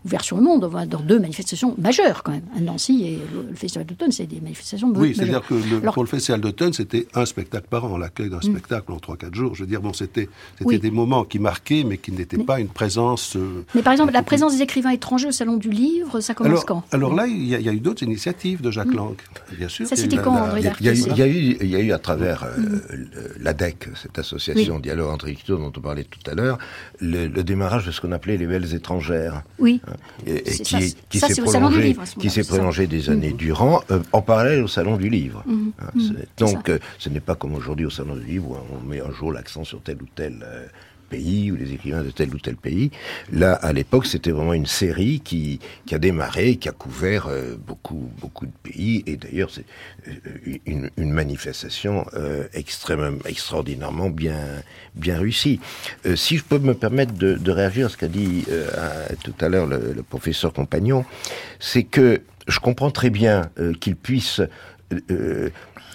ouvert 0.06 0.24
sur 0.24 0.38
le 0.38 0.42
monde, 0.42 0.64
on 0.64 0.68
va 0.68 0.86
dans 0.86 1.00
deux 1.00 1.18
manifestations 1.18 1.74
majeures 1.76 2.22
quand 2.22 2.32
même. 2.32 2.44
Nancy 2.60 3.04
et 3.04 3.18
le, 3.34 3.54
festival 3.54 3.84
d'automne, 3.84 4.12
c'est 4.12 4.26
des 4.26 4.40
manifestations 4.40 4.90
oui, 4.94 5.12
c'est-à-dire 5.14 5.42
que 5.46 5.54
pour 5.90 6.02
le 6.02 6.08
Festival 6.08 6.40
d'automne, 6.40 6.72
c'était 6.72 7.06
un 7.14 7.26
spectacle 7.26 7.66
par 7.68 7.84
an, 7.84 7.97
l'accueil 7.98 8.30
d'un 8.30 8.38
mm. 8.38 8.42
spectacle 8.42 8.92
en 8.92 8.96
3-4 8.96 9.34
jours. 9.34 9.54
Je 9.54 9.62
veux 9.62 9.68
dire, 9.68 9.80
bon, 9.80 9.92
c'était 9.92 10.28
des 10.60 10.90
moments 10.90 11.24
qui 11.24 11.38
marquaient, 11.38 11.84
mais 11.84 11.98
qui 11.98 12.12
n'étaient 12.12 12.38
pas 12.38 12.60
une 12.60 12.68
présence. 12.68 13.36
Euh, 13.36 13.64
mais 13.74 13.82
par 13.82 13.92
exemple, 13.92 14.12
la 14.12 14.22
présence 14.22 14.56
des 14.56 14.62
écrivains 14.62 14.90
étrangers 14.90 15.28
au 15.28 15.32
Salon 15.32 15.56
du 15.56 15.70
Livre, 15.70 16.20
ça 16.20 16.34
commence 16.34 16.64
quand? 16.64 16.84
Alors 16.92 17.14
là, 17.14 17.26
il 17.26 17.46
y, 17.46 17.68
a, 17.68 17.72
eu 17.72 17.80
d'autres 17.80 18.02
initiatives 18.02 18.60
de 18.60 18.70
Jacques 18.70 18.88
mm. 18.88 18.96
Lang, 18.96 19.16
bien 19.56 19.68
sûr. 19.68 19.86
Ça, 19.86 19.96
c'était 19.96 20.16
quand, 20.16 20.36
André 20.36 20.60
il 20.80 20.86
y, 20.86 20.88
a, 20.88 20.92
eu, 21.26 21.56
il 21.60 21.68
y 21.68 21.76
a 21.76 21.80
eu 21.80 21.92
à 21.92 21.98
travers 21.98 22.44
euh, 22.44 22.58
mm. 22.58 23.42
l'ADEC, 23.42 23.88
cette 24.00 24.18
association 24.18 24.78
Dialogue 24.78 25.10
entre 25.10 25.28
écritures 25.28 25.58
dont 25.58 25.72
on 25.76 25.80
parlait 25.80 26.04
tout 26.04 26.30
à 26.30 26.34
l'heure, 26.34 26.58
le, 27.00 27.28
démarrage 27.42 27.86
de 27.86 27.92
ce 27.92 28.00
qu'on 28.00 28.12
appelait 28.12 28.36
les 28.36 28.46
belles 28.46 28.74
étrangères. 28.74 29.42
Oui. 29.58 29.80
Hein, 29.86 29.92
et, 30.26 30.42
qui, 30.42 30.96
qui 31.08 31.18
s'est 31.18 31.42
prolongé, 31.42 31.96
qui 32.18 32.30
s'est 32.30 32.44
prolongé 32.44 32.86
des 32.86 33.10
années 33.10 33.32
durant, 33.32 33.82
en 34.12 34.22
parallèle 34.22 34.62
au 34.62 34.68
Salon 34.68 34.96
du 34.96 35.08
Livre. 35.08 35.44
Hein, 35.48 35.88
donc, 36.36 36.70
ce 36.98 37.08
n'est 37.08 37.20
pas 37.20 37.34
comme 37.34 37.54
aujourd'hui 37.54 37.86
au 37.88 37.90
Salon 37.90 38.16
du 38.16 38.24
Livre 38.24 38.62
on 38.70 38.86
met 38.86 39.00
un 39.00 39.10
jour 39.10 39.32
l'accent 39.32 39.64
sur 39.64 39.80
tel 39.80 39.96
ou 40.02 40.06
tel 40.14 40.44
euh, 40.44 40.66
pays 41.08 41.50
ou 41.50 41.56
les 41.56 41.72
écrivains 41.72 42.02
de 42.02 42.10
tel 42.10 42.34
ou 42.34 42.38
tel 42.38 42.56
pays. 42.56 42.90
Là, 43.32 43.54
à 43.54 43.72
l'époque, 43.72 44.04
c'était 44.04 44.30
vraiment 44.30 44.52
une 44.52 44.66
série 44.66 45.20
qui, 45.20 45.58
a 45.90 45.98
démarré, 45.98 46.56
qui 46.56 46.68
a 46.68 46.72
couvert 46.72 47.28
euh, 47.28 47.56
beaucoup, 47.56 48.10
beaucoup 48.20 48.44
de 48.44 48.52
pays. 48.62 49.04
Et 49.06 49.16
d'ailleurs, 49.16 49.48
c'est 49.50 49.64
euh, 50.06 50.58
une, 50.98 51.10
manifestation 51.10 52.04
extrêmement, 52.52 53.24
extraordinairement 53.24 54.10
bien, 54.10 54.62
réussie. 55.06 55.60
si 56.14 56.36
je 56.36 56.44
peux 56.44 56.58
me 56.58 56.74
permettre 56.74 57.14
de, 57.14 57.50
réagir 57.50 57.86
à 57.86 57.88
ce 57.88 57.96
qu'a 57.96 58.08
dit 58.08 58.44
tout 59.24 59.34
à 59.40 59.48
l'heure 59.48 59.66
le, 59.66 60.02
professeur 60.02 60.52
Compagnon, 60.52 61.06
c'est 61.58 61.84
que 61.84 62.20
je 62.46 62.60
comprends 62.60 62.90
très 62.90 63.08
bien 63.08 63.50
qu'il 63.80 63.96
puisse 63.96 64.42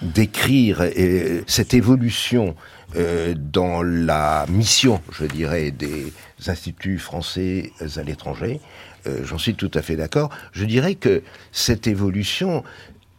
décrire 0.02 0.82
euh, 0.82 1.42
cette 1.48 1.74
évolution 1.74 2.56
euh, 2.96 3.34
dans 3.38 3.82
la 3.82 4.46
mission, 4.50 5.02
je 5.12 5.26
dirais, 5.26 5.72
des 5.72 6.14
instituts 6.48 7.00
français 7.00 7.72
à 7.96 8.04
l'étranger. 8.04 8.60
Euh, 9.08 9.24
j'en 9.24 9.38
suis 9.38 9.56
tout 9.56 9.72
à 9.74 9.82
fait 9.82 9.96
d'accord. 9.96 10.30
Je 10.52 10.66
dirais 10.66 10.96
que 10.96 11.24
cette 11.52 11.88
évolution 11.88 12.64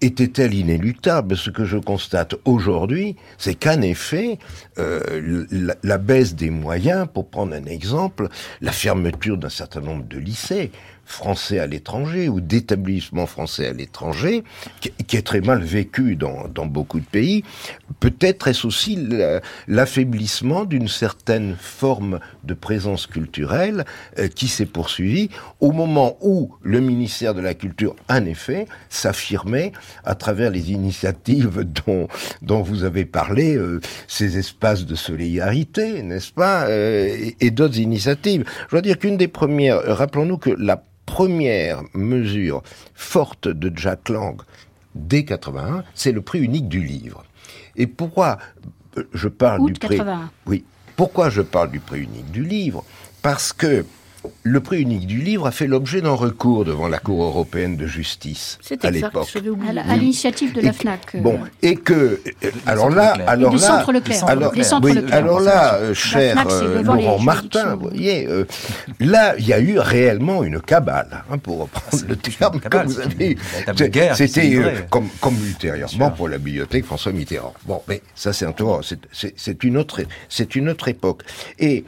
était-elle 0.00 0.54
inéluctable? 0.54 1.36
Ce 1.36 1.50
que 1.50 1.64
je 1.64 1.78
constate 1.78 2.34
aujourd'hui, 2.44 3.16
c'est 3.38 3.54
qu'en 3.54 3.80
effet, 3.80 4.38
la, 4.76 5.76
la, 5.82 5.98
baisse 5.98 6.34
des 6.34 6.50
moyens, 6.50 7.06
pour 7.12 7.28
prendre 7.28 7.54
un 7.54 7.64
exemple, 7.64 8.28
la 8.60 8.72
fermeture 8.72 9.38
d'un 9.38 9.48
certain 9.48 9.80
nombre 9.80 10.04
de 10.04 10.18
lycées, 10.18 10.72
français 11.04 11.58
à 11.58 11.66
l'étranger 11.66 12.28
ou 12.28 12.40
d'établissements 12.40 13.26
français 13.26 13.66
à 13.66 13.72
l'étranger, 13.72 14.44
qui, 14.80 15.16
est 15.16 15.26
très 15.26 15.40
mal 15.40 15.62
vécu 15.62 16.16
dans, 16.16 16.48
dans 16.48 16.66
beaucoup 16.66 17.00
de 17.00 17.04
pays, 17.04 17.44
peut-être 18.00 18.48
est-ce 18.48 18.66
aussi 18.66 19.08
l'affaiblissement 19.68 20.64
d'une 20.64 20.88
certaine 20.88 21.56
forme 21.58 22.20
de 22.44 22.54
présence 22.54 23.06
culturelle 23.06 23.84
euh, 24.18 24.28
qui 24.28 24.48
s'est 24.48 24.66
poursuivie 24.66 25.30
au 25.60 25.72
moment 25.72 26.16
où 26.20 26.54
le 26.62 26.80
ministère 26.80 27.34
de 27.34 27.40
la 27.40 27.54
Culture, 27.54 27.96
en 28.08 28.24
effet, 28.24 28.66
s'affirmait 28.88 29.72
à 30.04 30.14
travers 30.14 30.50
les 30.50 30.72
initiatives 30.72 31.64
dont, 31.86 32.08
dont 32.42 32.62
vous 32.62 32.84
avez 32.84 33.04
parlé, 33.04 33.56
euh, 33.56 33.80
ces 34.08 34.38
espaces 34.38 34.86
de 34.86 34.94
solidarité, 34.94 36.02
n'est-ce 36.02 36.32
pas, 36.32 36.66
euh, 36.66 37.06
et, 37.06 37.36
et 37.40 37.50
d'autres 37.50 37.78
initiatives. 37.78 38.44
Je 38.66 38.70
dois 38.70 38.82
dire 38.82 38.98
qu'une 38.98 39.16
des 39.16 39.28
premières, 39.28 39.82
rappelons-nous 39.84 40.38
que 40.38 40.50
la 40.50 40.82
première 41.06 41.82
mesure 41.94 42.62
forte 42.94 43.48
de 43.48 43.72
Jack 43.76 44.08
Lang 44.08 44.40
dès 44.94 45.24
81, 45.24 45.84
c'est 45.94 46.12
le 46.12 46.22
prix 46.22 46.40
unique 46.40 46.68
du 46.68 46.82
livre. 46.82 47.24
Et 47.76 47.86
pourquoi 47.86 48.38
je 49.12 49.28
parle 49.28 49.66
du 49.66 49.72
prix 49.72 50.00
Oui. 50.46 50.64
Pourquoi 50.96 51.30
je 51.30 51.42
parle 51.42 51.70
du 51.70 51.80
prix 51.80 52.00
unique 52.00 52.30
du 52.30 52.44
livre? 52.44 52.84
Parce 53.22 53.52
que 53.52 53.84
le 54.42 54.60
prix 54.60 54.82
unique 54.82 55.06
du 55.06 55.20
livre 55.20 55.46
a 55.46 55.50
fait 55.50 55.66
l'objet 55.66 56.00
d'un 56.00 56.12
recours 56.12 56.64
devant 56.64 56.88
la 56.88 56.98
Cour 56.98 57.22
européenne 57.22 57.76
de 57.76 57.86
justice 57.86 58.58
à 58.82 58.90
l'époque. 58.90 59.28
À 59.88 59.96
l'initiative 59.96 60.52
de 60.52 60.60
la 60.60 60.72
FNAC. 60.72 61.14
Euh. 61.14 61.20
Bon, 61.20 61.38
et 61.62 61.76
que 61.76 62.20
alors 62.66 62.90
là, 62.90 63.16
alors 63.26 63.54
là, 63.56 63.84
alors, 64.26 64.52
oui, 64.82 64.98
alors 65.10 65.40
là, 65.40 65.94
cher 65.94 66.44
euh, 66.48 66.82
Laurent 66.82 67.18
Martin, 67.18 67.76
vous 67.76 67.88
voyez, 67.88 68.26
euh, 68.26 68.44
là, 69.00 69.34
il 69.38 69.46
y 69.46 69.52
a 69.52 69.60
eu 69.60 69.78
réellement 69.78 70.44
une 70.44 70.60
cabale, 70.60 71.24
hein, 71.30 71.38
pour 71.38 71.60
reprendre 71.60 72.04
le 72.08 72.16
terme 72.16 72.60
que 72.60 72.84
vous 72.84 73.00
avez. 73.00 73.36
C'était 74.14 74.86
comme, 74.90 75.08
comme 75.20 75.36
ultérieurement 75.46 76.10
pour 76.10 76.28
la 76.28 76.38
bibliothèque 76.38 76.84
François 76.84 77.12
Mitterrand. 77.12 77.54
Bon, 77.66 77.82
mais 77.88 78.02
ça 78.14 78.32
c'est 78.32 78.46
un 78.46 78.54
c'est 79.12 79.64
une 79.64 79.76
autre, 79.76 80.00
c'est 80.28 80.54
une 80.56 80.68
autre 80.68 80.88
époque. 80.88 81.22
Et 81.58 81.84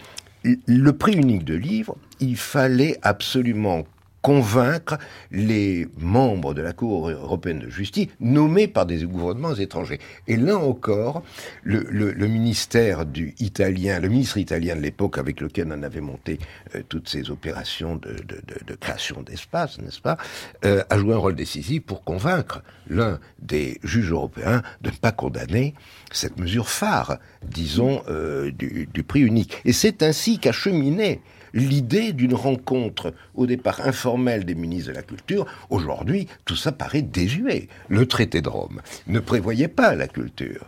le 0.66 0.92
prix 0.92 1.14
unique 1.14 1.44
de 1.44 1.54
livre, 1.54 1.96
il 2.20 2.36
fallait 2.36 2.98
absolument 3.02 3.84
convaincre 4.26 4.98
les 5.30 5.86
membres 5.98 6.52
de 6.52 6.60
la 6.60 6.72
Cour 6.72 7.10
européenne 7.10 7.60
de 7.60 7.70
justice 7.70 8.08
nommés 8.18 8.66
par 8.66 8.84
des 8.84 9.04
gouvernements 9.04 9.54
étrangers. 9.54 10.00
Et 10.26 10.36
là 10.36 10.58
encore, 10.58 11.22
le, 11.62 12.26
ministère 12.26 13.06
du 13.06 13.36
italien, 13.38 14.00
le 14.00 14.08
ministre 14.08 14.38
italien 14.38 14.74
de 14.74 14.80
l'époque 14.80 15.18
avec 15.18 15.40
lequel 15.40 15.68
on 15.70 15.80
avait 15.84 16.00
monté 16.00 16.40
euh, 16.74 16.82
toutes 16.88 17.08
ces 17.08 17.30
opérations 17.30 17.94
de, 17.94 18.74
création 18.80 19.22
d'espace, 19.22 19.78
n'est-ce 19.80 20.00
pas, 20.00 20.16
euh, 20.64 20.82
a 20.90 20.98
joué 20.98 21.14
un 21.14 21.18
rôle 21.18 21.36
décisif 21.36 21.84
pour 21.84 22.02
convaincre 22.02 22.64
l'un 22.88 23.20
des 23.38 23.78
juges 23.84 24.10
européens 24.10 24.60
de 24.80 24.90
ne 24.90 24.96
pas 24.96 25.12
condamner 25.12 25.72
cette 26.10 26.40
mesure 26.40 26.68
phare, 26.68 27.18
disons, 27.44 28.02
euh, 28.08 28.50
du, 28.50 28.88
du 28.92 29.04
prix 29.04 29.20
unique. 29.20 29.56
Et 29.64 29.72
c'est 29.72 30.02
ainsi 30.02 30.40
qu'a 30.40 30.50
cheminé 30.50 31.20
l'idée 31.56 32.12
d'une 32.12 32.34
rencontre 32.34 33.14
au 33.34 33.46
départ 33.46 33.80
informelle 33.80 34.44
des 34.44 34.54
ministres 34.54 34.90
de 34.90 34.94
la 34.94 35.02
Culture. 35.02 35.46
Aujourd'hui, 35.70 36.28
tout 36.44 36.54
ça 36.54 36.70
paraît 36.70 37.02
désuet. 37.02 37.68
Le 37.88 38.06
traité 38.06 38.42
de 38.42 38.48
Rome 38.48 38.82
ne 39.06 39.18
prévoyait 39.18 39.68
pas 39.68 39.94
la 39.94 40.06
culture. 40.06 40.66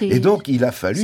Et 0.00 0.18
donc, 0.18 0.48
il 0.48 0.64
a 0.64 0.72
fallu, 0.72 1.00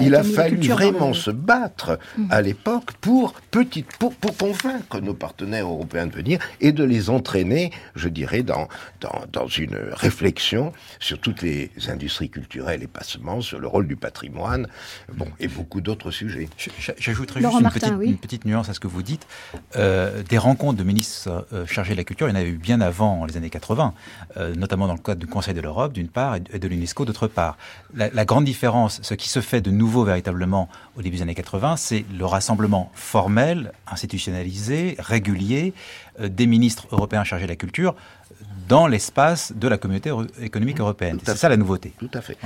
il 0.00 0.14
a 0.14 0.22
fallu 0.22 0.56
vraiment 0.68 1.14
se 1.14 1.30
battre 1.30 1.98
mm. 2.18 2.26
à 2.30 2.42
l'époque 2.42 2.92
pour, 3.00 3.32
petite, 3.50 3.86
pour, 3.98 4.14
pour 4.14 4.36
convaincre 4.36 5.00
nos 5.00 5.14
partenaires 5.14 5.66
européens 5.66 6.06
de 6.06 6.14
venir 6.14 6.38
et 6.60 6.72
de 6.72 6.84
les 6.84 7.08
entraîner, 7.08 7.72
je 7.94 8.08
dirais, 8.08 8.42
dans, 8.42 8.68
dans, 9.00 9.24
dans 9.32 9.46
une 9.46 9.78
réflexion 9.92 10.72
sur 10.98 11.18
toutes 11.18 11.40
les 11.42 11.70
industries 11.88 12.28
culturelles 12.28 12.82
et 12.82 12.86
pas 12.86 13.04
seulement 13.04 13.40
sur 13.40 13.58
le 13.58 13.66
rôle 13.66 13.88
du 13.88 13.96
patrimoine, 13.96 14.68
bon, 15.14 15.28
et 15.40 15.48
beaucoup 15.48 15.80
d'autres 15.80 16.10
sujets. 16.10 16.48
J'ajouterais 16.98 17.40
juste 17.40 17.54
une, 17.54 17.70
petite, 17.70 17.94
une 18.02 18.16
petite 18.18 18.44
nuance 18.50 18.68
à 18.68 18.74
ce 18.74 18.80
que 18.80 18.88
vous 18.88 19.02
dites. 19.02 19.26
Euh, 19.76 20.22
des 20.22 20.38
rencontres 20.38 20.78
de 20.78 20.84
ministres 20.84 21.46
euh, 21.52 21.66
chargés 21.66 21.92
de 21.92 21.98
la 21.98 22.04
culture, 22.04 22.28
il 22.28 22.30
y 22.30 22.32
en 22.32 22.40
avait 22.40 22.50
eu 22.50 22.58
bien 22.58 22.80
avant 22.80 23.24
les 23.24 23.36
années 23.36 23.50
80, 23.50 23.94
euh, 24.36 24.54
notamment 24.54 24.86
dans 24.86 24.94
le 24.94 25.00
cadre 25.00 25.20
du 25.20 25.26
Conseil 25.26 25.54
de 25.54 25.60
l'Europe 25.60 25.92
d'une 25.92 26.08
part 26.08 26.36
et 26.36 26.58
de 26.58 26.68
l'UNESCO 26.68 27.04
d'autre 27.04 27.26
part. 27.28 27.56
La, 27.94 28.10
la, 28.10 28.24
grande 28.24 28.44
différence, 28.44 29.00
ce 29.02 29.14
qui 29.14 29.28
se 29.28 29.40
fait 29.40 29.60
de 29.60 29.70
nouveau 29.70 30.04
véritablement 30.04 30.68
au 30.96 31.02
début 31.02 31.16
des 31.16 31.22
années 31.22 31.34
80, 31.34 31.76
c'est 31.76 32.04
le 32.16 32.26
rassemblement 32.26 32.90
formel, 32.94 33.72
institutionnalisé, 33.90 34.96
régulier 34.98 35.72
des 36.20 36.46
ministres 36.46 36.86
européens 36.92 37.24
chargés 37.24 37.46
de 37.46 37.50
la 37.50 37.56
culture 37.56 37.94
dans 38.68 38.86
l'espace 38.86 39.52
de 39.54 39.66
la 39.66 39.78
communauté 39.78 40.12
économique 40.40 40.78
européenne. 40.78 41.18
C'est 41.24 41.36
ça 41.36 41.48
la 41.48 41.56
nouveauté. 41.56 41.92
Tout 41.98 42.10
à, 42.14 42.20
fait. 42.20 42.38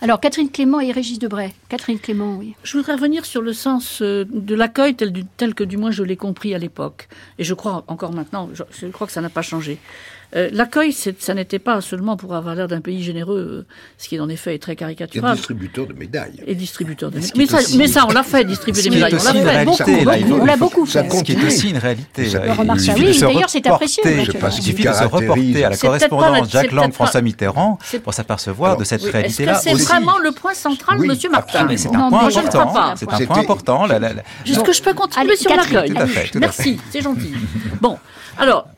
Alors 0.00 0.20
Catherine 0.20 0.50
Clément 0.50 0.80
et 0.80 0.90
Régis 0.90 1.18
Debray. 1.18 1.52
Catherine 1.68 1.98
Clément, 1.98 2.36
oui. 2.36 2.54
Je 2.62 2.78
voudrais 2.78 2.94
revenir 2.94 3.26
sur 3.26 3.42
le 3.42 3.52
sens 3.52 4.00
euh, 4.00 4.24
de 4.30 4.54
l'accueil 4.54 4.94
tel, 4.94 5.12
tel, 5.36 5.54
que 5.54 5.64
du 5.64 5.76
moins 5.76 5.90
je 5.90 6.02
l'ai 6.02 6.16
compris 6.16 6.54
à 6.54 6.58
l'époque. 6.58 7.08
Et 7.38 7.44
je 7.44 7.52
crois 7.52 7.84
encore 7.88 8.14
maintenant, 8.14 8.48
je 8.54 8.86
crois 8.86 9.06
que 9.06 9.12
ça 9.12 9.20
n'a 9.20 9.28
pas 9.28 9.42
changé. 9.42 9.78
Euh, 10.34 10.48
l'accueil, 10.52 10.92
ça 10.92 11.34
n'était 11.34 11.58
pas 11.58 11.80
seulement 11.80 12.16
pour 12.16 12.34
avoir 12.34 12.54
l'air 12.54 12.66
d'un 12.66 12.80
pays 12.80 13.02
généreux, 13.02 13.64
euh, 13.66 13.66
ce 13.96 14.08
qui 14.08 14.18
en 14.18 14.28
effet 14.28 14.54
est 14.54 14.58
très 14.58 14.74
caricatural. 14.74 15.32
Et 15.32 15.36
distributeur 15.36 15.86
de 15.86 15.92
médailles. 15.92 16.42
Et 16.46 16.54
distributeur 16.54 17.10
de 17.10 17.16
médailles. 17.16 17.32
Mais, 17.36 17.46
ça, 17.46 17.58
mais 17.76 17.86
ça, 17.86 18.06
on 18.08 18.12
l'a 18.12 18.22
fait, 18.22 18.44
distribuer 18.44 18.82
des 18.82 18.90
médailles. 18.90 19.14
On 19.14 19.24
l'a 19.24 19.32
fait 19.32 19.64
beaucoup, 19.64 19.84
beaucoup, 19.84 20.40
on 20.40 20.44
l'a 20.44 20.56
beaucoup 20.56 20.86
fait. 20.86 21.10
Ce 21.10 21.22
qui 21.22 21.32
est 21.32 21.44
aussi 21.44 21.70
une 21.70 21.78
réalité. 21.78 22.28
Oui, 22.96 23.18
d'ailleurs, 23.18 23.50
c'est 23.50 23.66
apprécié. 23.66 24.02
Il 24.06 24.62
suffit 24.62 24.84
de 24.84 24.92
se 24.92 25.04
reporter 25.04 25.64
à 25.64 25.70
la 25.70 25.76
correspondance 25.76 26.50
Jacques 26.50 26.72
Lang, 26.72 26.92
François 26.92 27.22
Mitterrand 27.22 27.78
pour 28.02 28.14
s'apercevoir 28.14 28.76
de 28.76 28.84
cette 28.84 29.02
réalité-là. 29.02 29.54
C'est 29.54 29.74
vraiment 29.74 30.18
le 30.18 30.32
point 30.32 30.54
central, 30.54 30.98
Monsieur 30.98 31.30
Martin. 31.30 31.68
C'est 31.76 31.94
un 31.94 32.10
point 32.10 32.26
important. 32.26 32.94
C'est 32.96 33.10
un 33.10 33.26
point 33.26 33.38
important. 33.38 33.86
Est-ce 34.46 34.60
que 34.60 34.72
je 34.72 34.82
peux 34.82 34.94
continuer 34.94 35.36
sur 35.36 35.54
l'accueil 35.54 35.92
Merci, 36.34 36.80
c'est 36.90 37.00
gentil. 37.00 37.32
Bon, 37.80 37.98
alors, 38.38 38.68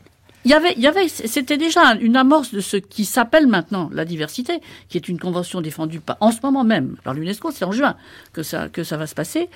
il 0.45 0.51
y 0.51 0.53
avait, 0.53 0.73
il 0.77 1.09
c'était 1.09 1.57
déjà 1.57 1.95
une 1.95 2.15
amorce 2.15 2.53
de 2.53 2.61
ce 2.61 2.77
qui 2.77 3.03
s'appelle 3.03 3.47
maintenant 3.47 3.89
la 3.91 4.05
diversité, 4.05 4.61
qui 4.87 4.97
est 4.97 5.09
une 5.09 5.19
convention 5.19 5.59
défendue 5.59 5.99
par, 5.99 6.17
en 6.21 6.31
ce 6.31 6.37
moment 6.41 6.63
même 6.63 6.95
par 7.03 7.13
l'UNESCO. 7.13 7.51
C'est 7.51 7.65
en 7.65 7.71
juin 7.71 7.97
que 8.31 8.43
ça, 8.43 8.69
va 8.97 9.07
se 9.07 9.15
passer. 9.15 9.49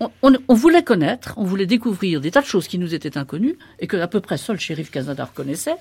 On, 0.00 0.54
voulait 0.54 0.82
connaître, 0.82 1.34
on 1.36 1.44
voulait 1.44 1.66
découvrir 1.66 2.20
des 2.20 2.30
tas 2.30 2.40
de 2.40 2.46
choses 2.46 2.68
qui 2.68 2.78
nous 2.78 2.94
étaient 2.94 3.18
inconnues 3.18 3.58
et 3.80 3.86
que 3.86 3.98
à 3.98 4.08
peu 4.08 4.20
près 4.20 4.38
seul 4.38 4.58
shérif 4.58 4.90
Casada 4.90 5.28
connaissait. 5.34 5.76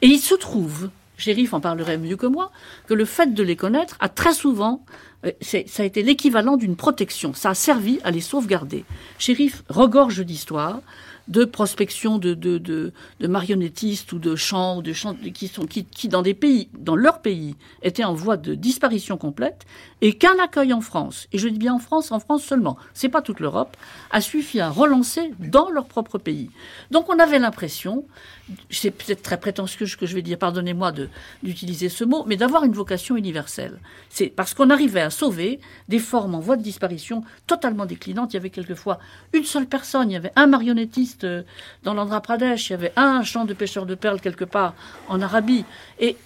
Et 0.00 0.08
il 0.08 0.18
se 0.18 0.34
trouve 0.34 0.90
Shérif 1.18 1.54
en 1.54 1.60
parlerait 1.60 1.98
mieux 1.98 2.16
que 2.16 2.26
moi, 2.26 2.50
que 2.88 2.94
le 2.94 3.04
fait 3.04 3.32
de 3.32 3.42
les 3.42 3.54
connaître 3.54 3.96
a 4.00 4.08
très 4.08 4.32
souvent 4.32 4.82
euh, 5.24 5.30
ça 5.40 5.82
a 5.82 5.86
été 5.86 6.02
l'équivalent 6.02 6.56
d'une 6.56 6.74
protection. 6.74 7.32
Ça 7.34 7.50
a 7.50 7.54
servi 7.54 8.00
à 8.02 8.10
les 8.10 8.20
sauvegarder. 8.20 8.84
Shérif 9.18 9.62
regorge 9.68 10.24
d'histoires 10.24 10.80
de 11.28 11.44
prospection 11.44 12.18
de, 12.18 12.92
marionnettistes 13.20 14.12
ou 14.12 14.18
de 14.18 14.36
chants, 14.36 14.82
de 14.82 14.92
chants 14.92 15.14
qui, 15.34 15.48
sont, 15.48 15.66
qui, 15.66 15.84
qui, 15.84 16.08
dans 16.08 16.22
des 16.22 16.34
pays, 16.34 16.68
dans 16.78 16.96
leur 16.96 17.20
pays, 17.20 17.56
étaient 17.82 18.04
en 18.04 18.14
voie 18.14 18.36
de 18.36 18.54
disparition 18.54 19.16
complète, 19.16 19.66
et 20.02 20.14
qu'un 20.14 20.36
accueil 20.42 20.72
en 20.72 20.80
France, 20.80 21.28
et 21.32 21.38
je 21.38 21.46
dis 21.48 21.58
bien 21.58 21.74
en 21.74 21.78
France, 21.78 22.10
en 22.10 22.18
France 22.18 22.42
seulement, 22.42 22.76
c'est 22.92 23.08
pas 23.08 23.22
toute 23.22 23.38
l'Europe, 23.38 23.76
a 24.10 24.20
suffi 24.20 24.60
à 24.60 24.68
relancer 24.68 25.32
dans 25.38 25.70
leur 25.70 25.86
propre 25.86 26.18
pays. 26.18 26.50
Donc 26.90 27.08
on 27.08 27.18
avait 27.20 27.38
l'impression, 27.38 28.04
c'est 28.68 28.90
peut-être 28.90 29.22
très 29.22 29.38
prétentieux 29.38 29.86
ce 29.86 29.96
que 29.96 30.04
je 30.04 30.16
vais 30.16 30.22
dire, 30.22 30.38
pardonnez-moi 30.38 30.92
d'utiliser 31.44 31.88
ce 31.88 32.02
mot, 32.02 32.24
mais 32.26 32.36
d'avoir 32.36 32.64
une 32.64 32.72
vocation 32.72 33.16
universelle. 33.16 33.78
C'est 34.10 34.26
parce 34.26 34.54
qu'on 34.54 34.70
arrivait 34.70 35.00
à 35.00 35.10
sauver 35.10 35.60
des 35.88 36.00
formes 36.00 36.34
en 36.34 36.40
voie 36.40 36.56
de 36.56 36.62
disparition 36.62 37.22
totalement 37.46 37.86
déclinantes. 37.86 38.32
Il 38.32 38.36
y 38.36 38.40
avait 38.40 38.50
quelquefois 38.50 38.98
une 39.32 39.44
seule 39.44 39.66
personne, 39.66 40.10
il 40.10 40.14
y 40.14 40.16
avait 40.16 40.32
un 40.34 40.48
marionnettiste 40.48 41.22
euh, 41.22 41.44
dans 41.84 41.94
l'Andhra 41.94 42.20
Pradesh, 42.20 42.70
il 42.70 42.72
y 42.72 42.74
avait 42.74 42.92
un 42.96 43.22
champ 43.22 43.44
de 43.44 43.54
pêcheurs 43.54 43.86
de 43.86 43.94
perles 43.94 44.20
quelque 44.20 44.44
part 44.44 44.74
en 45.08 45.20
Arabie, 45.22 45.64
et 46.00 46.16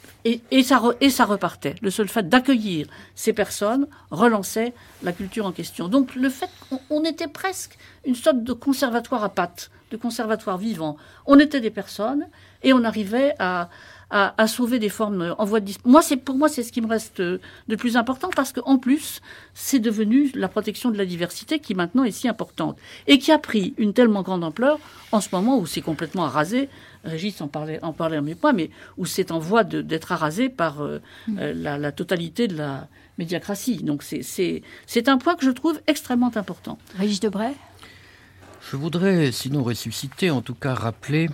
et, 0.51 0.63
ça 0.63 1.25
repartait. 1.25 1.77
Le 1.83 1.91
seul 1.91 2.09
fait 2.09 2.29
d'accueillir 2.29 2.87
ces 3.15 3.33
personnes 3.33 3.87
relançait 4.11 4.75
la 5.03 5.13
culture 5.13 5.47
en 5.47 5.53
question. 5.53 5.89
Donc 5.89 6.15
le 6.15 6.29
fait 6.29 6.51
qu'on 6.69 7.05
était 7.05 7.29
presque 7.29 7.79
une 8.05 8.15
sorte 8.15 8.43
de 8.43 8.53
conservatoire 8.53 9.23
à 9.23 9.29
pattes, 9.29 9.71
de 9.91 9.97
conservatoire 9.97 10.59
vivant. 10.59 10.97
On 11.27 11.39
était 11.39 11.61
des 11.61 11.71
personnes 11.71 12.27
et 12.63 12.73
on 12.73 12.83
arrivait 12.83 13.35
à, 13.39 13.69
à, 14.11 14.47
sauver 14.47 14.79
des 14.79 14.89
formes 14.89 15.35
en 15.37 15.45
voie 15.45 15.59
de 15.59 15.73
moi 15.85 16.01
c'est 16.01 16.17
pour 16.17 16.37
moi 16.37 16.49
c'est 16.49 16.63
ce 16.63 16.71
qui 16.71 16.81
me 16.81 16.87
reste 16.87 17.21
de 17.21 17.77
plus 17.77 17.97
important 17.97 18.31
parce 18.35 18.53
qu'en 18.53 18.79
plus 18.79 19.21
c'est 19.53 19.81
devenu 19.81 20.31
la 20.35 20.47
protection 20.49 20.93
de 20.93 20.97
la 20.99 21.05
diversité 21.05 21.59
qui 21.59 21.75
maintenant 21.75 22.05
est 22.05 22.13
si 22.13 22.29
importante 22.29 22.79
et 23.09 23.19
qui 23.19 23.33
a 23.33 23.39
pris 23.39 23.75
une 23.79 23.93
tellement 23.93 24.23
grande 24.23 24.45
ampleur 24.45 24.79
en 25.11 25.21
ce 25.21 25.29
moment 25.33 25.59
où 25.59 25.67
c'est 25.67 25.81
complètement 25.81 26.25
arasé. 26.25 26.69
Régis 27.03 27.41
en 27.41 27.49
parlait 27.49 27.83
en 27.83 27.93
parlait 27.93 28.21
mes 28.21 28.37
points 28.37 28.53
mais 28.53 28.71
où 28.97 29.07
c'est 29.07 29.33
en 29.33 29.41
voie 29.41 29.65
d'être 29.65 30.13
arasé 30.13 30.49
par 30.49 30.83
euh, 30.83 31.01
mm. 31.27 31.39
euh, 31.39 31.53
la, 31.55 31.79
la, 31.79 31.91
totalité 31.91 32.47
de 32.47 32.57
la 32.57 32.89
médiacratie. 33.19 33.79
Donc 33.79 34.05
c'est 34.05 34.23
c'est 34.87 35.09
un 35.09 35.19
point 35.19 35.35
que 35.35 35.45
je 35.45 35.51
trouve 35.51 35.81
extrêmement 35.89 36.31
important. 36.37 36.79
Régis 36.97 37.19
Debray? 37.19 37.55
Je 38.71 38.77
voudrais 38.77 39.33
sinon 39.33 39.65
ressusciter 39.65 40.31
en 40.31 40.43
tout 40.43 40.55
cas 40.55 40.75
rappeler 40.75 41.29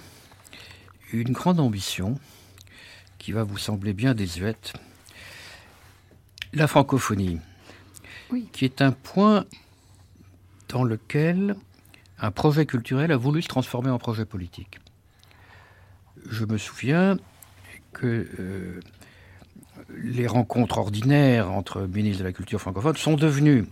une 1.12 1.32
grande 1.32 1.60
ambition 1.60 2.18
qui 3.22 3.30
va 3.30 3.44
vous 3.44 3.56
sembler 3.56 3.92
bien 3.92 4.14
désuète. 4.14 4.72
La 6.52 6.66
francophonie, 6.66 7.38
oui. 8.32 8.48
qui 8.52 8.64
est 8.64 8.82
un 8.82 8.90
point 8.90 9.44
dans 10.68 10.82
lequel 10.82 11.54
un 12.18 12.32
projet 12.32 12.66
culturel 12.66 13.12
a 13.12 13.16
voulu 13.16 13.40
se 13.40 13.46
transformer 13.46 13.90
en 13.90 13.98
projet 13.98 14.24
politique. 14.24 14.80
Je 16.28 16.44
me 16.44 16.58
souviens 16.58 17.16
que 17.92 18.28
euh, 18.40 18.80
les 19.96 20.26
rencontres 20.26 20.78
ordinaires 20.78 21.48
entre 21.48 21.82
ministres 21.82 22.24
de 22.24 22.24
la 22.24 22.32
culture 22.32 22.60
francophone 22.60 22.96
sont 22.96 23.14
devenues, 23.14 23.66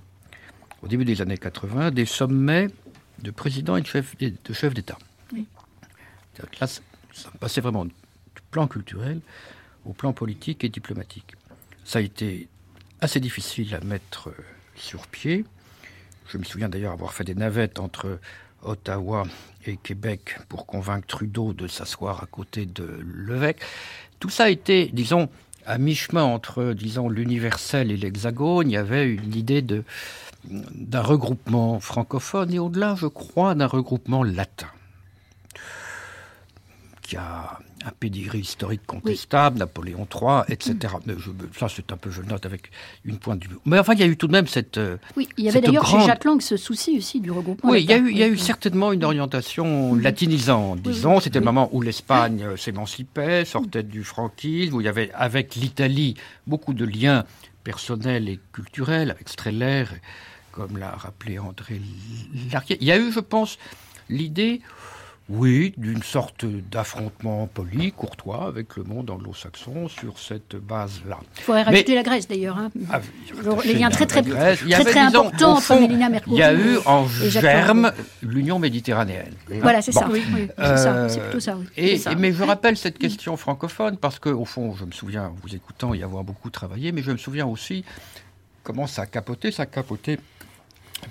au 0.83 0.87
début 0.87 1.05
des 1.05 1.23
années 1.23 1.39
80, 1.39 1.91
des 1.91 2.07
sommets 2.07 2.69
de 3.19 3.33
présidents 3.33 3.77
et 3.77 3.83
de 3.83 4.53
chefs 4.53 4.75
d'État. 4.75 4.99
Oui. 5.33 5.45
Là, 6.61 6.69
ça 6.69 7.31
passait 7.41 7.61
vraiment 7.61 7.85
plan 8.51 8.67
culturel 8.67 9.21
au 9.87 9.93
plan 9.93 10.13
politique 10.13 10.65
et 10.65 10.69
diplomatique. 10.69 11.35
Ça 11.85 11.99
a 11.99 12.03
été 12.03 12.49
assez 13.01 13.21
difficile 13.21 13.75
à 13.75 13.81
mettre 13.81 14.29
euh, 14.29 14.37
sur 14.77 15.07
pied. 15.07 15.45
Je 16.29 16.39
me 16.39 16.45
souviens 16.45 16.69
d'ailleurs 16.69 16.93
avoir 16.93 17.13
fait 17.13 17.25
des 17.25 17.35
navettes 17.35 17.81
entre 17.81 18.21
Ottawa 18.63 19.25
et 19.67 19.77
Québec 19.77 20.39
pour 20.49 20.67
convaincre 20.67 21.07
Trudeau 21.07 21.53
de 21.53 21.67
s'asseoir 21.67 22.23
à 22.23 22.27
côté 22.27 22.67
de 22.67 23.01
l'évêque. 23.27 23.61
Tout 24.21 24.29
ça 24.29 24.45
a 24.45 24.49
été, 24.51 24.91
disons, 24.93 25.29
à 25.67 25.79
mi-chemin 25.79 26.23
entre, 26.23 26.73
disons, 26.73 27.09
l'universel 27.09 27.91
et 27.91 27.97
l'hexagone. 27.97 28.71
Il 28.71 28.75
y 28.75 28.77
avait 28.77 29.09
une 29.13 29.35
idée 29.35 29.63
d'un 29.63 31.03
regroupement 31.03 31.81
francophone 31.81 32.53
et 32.53 32.59
au-delà, 32.59 32.95
je 32.97 33.07
crois, 33.07 33.55
d'un 33.55 33.67
regroupement 33.67 34.23
latin 34.23 34.69
qui 37.11 37.17
a 37.17 37.59
un 37.85 37.91
pédigree 37.99 38.41
historique 38.41 38.85
contestable, 38.87 39.59
Napoléon 39.59 40.07
III, 40.13 40.43
etc. 40.49 40.95
Mais 41.07 41.15
je, 41.19 41.31
ça, 41.59 41.69
c'est 41.69 41.93
un 41.93 41.97
peu, 41.97 42.11
je 42.11 42.23
note 42.23 42.45
avec 42.45 42.71
une 43.05 43.19
pointe 43.19 43.43
vue. 43.43 43.57
Mais 43.65 43.79
enfin, 43.79 43.95
il 43.95 44.01
y 44.01 44.03
a 44.03 44.07
eu 44.07 44.17
tout 44.17 44.27
de 44.27 44.33
même 44.33 44.47
cette. 44.47 44.79
Euh, 44.79 44.97
oui, 45.17 45.29
il 45.37 45.45
y 45.45 45.49
avait 45.49 45.61
d'ailleurs 45.61 45.87
chez 45.87 46.01
Jacques 46.01 46.25
Lang 46.25 46.41
ce 46.41 46.57
souci 46.57 46.99
aussi 46.99 47.21
du 47.21 47.31
regroupement. 47.31 47.71
Oui, 47.71 47.83
il 47.83 47.91
y, 47.91 47.93
a 47.93 47.99
eu, 47.99 48.11
il 48.11 48.19
y 48.19 48.23
a 48.23 48.29
eu 48.29 48.37
certainement 48.37 48.93
une 48.93 49.05
orientation 49.05 49.95
latinisante, 49.95 50.83
disons. 50.83 51.21
C'était 51.21 51.39
le 51.39 51.45
moment 51.45 51.69
où 51.73 51.81
l'Espagne 51.81 52.45
euh, 52.45 52.57
s'émancipait, 52.57 53.45
sortait 53.45 53.83
du 53.83 54.05
franquisme, 54.05 54.75
où 54.75 54.81
il 54.81 54.85
y 54.85 54.89
avait 54.89 55.11
avec 55.15 55.55
l'Italie 55.55 56.17
beaucoup 56.47 56.75
de 56.75 56.85
liens 56.85 57.25
personnels 57.65 58.29
et 58.29 58.41
culturels, 58.53 59.11
avec 59.11 59.29
Streller, 59.29 59.85
comme 60.53 60.79
l'a 60.79 60.91
rappelé 60.91 61.39
André 61.39 61.81
Larquier. 62.53 62.79
Il 62.81 62.87
y 62.87 62.93
a 62.93 62.99
eu, 62.99 63.13
je 63.13 63.21
pense, 63.21 63.59
l'idée 64.09 64.61
oui, 65.31 65.75
d'une 65.77 66.03
sorte 66.03 66.45
d'affrontement 66.45 67.47
poli, 67.47 67.93
courtois, 67.93 68.47
avec 68.49 68.77
le 68.77 68.83
monde 68.83 69.11
anglo-saxon 69.11 69.89
sur 69.89 70.19
cette 70.19 70.57
base-là. 70.57 71.19
Il 71.37 71.43
faudrait 71.43 71.63
rajouter 71.63 71.95
la 71.95 72.03
Grèce 72.03 72.27
d'ailleurs. 72.27 72.59
Hein. 72.59 72.71
Ah, 72.91 73.01
les 73.65 73.75
liens 73.75 73.91
très 73.91 74.07
très, 74.07 74.23
très, 74.23 74.57
très, 74.57 74.99
importants 74.99 75.57
entre 75.57 75.79
Mélina 75.79 76.09
Mercouri. 76.09 76.37
Il 76.37 76.41
y 76.41 76.43
a 76.43 76.53
eu 76.53 76.79
en 76.85 77.07
germe 77.07 77.93
l'Union 78.23 78.59
méditerranéenne. 78.59 79.33
Voilà, 79.63 79.83
c'est 79.83 79.93
ça, 79.93 80.09
oui, 80.11 80.23
euh, 80.59 81.09
c'est 81.09 81.21
plutôt 81.21 81.41
ça. 81.41 81.57
Oui. 81.57 81.67
Et, 81.77 82.01
mais 82.19 82.33
je 82.33 82.43
rappelle 82.43 82.77
cette 82.77 82.99
question 82.99 83.37
francophone 83.37 83.99
parce 83.99 84.19
qu'au 84.19 84.45
fond, 84.45 84.75
je 84.75 84.85
me 84.85 84.93
souviens, 84.93 85.33
vous 85.43 85.55
écoutant 85.55 85.95
y 85.95 86.03
avoir 86.03 86.25
beaucoup 86.25 86.51
travaillé, 86.51 86.91
mais 86.91 87.03
je 87.03 87.13
me 87.13 87.19
souviens 87.19 87.47
aussi 87.47 87.85
comment 88.65 88.89
ça 88.89 89.03
a 89.03 89.07
capoté. 89.07 89.53
Ça 89.53 89.63
a 89.63 89.67
capoté 89.67 90.19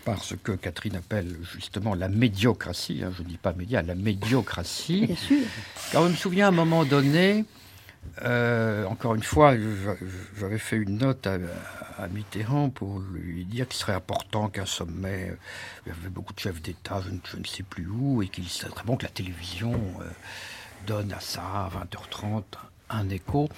par 0.06 0.24
ce 0.24 0.36
que 0.36 0.52
Catherine 0.52 0.96
appelle 0.96 1.36
justement 1.54 1.96
la 1.96 2.10
médiocratie, 2.10 3.02
hein, 3.04 3.12
je 3.16 3.24
ne 3.24 3.28
dis 3.28 3.38
pas 3.38 3.54
média, 3.54 3.82
la 3.82 3.96
médiocratie. 3.96 5.08
Bien 5.08 5.16
sûr. 5.16 5.46
Car 5.92 6.04
je 6.06 6.10
me 6.10 6.16
souviens 6.16 6.46
à 6.46 6.50
un 6.50 6.54
moment 6.54 6.86
donné, 6.86 7.46
euh, 8.24 8.86
encore 8.86 9.16
une 9.16 9.24
fois, 9.24 9.54
j'avais 10.38 10.58
fait 10.58 10.78
une 10.78 10.98
note 10.98 11.28
à, 11.28 12.08
Mitterrand 12.08 12.70
pour 12.70 13.00
lui 13.00 13.44
dire 13.44 13.68
qu'il 13.68 13.78
serait 13.78 13.94
important 13.94 14.48
qu'un 14.48 14.66
sommet, 14.66 15.34
il 15.86 15.90
y 15.90 15.92
avait 15.92 16.10
beaucoup 16.10 16.34
de 16.34 16.40
chefs 16.40 16.62
d'État, 16.62 17.02
je, 17.06 17.38
ne 17.38 17.46
sais 17.46 17.64
plus 17.64 17.88
où, 17.88 18.24
et 18.24 18.30
qu'il 18.30 18.48
serait 18.48 18.72
très 18.72 18.86
bon 18.86 18.96
que 18.96 19.04
la 19.04 19.10
télévision 19.10 19.74
euh, 19.74 20.06
donne 20.88 21.12
à 21.12 21.20
ça, 21.20 21.42
à 21.42 21.70
20h30, 21.70 22.44
un 22.90 23.10
écho. 23.10 23.50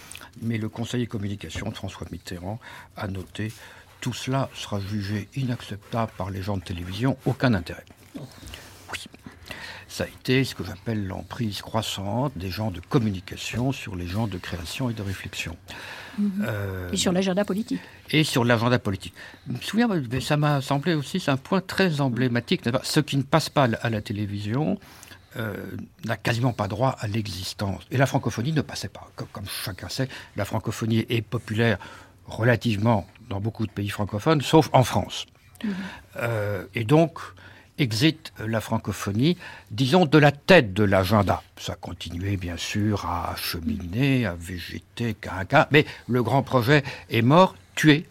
Mais 0.42 0.58
le 0.58 0.70
conseiller 0.70 1.06
communication 1.06 1.70
de 1.70 1.76
François 1.76 2.08
Mitterrand 2.12 2.60
a 2.98 3.08
noté 3.08 3.52
tout 4.02 4.14
cela 4.14 4.49
sera 4.54 4.80
jugé 4.80 5.30
inacceptable 5.36 6.12
par 6.18 6.30
les 6.30 6.41
gens 6.41 6.58
de 6.58 6.64
télévision, 6.64 7.18
aucun 7.26 7.54
intérêt. 7.54 7.86
Oui. 8.16 8.99
Ça 9.88 10.06
a 10.06 10.08
été 10.08 10.43
ce 10.43 10.56
que 10.56 10.64
j'appelle 10.64 11.06
l'emprise 11.06 11.62
croissante 11.62 12.32
des 12.38 12.49
gens 12.49 12.72
de 12.72 12.80
communication 12.80 13.72
sur 13.72 13.95
les 13.95 14.08
gens 14.08 14.28
de 14.28 14.38
création 14.38 14.89
et 14.89 14.93
de 14.93 15.02
réflexion. 15.02 15.58
Mhm. 16.18 16.45
Euh, 16.47 16.91
et 16.91 16.97
sur 16.97 17.12
l'agenda 17.12 17.45
politique. 17.45 17.82
Et 18.10 18.24
sur 18.24 18.43
l'agenda 18.43 18.80
politique. 18.80 19.14
Je 19.47 19.54
me 19.54 19.62
souviens, 19.62 19.89
ça 20.22 20.38
m'a 20.38 20.62
semblé 20.62 20.93
aussi, 20.93 21.20
c'est 21.20 21.32
un 21.32 21.38
point 21.38 21.62
très 21.62 22.02
emblématique. 22.02 22.62
Ce 22.84 22.99
qui 22.99 23.18
ne 23.18 23.24
passe 23.24 23.49
pas 23.49 23.68
à 23.82 23.89
la 23.89 24.02
télévision, 24.02 24.80
euh, 25.38 25.56
n'a 26.06 26.18
quasiment 26.18 26.52
pas 26.52 26.68
droit 26.68 26.95
à 26.99 27.08
l'existence. 27.08 27.84
Et 27.91 27.97
la 27.97 28.06
francophonie 28.06 28.52
ne 28.52 28.62
passait 28.62 28.89
pas. 28.89 29.10
comme, 29.16 29.45
chacun 29.45 29.88
sait, 29.88 30.10
la 30.36 30.43
francophonie 30.43 31.06
est 31.10 31.22
populaire 31.22 31.78
relativement 32.26 33.08
dans 33.32 33.40
beaucoup 33.40 33.66
de 33.66 33.72
pays 33.72 33.90
francophones, 33.90 34.42
sauf 34.42 34.70
en 34.74 34.84
France. 34.84 35.26
Mhm. 35.64 35.74
Euh, 36.18 36.66
et 36.76 36.84
donc, 36.84 37.20
exit 37.78 38.34
la 38.38 38.62
francophonie, 38.62 39.38
disons, 39.72 40.06
de 40.06 40.18
la 40.18 40.32
tête 40.32 40.74
de 40.74 40.84
l'agenda. 40.84 41.42
Ça 41.58 41.76
continuait 41.76 42.38
bien 42.38 42.58
sûr 42.58 43.06
à 43.06 43.36
cheminer, 43.38 44.26
à 44.26 44.36
végéter, 44.36 45.16
qu'un 45.16 45.46
mais 45.72 45.86
le 46.08 46.22
grand 46.22 46.44
projet 46.44 46.84
est 47.10 47.22
mort, 47.22 47.56
tué 47.76 48.06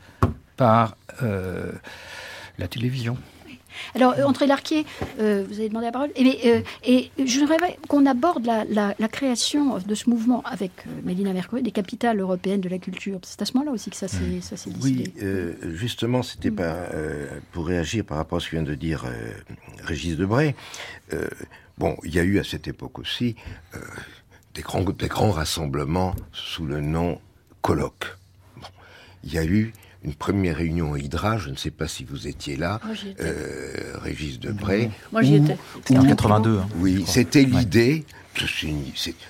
par 0.57 0.97
euh, 1.23 1.73
la 2.59 2.67
télévision. 2.67 3.17
Alors, 3.95 4.15
euh, 4.19 4.25
André 4.25 4.47
Larquier, 4.47 4.87
euh, 5.19 5.45
vous 5.49 5.59
avez 5.59 5.69
demandé 5.69 5.87
la 5.87 5.93
parole. 5.93 6.11
Et, 6.17 6.51
euh, 6.51 6.61
et 6.85 7.11
je 7.19 7.41
voudrais 7.41 7.79
qu'on 7.89 8.07
aborde 8.07 8.47
la, 8.47 8.95
création 9.09 9.79
de 9.79 9.95
ce 9.95 10.09
mouvement 10.09 10.43
avec 10.45 10.71
Mélina 11.03 11.33
Mercouri, 11.33 11.63
des 11.63 11.73
capitales 11.73 12.21
européennes 12.21 12.61
de 12.61 12.69
la 12.69 12.79
culture. 12.79 13.19
C'est 13.23 13.43
à 13.43 13.45
ce 13.45 13.55
moment-là 13.55 13.73
aussi 13.73 13.91
que 13.91 13.97
ça 13.97 14.09
s'est 14.09 14.19
décidé. 14.71 15.13
Oui, 15.21 15.75
justement, 15.75 16.23
c'était 16.23 16.53
pour 17.53 17.67
réagir 17.67 18.05
par 18.05 18.19
rapport 18.19 18.39
à 18.39 18.41
ce 18.41 18.47
que 18.47 18.57
vient 18.57 18.63
de 18.63 18.75
dire 18.75 19.05
Régis 19.83 20.17
Debray. 20.17 20.55
bon, 21.77 21.97
il 22.05 22.15
y 22.15 22.21
a 22.21 22.23
eu 22.23 22.39
à 22.39 22.45
cette 22.45 22.69
époque 22.69 22.99
aussi 22.99 23.35
des 24.55 24.63
grands, 24.63 24.83
des 24.83 25.09
grands 25.09 25.33
rassemblements 25.33 26.15
sous 26.33 26.67
le 26.67 26.81
nom 26.81 27.21
colloque. 27.63 28.17
Il 29.25 29.33
y 29.33 29.39
a 29.39 29.45
eu 29.45 29.73
une 30.03 30.15
première 30.15 30.57
réunion 30.57 30.95
à 30.95 30.99
Hydra, 30.99 31.37
je 31.37 31.51
ne 31.51 31.57
sais 31.57 31.71
pas 31.71 31.87
si 31.87 32.05
vous 32.05 32.27
étiez 32.27 32.57
là, 32.57 32.81
euh, 33.21 33.97
Régis 34.03 34.41
Debray. 34.41 34.91
Moi 35.13 35.23
j'y 35.23 35.37
étais. 35.37 35.57
C'était 35.85 35.99
en 35.99 36.07
82. 36.07 36.59
Hein, 36.59 36.69
oui, 36.77 37.05
c'était 37.07 37.45
l'idée. 37.45 38.05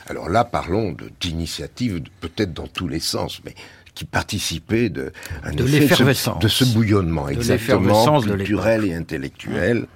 Alors 0.06 0.28
là, 0.28 0.44
parlons 0.44 0.94
d'initiatives 1.20 2.02
peut-être 2.20 2.52
dans 2.52 2.68
tous 2.68 2.86
les 2.86 3.00
sens, 3.00 3.40
mais 3.44 3.54
qui 3.94 4.04
participait 4.04 4.88
de, 4.88 5.12
de 5.52 5.64
l'effervescence. 5.64 6.40
De, 6.40 6.48
ce 6.48 6.64
bouillonnement, 6.64 7.28
exactement, 7.28 8.20
culturel 8.20 8.84
et 8.84 8.94
intellectuel. 8.94 9.86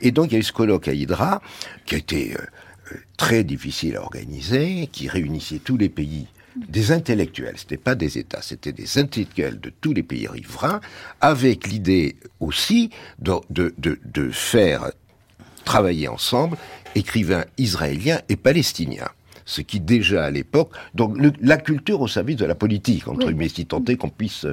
Et 0.00 0.10
donc, 0.10 0.32
il 0.32 0.34
y 0.34 0.36
a 0.36 0.40
eu 0.40 0.42
ce 0.42 0.52
colloque 0.52 0.88
à 0.88 0.92
Hydra, 0.92 1.40
qui 1.86 1.94
a 1.94 1.98
été 1.98 2.34
euh, 2.34 2.96
très 3.16 3.44
difficile 3.44 3.96
à 3.96 4.02
organiser, 4.02 4.88
qui 4.90 5.08
réunissait 5.08 5.60
tous 5.60 5.76
les 5.76 5.88
pays 5.88 6.26
des 6.68 6.92
intellectuels, 6.92 7.54
c'était 7.56 7.76
pas 7.76 7.94
des 7.94 8.18
États, 8.18 8.42
c'était 8.42 8.72
des 8.72 8.98
intellectuels 8.98 9.60
de 9.60 9.70
tous 9.80 9.92
les 9.92 10.02
pays 10.02 10.26
riverains, 10.26 10.80
avec 11.20 11.66
l'idée 11.66 12.16
aussi 12.40 12.90
de, 13.18 13.34
de, 13.50 13.74
de, 13.78 13.98
de 14.04 14.30
faire 14.30 14.90
travailler 15.64 16.08
ensemble 16.08 16.56
écrivains 16.94 17.44
israéliens 17.58 18.20
et 18.28 18.36
palestiniens 18.36 19.08
ce 19.48 19.62
qui 19.62 19.80
déjà 19.80 20.26
à 20.26 20.30
l'époque, 20.30 20.72
donc 20.94 21.16
la 21.40 21.56
culture 21.56 22.02
au 22.02 22.06
service 22.06 22.36
de 22.36 22.44
la 22.44 22.54
politique, 22.54 23.08
entre 23.08 23.28
guillemets, 23.28 23.48
si 23.48 23.64
tant 23.64 23.82
est 23.86 23.96
qu'on 23.96 24.10
puisse 24.10 24.44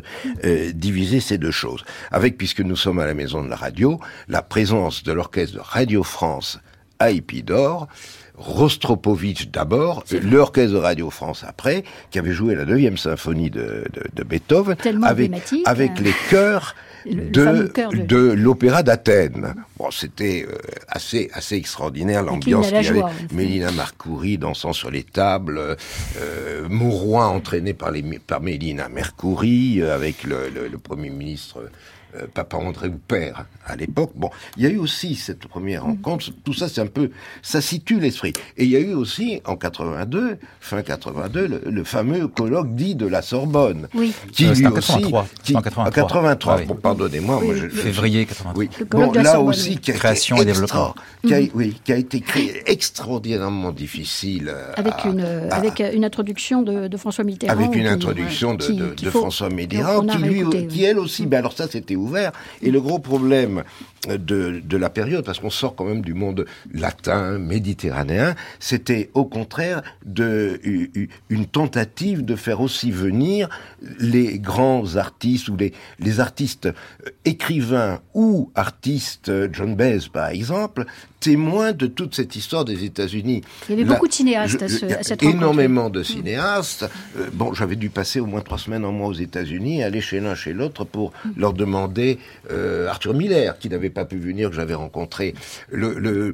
euh, 0.45 0.72
diviser 0.72 1.20
ces 1.20 1.38
deux 1.38 1.51
choses. 1.51 1.84
Avec, 2.12 2.38
puisque 2.38 2.62
nous 2.62 2.78
sommes 2.78 2.99
à 2.99 3.06
la 3.06 3.14
maison 3.14 3.43
de 3.43 3.49
la 3.49 3.58
radio, 3.58 3.99
la 4.30 4.41
présence 4.41 5.03
de 5.03 5.12
l'orchestre 5.12 5.56
de 5.56 5.60
Radio 5.60 6.01
France 6.01 6.60
à 6.99 7.12
Épidore, 7.12 7.89
Rostropovitch 8.38 9.50
d'abord, 9.50 10.04
l'orchestre 10.24 10.74
de 10.74 10.78
Radio 10.78 11.10
France 11.10 11.44
après, 11.48 11.84
qui 12.12 12.20
avait 12.20 12.34
joué 12.34 12.56
la 12.56 12.66
neuvième 12.66 12.98
symphonie 12.98 13.50
de, 13.50 13.86
de, 13.94 14.04
de 14.14 14.24
Beethoven, 14.24 14.76
avec, 15.04 15.32
avec 15.66 15.92
euh, 15.92 16.04
les 16.04 16.14
chœurs 16.30 16.76
de, 17.06 17.72
de... 18.06 18.18
l'opéra 18.32 18.84
d'Athènes. 18.84 19.54
Bon, 19.78 19.92
c'était 19.92 20.46
euh, 20.50 20.58
assez 20.88 21.30
assez 21.34 21.56
extraordinaire 21.56 22.24
l'ambiance 22.24 22.68
qu'il 22.68 22.82
y 22.84 22.88
avait. 22.88 23.04
Mélina 23.32 23.72
Marcouri 23.72 24.38
dansant 24.38 24.74
sur 24.74 24.90
les 24.92 25.04
tables, 25.04 25.60
euh, 26.20 26.68
Mourouin 26.68 27.28
entraîné 27.28 27.74
par, 27.74 27.92
les, 27.92 28.02
par 28.20 28.42
Mélina 28.42 28.90
Mercouri, 28.90 29.82
euh, 29.82 29.94
avec 29.96 30.24
le, 30.24 30.50
le, 30.50 30.68
le 30.68 30.78
Premier 30.78 31.10
ministre 31.10 31.70
euh, 32.16 32.28
Papa 32.34 32.57
André 32.57 32.88
ou 32.88 32.97
Père 33.07 33.45
à 33.66 33.76
l'époque. 33.76 34.11
Bon, 34.16 34.30
il 34.57 34.63
y 34.63 34.66
a 34.66 34.70
eu 34.70 34.78
aussi 34.78 35.16
cette 35.16 35.47
première 35.47 35.84
mm. 35.84 35.89
rencontre. 35.89 36.30
Tout 36.43 36.53
ça, 36.53 36.68
c'est 36.70 36.82
un 36.82 36.88
peu, 36.88 37.11
ça 37.41 37.61
situe 37.61 37.99
l'esprit. 37.99 38.34
Et 38.57 38.66
il 38.66 38.70
y 38.70 38.76
a 38.76 38.80
eu 38.80 38.93
aussi 38.93 39.41
en 39.45 39.55
82, 39.55 40.38
fin 40.59 40.82
82, 40.82 41.61
le, 41.66 41.84
fameux 41.84 42.28
colloque 42.28 42.74
dit 42.76 42.95
de 42.95 43.07
la 43.07 43.22
Sorbonne, 43.22 43.88
oui. 43.93 44.13
qui 44.32 44.43
lui 44.45 44.51
aussi, 44.68 44.93
83. 44.93 45.28
Qui, 45.43 45.55
en 45.55 45.61
83. 45.61 46.61
bon, 46.61 46.76
pardonnez-moi, 46.76 47.41
moi, 47.41 47.55
je, 47.55 47.68
février 47.68 48.26
83. 48.26 48.53
Oui. 48.57 48.70
Bon, 48.89 49.11
là 49.11 49.39
aussi, 49.39 49.78
qui 49.78 49.91
a 49.91 49.93
création 49.93 50.36
été 50.38 50.43
et 50.43 50.45
développement, 50.45 50.95
qui 51.26 51.34
a, 51.34 51.41
mm. 51.41 51.49
oui, 51.53 51.80
qui 51.84 51.93
a 51.93 51.97
été 51.97 52.22
créé 52.22 52.61
extraordinairement 52.66 53.72
difficile. 53.72 54.49
Euh, 54.49 54.74
avec 54.76 55.05
une, 55.05 55.22
euh, 55.22 55.49
avec 55.51 55.80
une 55.80 56.05
introduction 56.05 56.61
de, 56.61 56.88
de, 56.88 56.97
François 56.97 57.24
Mitterrand. 57.24 57.53
Avec 57.53 57.76
une 57.76 57.88
introduction 57.88 58.53
de, 58.55 58.68
de, 58.68 58.93
de 58.93 59.09
François 59.09 59.49
Mitterrand, 59.49 60.05
qui 60.05 60.18
lui, 60.18 60.68
qui 60.68 60.84
elle 60.84 60.99
aussi, 60.99 61.26
ben 61.26 61.39
alors 61.39 61.53
ça, 61.53 61.68
c'était 61.70 61.95
Et 62.62 62.72
le 62.72 62.82
gros 62.82 62.99
problème 62.99 63.64
de, 64.08 64.78
la 64.78 64.89
période, 64.89 65.26
parce 65.26 65.39
qu'on 65.39 65.49
sort 65.49 65.76
quand 65.76 65.86
même 65.86 66.01
du 66.01 66.14
monde 66.14 66.45
latin, 66.74 67.38
méditerranéen, 67.38 68.36
c'était 68.60 69.10
au 69.14 69.26
contraire 69.26 69.82
une 71.30 71.45
tentative 71.51 72.24
de 72.24 72.36
faire 72.36 72.62
aussi 72.62 72.91
venir 72.91 73.49
les 73.99 74.39
grands 74.39 74.95
artistes 74.95 75.49
ou 75.49 75.58
les, 75.58 76.20
artistes 76.20 76.68
euh, 76.68 77.10
écrivains 77.26 77.99
ou 78.14 78.51
artistes, 78.56 79.32
John 79.51 79.76
Baez 79.76 80.10
par 80.12 80.30
exemple, 80.30 80.86
témoins 81.26 81.73
de 81.73 81.88
toute 81.88 82.13
cette 82.13 82.36
histoire 82.36 82.65
des 82.65 82.84
États-Unis. 82.84 83.41
Il 83.67 83.71
y 83.71 83.82
avait 83.82 83.89
beaucoup 83.91 84.07
de 84.07 84.13
cinéastes 84.13 84.61
à, 84.61 84.69
ce, 84.69 84.86
à 84.86 85.01
cette 85.01 85.23
Énormément 85.23 85.89
de 85.89 86.03
cinéastes. 86.03 86.86
Euh, 87.17 87.30
bon, 87.34 87.51
j'avais 87.51 87.76
dû 87.76 87.89
passer 87.89 88.19
au 88.19 88.28
moins 88.28 88.41
trois 88.41 88.59
semaines 88.59 88.86
en 88.86 88.91
mois 88.91 89.07
aux 89.07 89.13
États-Unis, 89.13 89.82
aller 89.82 90.01
chez 90.01 90.19
l'un 90.19 90.36
chez 90.36 90.53
l'autre 90.53 90.84
pour 90.86 91.13
leur 91.36 91.53
demander 91.53 92.19
euh, 92.51 92.88
Arthur 92.88 93.15
Miller, 93.15 93.57
qui 93.57 93.69
n'avait 93.69 93.89
pas 93.89 94.05
pu 94.05 94.17
venir, 94.19 94.51
que 94.51 94.55
j'avais 94.55 94.76
rencontré, 94.76 95.34
le, 95.71 95.97
le, 95.97 96.34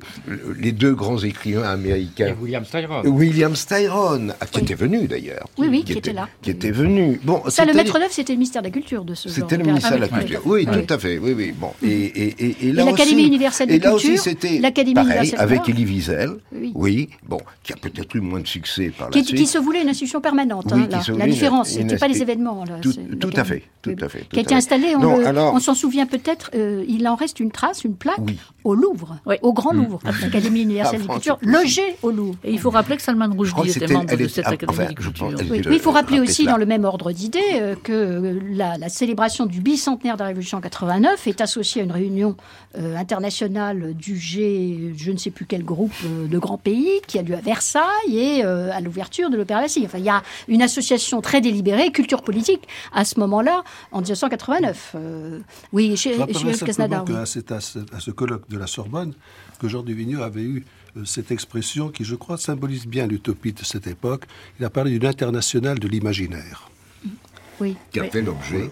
les 0.59 0.73
deux 0.73 0.93
grands 0.93 1.23
écrivains 1.23 1.69
américains. 1.69 2.27
Et 2.27 2.43
William 2.43 2.65
Styron. 2.65 3.03
William 3.05 3.55
Styron, 3.55 4.33
ah, 4.41 4.45
qui 4.45 4.59
était 4.59 4.73
venu 4.73 5.07
d'ailleurs. 5.07 5.47
Oui, 5.57 5.67
oui, 5.69 5.83
qui, 5.85 5.93
était, 5.93 6.11
là. 6.11 6.27
Qui 6.41 6.49
était 6.49 6.71
venu. 6.71 7.21
Bon, 7.23 7.43
ça, 7.47 7.63
le 7.63 7.73
maître 7.73 7.97
d'œuvre, 7.97 8.11
c'était 8.11 8.33
le 8.33 8.39
ministère 8.39 8.61
de 8.61 8.67
la 8.67 8.73
Culture 8.73 9.05
de 9.05 9.15
ce 9.15 9.29
genre. 9.29 9.37
C'était 9.37 9.55
le 9.55 9.63
ministère 9.63 9.95
de 9.95 10.01
la 10.01 10.09
Culture. 10.09 10.41
Oui, 10.43 10.65
tout 10.65 10.93
à 10.93 10.97
fait. 10.99 11.17
Oui, 11.17 11.31
oui. 11.31 11.53
Bon. 11.57 11.71
Et, 11.81 11.87
et, 11.87 12.45
et, 12.45 12.67
et 12.67 12.71
l'Académie 12.73 13.25
universelle 13.25 13.69
de 13.69 13.73
et 13.73 14.59
là 14.59 14.71
Pareil, 14.93 15.33
avec 15.37 15.67
Elie 15.67 15.85
Wiesel. 15.85 16.37
Oui. 16.73 17.09
Bon, 17.27 17.39
qui 17.63 17.73
a 17.73 17.75
peut-être 17.75 18.15
eu 18.15 18.21
moins 18.21 18.39
de 18.39 18.47
succès 18.47 18.91
par 18.97 19.09
la 19.09 19.13
qui, 19.13 19.23
suite. 19.23 19.37
Qui 19.37 19.47
se 19.47 19.57
voulait 19.57 19.81
une 19.81 19.89
institution 19.89 20.21
permanente. 20.21 20.71
Hein, 20.71 20.87
la, 21.17 21.27
différence, 21.27 21.69
c'était 21.69 21.97
pas 21.97 22.07
les 22.07 22.21
événements. 22.21 22.63
Là, 22.65 22.79
tout, 22.81 23.29
à 23.35 23.43
fait. 23.43 23.63
Tout 23.81 23.95
à 23.99 24.09
fait. 24.09 24.27
Qui 24.29 24.39
a 24.39 24.41
été 24.41 24.55
installé, 24.55 24.95
on 24.95 25.59
s'en 25.59 25.73
souvient 25.73 26.05
peut-être, 26.05 26.51
euh, 26.55 26.83
il 26.87 27.07
en 27.07 27.15
reste 27.15 27.39
une 27.39 27.51
trace, 27.51 27.83
une 27.83 27.95
plaque 27.95 28.19
au 28.63 28.75
Louvre, 28.75 29.17
au 29.41 29.53
Grand 29.53 29.73
Louvre, 29.73 29.99
mmh. 30.03 30.09
l'Académie 30.21 30.61
universelle 30.61 31.01
ah, 31.03 31.07
de 31.07 31.13
culture, 31.13 31.37
logée 31.41 31.95
au 32.01 32.11
Louvre. 32.11 32.35
Et 32.43 32.51
il 32.51 32.59
faut 32.59 32.69
rappeler 32.69 32.97
que 32.97 33.01
Salman 33.01 33.29
Rushdie 33.35 33.69
était, 33.69 33.91
membre 33.91 34.15
de 34.15 34.27
cette 34.27 34.47
Académie 34.47 34.87
de 34.87 34.93
culture. 34.93 35.29
Oui, 35.49 35.61
il 35.71 35.79
faut 35.79 35.91
rappeler 35.91 36.19
aussi, 36.19 36.45
dans 36.45 36.57
le 36.57 36.65
même 36.65 36.85
ordre 36.85 37.11
d'idées, 37.11 37.39
euh, 37.53 37.75
que 37.81 38.39
la, 38.51 38.89
célébration 38.89 39.45
du 39.45 39.61
bicentenaire 39.61 40.15
de 40.15 40.21
la 40.21 40.27
Révolution 40.27 40.59
89 40.59 41.27
est 41.27 41.41
associée 41.41 41.81
à 41.81 41.85
une 41.85 41.91
réunion 41.91 42.35
euh, 42.77 42.95
internationale 42.97 43.93
du 43.93 44.17
G, 44.17 44.70
je 44.95 45.11
ne 45.11 45.17
sais 45.17 45.31
plus 45.31 45.45
quel 45.45 45.63
groupe 45.63 45.93
euh, 46.05 46.27
de 46.27 46.39
grands 46.39 46.57
pays, 46.57 47.01
qui 47.07 47.19
a 47.19 47.21
lieu 47.21 47.35
à 47.35 47.41
Versailles 47.41 48.17
et 48.17 48.43
à 48.43 48.79
l'ouverture 48.81 49.29
de 49.29 49.37
l'Opéra 49.37 49.61
Bastille. 49.61 49.85
Enfin, 49.85 49.97
il 49.97 50.05
y 50.05 50.09
a 50.09 50.23
une 50.47 50.61
association 50.61 51.21
très 51.21 51.41
délibérée, 51.41 51.91
culture 51.91 52.21
politique, 52.21 52.67
à 52.93 53.05
ce 53.05 53.19
moment-là, 53.19 53.63
en 53.91 54.01
1989. 54.01 54.95
oui, 55.73 55.95
chez, 55.97 56.15
chez 56.33 56.65
Casnada. 56.65 57.03
C'est 57.25 57.51
à, 57.51 57.57
à 57.57 57.99
ce 57.99 58.11
colloque 58.11 58.49
de 58.49 58.57
la 58.57 58.67
Sorbonne 58.67 59.13
que 59.59 59.67
Jean 59.67 59.83
Duvigneau 59.83 60.23
avait 60.23 60.41
eu 60.41 60.65
euh, 60.97 61.05
cette 61.05 61.31
expression 61.31 61.89
qui, 61.89 62.03
je 62.03 62.15
crois, 62.15 62.37
symbolise 62.37 62.87
bien 62.87 63.07
l'utopie 63.07 63.53
de 63.53 63.63
cette 63.63 63.87
époque. 63.87 64.25
Il 64.59 64.65
a 64.65 64.69
parlé 64.69 64.91
d'une 64.91 65.05
internationale 65.05 65.79
de 65.79 65.87
l'imaginaire. 65.87 66.69
Oui. 67.59 67.75
Qui 67.91 67.99
a 67.99 68.05
fait 68.05 68.21
l'objet 68.21 68.71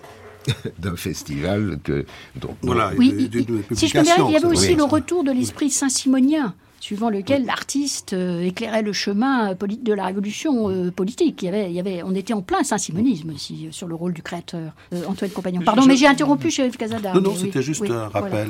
d'un 0.79 0.95
festival 0.95 1.79
que, 1.83 2.05
dont, 2.35 2.55
voilà, 2.61 2.91
oui, 2.97 3.29
si 3.73 3.87
je 3.87 3.93
peux 3.93 4.03
dire, 4.03 4.25
il 4.27 4.33
y 4.33 4.35
avait 4.35 4.45
aussi 4.45 4.75
le 4.75 4.83
retour 4.83 5.23
de 5.23 5.31
l'esprit 5.31 5.69
saint-simonien 5.69 6.53
suivant 6.79 7.09
lequel 7.09 7.45
l'artiste 7.45 8.13
euh, 8.13 8.41
éclairait 8.41 8.81
le 8.81 8.93
chemin 8.93 9.53
de 9.53 9.93
la 9.93 10.05
révolution 10.05 10.69
euh, 10.69 10.91
politique. 10.91 11.41
Il 11.41 11.45
y, 11.45 11.47
avait, 11.49 11.69
il 11.69 11.73
y 11.73 11.79
avait, 11.79 12.03
on 12.03 12.15
était 12.15 12.33
en 12.33 12.41
plein 12.41 12.63
saint-simonisme 12.63 13.31
aussi 13.33 13.67
euh, 13.67 13.71
sur 13.71 13.87
le 13.87 13.95
rôle 13.95 14.13
du 14.13 14.21
créateur. 14.21 14.73
Antoine 15.07 15.31
Compagnon. 15.31 15.61
Pardon, 15.61 15.85
mais 15.85 15.97
j'ai 15.97 16.07
interrompu 16.07 16.49
chez 16.49 16.69
Casada. 16.71 17.13
Non, 17.13 17.21
non, 17.21 17.35
c'était 17.35 17.61
juste 17.61 17.83
un 17.89 18.07
rappel. 18.07 18.49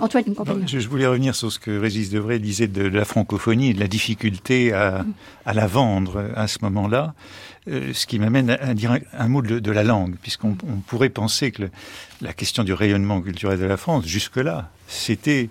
Antoine 0.00 0.34
Compagnon. 0.34 0.66
je, 0.66 0.88
voulais 0.88 1.06
revenir 1.06 1.34
sur 1.34 1.52
ce 1.52 1.58
que 1.58 1.78
Régis 1.78 2.10
Devray 2.10 2.40
disait 2.40 2.68
de 2.68 2.82
la 2.82 3.04
francophonie 3.04 3.70
et 3.70 3.74
de 3.74 3.80
la 3.80 3.88
difficulté 3.88 4.72
à, 4.72 5.04
à 5.46 5.54
la 5.54 5.66
vendre 5.66 6.30
à 6.34 6.48
ce 6.48 6.58
moment-là. 6.62 7.14
Ce 7.92 8.06
qui 8.06 8.18
m'amène 8.18 8.50
à, 8.50 8.74
dire 8.74 8.98
un, 9.12 9.28
mot 9.28 9.42
de, 9.42 9.70
la 9.70 9.82
langue, 9.82 10.16
puisqu'on 10.22 10.54
pourrait 10.86 11.10
penser 11.10 11.52
que 11.52 11.68
la 12.20 12.32
question 12.32 12.64
du 12.64 12.72
rayonnement 12.72 13.20
culturel 13.20 13.58
de 13.58 13.64
la 13.64 13.76
France, 13.76 14.06
jusque-là, 14.06 14.70
c'était 14.86 15.48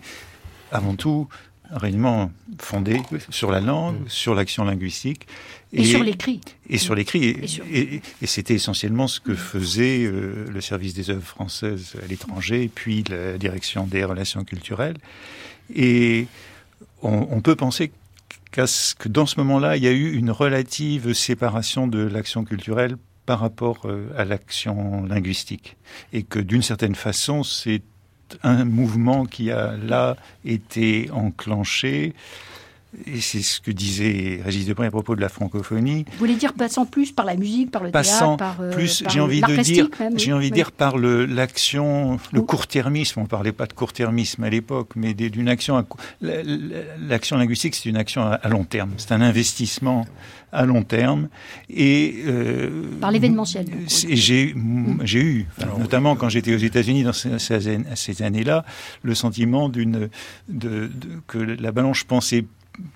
avant 0.72 0.96
tout 0.96 1.28
réellement 1.72 2.32
fondé 2.60 3.02
sur 3.30 3.52
la 3.52 3.60
langue, 3.60 4.02
mm. 4.02 4.10
sur 4.10 4.36
l'action 4.36 4.64
linguistique. 4.64 5.28
Et, 5.74 5.84
sur 5.84 6.04
l'écrit. 6.04 6.40
Et 6.70 6.78
sur 6.78 6.96
l'écrit. 6.96 7.60
Et, 7.72 8.02
c'était 8.26 8.56
essentiellement 8.56 9.08
ce 9.08 9.20
que 9.20 9.36
faisait 9.36 10.06
euh, 10.06 10.46
le 10.50 10.62
service 10.62 10.94
des 10.94 11.10
œuvres 11.10 11.26
françaises 11.26 11.96
à 12.02 12.08
l'étranger, 12.08 12.70
puis 12.74 13.04
la 13.10 13.38
direction 13.38 13.86
des 13.86 14.04
relations 14.04 14.44
culturelles. 14.44 14.98
Et 15.76 16.28
on, 17.02 17.42
peut 17.42 17.56
penser 17.56 17.92
que 18.50 19.10
dans 19.10 19.26
ce 19.26 19.40
moment-là, 19.40 19.78
il 19.78 19.84
y 19.84 19.88
a 19.88 19.92
eu 19.92 20.14
une 20.14 20.32
relative 20.32 21.14
séparation 21.14 21.88
de 21.88 22.00
l'action 22.00 22.44
culturelle 22.44 22.98
par 23.26 23.40
rapport 23.40 23.82
euh, 23.86 24.10
à 24.18 24.26
l'action 24.26 25.06
linguistique? 25.06 25.78
Et 26.14 26.24
que 26.24 26.40
d'une 26.40 26.62
certaine 26.62 26.96
façon, 26.96 27.44
c'est 27.44 27.82
un 28.44 28.66
mouvement 28.66 29.26
qui 29.26 29.52
a 29.52 29.78
là 29.78 30.18
été 30.44 31.10
enclenché 31.12 32.14
et 33.06 33.20
c'est 33.22 33.42
ce 33.42 33.60
que 33.60 33.70
disait 33.72 34.42
Régis 34.44 34.66
Debray 34.66 34.88
à 34.88 34.92
propos 34.92 35.16
de 35.16 35.22
la 35.22 35.30
francophonie. 35.30 36.06
Vous 36.14 36.18
voulez 36.20 36.36
dire 36.36 36.54
passant 36.54 36.86
plus 36.86 37.12
par 37.12 37.26
la 37.26 37.36
musique, 37.36 37.70
par 37.70 37.84
le 37.84 37.92
passant 37.92 38.38
théâtre, 38.38 38.56
par 38.58 38.62
euh, 38.66 38.72
plus, 38.74 39.02
par 39.02 39.12
j'ai 39.12 39.20
envie 39.20 39.42
de 39.42 39.62
dire, 39.62 39.90
même, 40.00 40.18
j'ai 40.18 40.34
envie 40.34 40.50
de 40.50 40.56
dire 40.56 40.72
par 40.72 40.98
le 40.98 41.26
l'action, 41.26 42.18
le 42.32 42.42
court-termisme. 42.42 43.20
On 43.20 43.26
parlait 43.26 43.52
pas 43.52 43.66
de 43.66 43.74
court-termisme 43.74 44.44
à 44.44 44.50
l'époque, 44.50 44.92
mais 44.96 45.14
d'une 45.14 45.50
action. 45.50 45.86
L'action 46.22 47.38
linguistique, 47.38 47.76
c'est 47.76 47.90
une 47.90 47.98
action 47.98 48.24
à, 48.24 48.48
long 48.48 48.64
terme. 48.64 48.92
C'est 48.98 49.12
un 49.12 49.22
investissement 49.22 50.06
à 50.54 50.66
long 50.66 50.84
terme 50.84 51.28
et 51.70 52.24
euh, 52.26 52.84
Par 53.02 53.12
l'événementiel, 53.12 53.66
donc, 53.66 53.74
c'est- 53.88 54.16
J'ai 54.16 54.56
j'ai 55.04 55.22
eu, 55.22 55.46
enfin, 55.58 55.78
notamment 55.78 56.16
quand 56.16 56.30
j'étais 56.30 56.54
aux 56.56 56.58
États-Unis 56.60 57.04
dans 57.04 57.12
ces, 57.12 57.38
ces- 57.38 57.80
ces 57.96 58.22
années-là, 58.22 58.64
le 59.04 59.14
sentiment 59.14 59.68
d'une 59.68 60.10
de, 60.48 60.88
de- 60.88 60.90
que 61.28 61.38
la 61.38 61.72
balance 61.74 62.04
pensait 62.06 62.46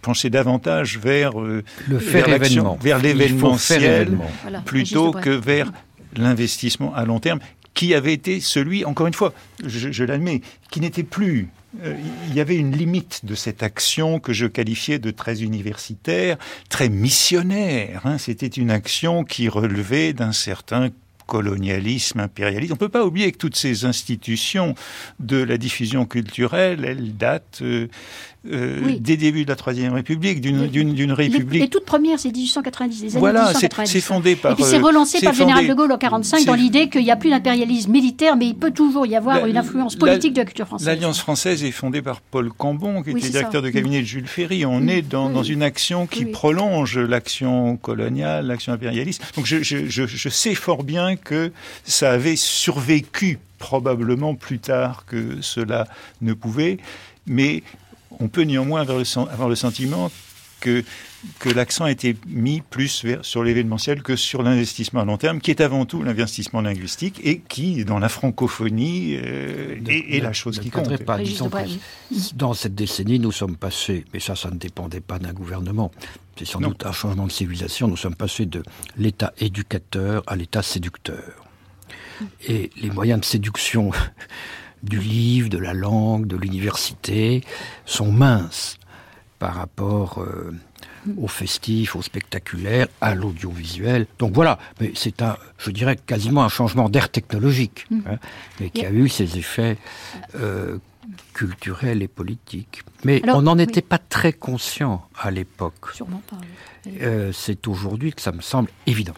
penchait 0.02 0.30
davantage 0.30 0.98
vers 1.00 1.40
euh, 1.42 1.64
Le 1.88 2.00
faire 2.00 2.28
événement. 2.30 2.78
vers 2.82 3.00
l'événementiel. 3.00 4.18
Voilà, 4.44 4.60
plutôt 4.62 5.12
que 5.12 5.30
vers 5.30 5.72
l'investissement 6.16 6.94
à 6.94 7.06
long 7.06 7.20
terme 7.20 7.40
qui 7.74 7.94
avait 7.94 8.14
été 8.14 8.42
celui, 8.42 8.84
encore 8.84 9.08
une 9.08 9.14
fois, 9.14 9.34
je, 9.66 9.92
je 9.92 10.04
l'admets, 10.04 10.42
qui 10.72 10.82
n'était 10.82 11.04
plus. 11.04 11.48
euh, 11.84 11.96
il 12.28 12.36
y 12.36 12.42
avait 12.42 12.58
une 12.58 12.76
limite 12.76 13.22
de 13.24 13.34
cette 13.34 13.64
action 13.64 14.20
que 14.20 14.34
je 14.34 14.46
qualifiais 14.46 15.00
de 15.00 15.10
très 15.10 15.42
universitaire, 15.42 16.38
très 16.68 16.90
missionnaire. 16.90 18.02
hein. 18.04 18.18
C'était 18.18 18.48
une 18.48 18.72
action 18.72 19.24
qui 19.24 19.48
relevait 19.48 20.12
d'un 20.12 20.34
certain 20.34 20.90
colonialisme, 21.28 22.20
impérialisme. 22.20 22.74
On 22.74 22.76
ne 22.76 22.80
peut 22.80 22.90
pas 22.90 23.06
oublier 23.06 23.32
que 23.32 23.38
toutes 23.38 23.56
ces 23.56 23.86
institutions 23.86 24.76
de 25.22 25.38
la 25.42 25.58
diffusion 25.58 26.06
culturelle, 26.06 26.84
elles 26.84 27.16
datent 27.16 27.60
euh, 27.62 27.88
euh, 28.52 28.80
Oui. 28.84 29.00
des 29.00 29.18
débuts 29.18 29.44
de 29.44 29.50
la 29.50 29.56
Troisième 29.56 29.94
République, 29.94 30.42
d'une 30.42 30.62
Les, 30.68 31.14
République 31.14 31.62
les 31.62 31.68
toutes 31.70 31.86
premières, 31.86 32.20
c'est 32.20 32.32
1890, 32.32 33.04
les 33.04 33.12
années 33.12 33.20
voilà, 33.20 33.48
c'est 33.54 33.68
1890. 33.72 33.92
c'est 33.92 34.02
fondé 34.02 34.36
par. 34.36 34.54
Et 34.54 34.56
puis 34.56 34.64
c'est 34.64 34.78
euh, 34.78 34.82
relancé 34.82 35.20
par 35.22 35.32
le 35.34 35.38
général 35.38 35.68
de 35.68 35.74
Gaulle 35.74 35.92
en 35.92 35.98
45 36.00 36.46
dans 36.46 36.56
l'idée 36.56 36.90
qu'il 36.90 37.04
n'y 37.04 37.12
a 37.12 37.16
plus 37.16 37.30
d'impérialisme 37.30 37.92
militaire, 37.92 38.36
mais 38.36 38.48
il 38.48 38.56
peut 38.56 38.72
toujours 38.72 39.06
y 39.06 39.16
avoir 39.16 39.42
La- 39.42 39.48
une 39.48 39.58
influence 39.58 39.94
la- 39.94 40.00
politique 40.00 40.34
de 40.34 40.40
la 40.40 40.46
culture 40.46 40.66
française. 40.66 40.88
L'Alliance 40.88 41.20
française 41.20 41.64
est 41.64 41.72
fondée 41.72 42.02
par 42.02 42.20
Paul 42.22 42.52
Cambon, 42.52 43.04
qui 43.04 43.12
Oui, 43.12 43.20
était 43.20 43.30
directeur 43.30 43.62
ça. 43.62 43.68
de 43.68 43.70
cabinet 43.72 44.02
de 44.02 44.06
Jules 44.08 44.28
Ferry. 44.28 44.66
On 44.66 44.88
est 44.88 45.02
dans, 45.04 45.44
une 45.44 45.62
action 45.64 46.08
qui 46.08 46.26
prolonge 46.26 46.98
l'action 46.98 47.78
coloniale, 47.78 48.48
l'action 48.48 48.74
impérialiste. 48.74 49.22
Donc 49.36 49.46
je, 49.46 49.62
je- 49.62 49.86
je- 49.88 50.08
je 50.08 50.30
sais 50.30 50.56
fort 50.56 50.84
bien 50.84 51.16
que 51.16 51.52
ça 51.86 52.12
avait 52.12 52.36
survécu 52.36 53.38
probablement 53.60 54.34
plus 54.34 54.58
tard 54.60 55.06
que 55.06 55.38
cela 55.42 55.88
ne 56.22 56.34
pouvait, 56.34 56.78
mais 57.28 57.62
on 58.22 58.28
peut 58.28 58.44
néanmoins 58.44 58.82
avoir 58.82 58.98
le, 58.98 59.04
sen- 59.06 59.28
avoir 59.32 59.50
le 59.50 59.56
sentiment 59.56 60.12
que, 60.60 60.84
que 61.40 61.50
l'accent 61.50 61.86
a 61.86 61.92
été 61.92 62.16
mis 62.28 62.62
plus 62.62 63.04
vers, 63.04 63.26
sur 63.26 63.44
l'événementiel 63.44 64.04
que 64.04 64.16
sur 64.16 64.44
l'investissement 64.44 65.02
à 65.02 65.06
long 65.06 65.18
terme, 65.18 65.40
qui 65.42 65.50
est 65.50 65.60
avant 65.60 65.86
tout 65.86 66.04
l'investissement 66.04 66.62
linguistique 66.62 67.20
et 67.24 67.40
qui, 67.40 67.84
dans 67.84 67.98
la 67.98 68.10
francophonie, 68.10 69.18
euh, 69.18 69.76
est, 69.88 70.18
est 70.18 70.20
la 70.20 70.34
chose 70.34 70.58
ne 70.60 70.64
qui 70.64 70.70
compte. 70.70 71.04
pas. 71.04 71.18
Disons 71.18 71.50
que 71.50 71.58
dans 72.36 72.54
cette 72.54 72.76
décennie, 72.76 73.18
nous 73.18 73.32
sommes 73.32 73.58
passés, 73.58 74.06
mais 74.14 74.20
ça, 74.20 74.36
ça 74.36 74.52
ne 74.52 74.58
dépendait 74.58 75.02
pas 75.02 75.18
d'un 75.18 75.34
gouvernement. 75.34 75.92
C'est 76.38 76.46
sans 76.46 76.60
Non. 76.60 76.70
doute 76.70 76.86
un 76.86 76.92
changement 76.92 77.26
de 77.26 77.32
civilisation. 77.32 77.88
Nous 77.88 77.98
sommes 77.98 78.16
passés 78.16 78.46
de 78.46 78.62
l'état 78.98 79.34
éducateur 79.40 80.22
à 80.28 80.36
l'état 80.36 80.62
séducteur. 80.62 81.44
Et 82.48 82.70
les 82.80 82.92
moyens 82.92 83.20
de 83.22 83.26
séduction 83.26 83.90
du 84.84 85.00
livre, 85.00 85.50
de 85.50 85.58
la 85.58 85.74
langue, 85.74 86.28
de 86.28 86.38
l'université 86.38 87.44
sont 87.86 88.12
minces 88.12 88.78
par 89.40 89.56
rapport 89.56 90.20
euh, 90.22 90.52
au 91.18 91.28
festif, 91.28 91.96
au 91.96 92.02
spectaculaire, 92.02 92.88
à 93.02 93.16
l'audiovisuel. 93.16 94.06
Donc 94.20 94.34
voilà, 94.34 94.60
mais 94.80 94.92
c'est 94.96 95.22
un, 95.22 95.36
je 95.58 95.72
dirais, 95.72 95.96
quasiment 95.96 96.44
un 96.44 96.50
changement 96.50 96.90
d'air 96.90 97.10
technologique, 97.10 97.88
hein, 97.92 98.18
mais 98.60 98.70
qui 98.70 98.86
a 98.86 98.92
eu 98.92 99.10
ses 99.10 99.38
effets 99.38 99.78
euh, 100.36 100.78
culturels 101.34 102.04
et 102.04 102.08
politiques. 102.08 102.84
Mais 103.04 103.22
Alors, 103.24 103.38
on 103.38 103.42
n'en 103.44 103.58
oui. 103.58 103.64
était 103.64 103.82
pas 103.82 103.98
très 103.98 104.34
conscient 104.34 105.08
à 105.20 105.32
l'époque. 105.32 105.92
Sûrement 105.94 106.22
pas. 106.30 106.38
oui. 106.86 106.98
Euh, 107.02 107.32
c'est 107.32 107.68
aujourd'hui 107.68 108.14
que 108.14 108.22
ça 108.22 108.32
me 108.32 108.42
semble 108.42 108.70
évident. 108.86 109.16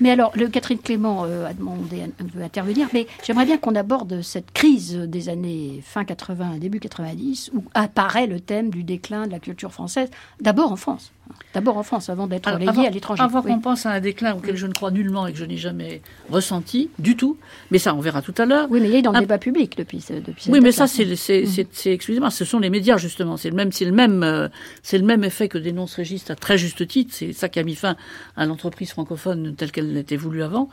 Mais 0.00 0.10
alors, 0.10 0.32
le 0.34 0.48
Catherine 0.48 0.78
Clément 0.78 1.24
euh, 1.24 1.46
a 1.46 1.54
demandé 1.54 2.04
de 2.18 2.42
intervenir, 2.42 2.88
mais 2.92 3.06
j'aimerais 3.24 3.44
bien 3.44 3.58
qu'on 3.58 3.74
aborde 3.74 4.22
cette 4.22 4.52
crise 4.52 4.94
des 4.96 5.28
années 5.28 5.80
fin 5.84 6.04
80, 6.04 6.58
début 6.58 6.80
90, 6.80 7.50
où 7.54 7.64
apparaît 7.74 8.26
le 8.26 8.40
thème 8.40 8.70
du 8.70 8.84
déclin 8.84 9.26
de 9.26 9.32
la 9.32 9.38
culture 9.38 9.72
française, 9.72 10.10
d'abord 10.40 10.72
en 10.72 10.76
France. 10.76 11.12
D'abord 11.54 11.76
en 11.78 11.82
France, 11.82 12.08
avant 12.08 12.26
d'être 12.26 12.50
relayé 12.50 12.86
à 12.86 12.90
l'étranger. 12.90 13.22
Avant 13.22 13.42
Oui. 13.42 13.50
qu'on 13.52 13.60
pense 13.60 13.86
à 13.86 13.90
un 13.90 14.00
déclin 14.00 14.34
auquel 14.34 14.56
je 14.56 14.66
ne 14.66 14.72
crois 14.72 14.90
nullement 14.90 15.26
et 15.26 15.32
que 15.32 15.38
je 15.38 15.44
n'ai 15.44 15.56
jamais 15.56 16.00
ressenti 16.30 16.90
du 16.98 17.16
tout, 17.16 17.36
mais 17.70 17.78
ça 17.78 17.94
on 17.94 18.00
verra 18.00 18.22
tout 18.22 18.34
à 18.38 18.46
l'heure. 18.46 18.68
Oui, 18.70 18.80
mais 18.80 18.88
il 18.88 18.94
est 18.94 19.02
dans 19.02 19.12
le 19.12 19.20
débat 19.20 19.38
public 19.38 19.76
depuis, 19.76 20.00
ce- 20.00 20.12
depuis 20.14 20.50
Oui, 20.50 20.60
mais 20.60 20.72
ça, 20.72 20.86
c'est, 20.86 21.16
c'est- 21.16 21.44
excusez-moi, 21.86 22.30
ce 22.30 22.44
sont 22.44 22.58
les 22.60 22.70
médias 22.70 22.96
justement. 22.98 23.36
C'est 23.36 23.50
le 23.50 23.56
même, 23.56 23.72
c'est 23.72 23.84
le 23.84 23.92
même, 23.92 24.22
euh, 24.22 24.48
c'est 24.82 24.98
le 24.98 25.04
même 25.04 25.24
effet 25.24 25.48
que 25.48 25.58
dénonce 25.58 25.94
Régis 25.94 26.30
à 26.30 26.36
très 26.36 26.56
juste 26.58 26.86
titre. 26.86 27.12
C'est 27.14 27.32
ça 27.32 27.48
qui 27.48 27.58
a 27.58 27.62
mis 27.62 27.74
fin 27.74 27.96
à 28.36 28.46
l'entreprise 28.46 28.90
francophone 28.90 29.54
telle 29.56 29.72
qu'elle 29.72 29.96
était 29.96 30.16
voulue 30.16 30.42
avant. 30.42 30.68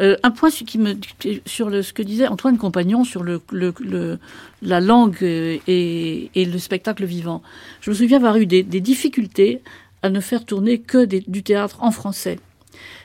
Euh, 0.00 0.16
un 0.22 0.30
point 0.30 0.50
sur, 0.50 0.64
qui 0.66 0.78
me, 0.78 0.94
sur 1.46 1.70
le, 1.70 1.82
ce 1.82 1.92
que 1.92 2.02
disait 2.02 2.28
Antoine 2.28 2.56
Compagnon 2.58 3.04
sur 3.04 3.22
le, 3.22 3.40
le, 3.50 3.74
le- 3.80 4.18
la 4.62 4.80
langue 4.80 5.16
euh, 5.22 5.58
et, 5.66 6.30
et 6.34 6.44
le 6.44 6.58
spectacle 6.58 7.04
vivant. 7.04 7.42
Je 7.80 7.90
me 7.90 7.94
souviens 7.94 8.18
avoir 8.18 8.36
eu 8.36 8.46
des, 8.46 8.62
des 8.62 8.80
difficultés 8.80 9.60
à 10.02 10.10
ne 10.10 10.20
faire 10.20 10.44
tourner 10.44 10.78
que 10.80 11.04
du 11.04 11.42
théâtre 11.42 11.78
en 11.82 11.90
français. 11.90 12.38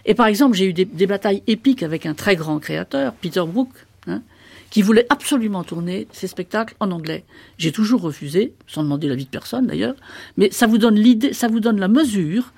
Et 0.06 0.14
par 0.14 0.28
exemple, 0.28 0.56
j'ai 0.56 0.66
eu 0.66 0.74
des, 0.74 1.08
batailles 1.08 1.44
épiques 1.48 1.84
avec 1.84 2.06
un 2.06 2.14
très 2.14 2.36
grand 2.36 2.60
créateur, 2.60 3.14
Peter 3.14 3.44
Brook, 3.46 3.70
hein, 4.08 4.22
qui 4.70 4.82
voulait 4.82 5.06
absolument 5.10 5.64
tourner 5.64 6.08
ses 6.12 6.28
spectacles 6.28 6.76
en 6.80 6.92
anglais. 6.92 7.24
J'ai 7.58 7.72
toujours 7.72 8.02
refusé, 8.02 8.54
sans 8.68 8.84
demander 8.84 9.08
l'avis 9.08 9.26
de 9.26 9.30
personne 9.30 9.68
d'ailleurs, 9.68 9.96
mais 10.36 10.52
ça 10.52 10.68
vous 10.68 10.78
donne 10.78 10.96
l'idée, 10.96 11.34
ça 11.34 11.48
vous 11.48 11.60
donne 11.60 11.80
la 11.80 11.88
mesure. 11.88 12.54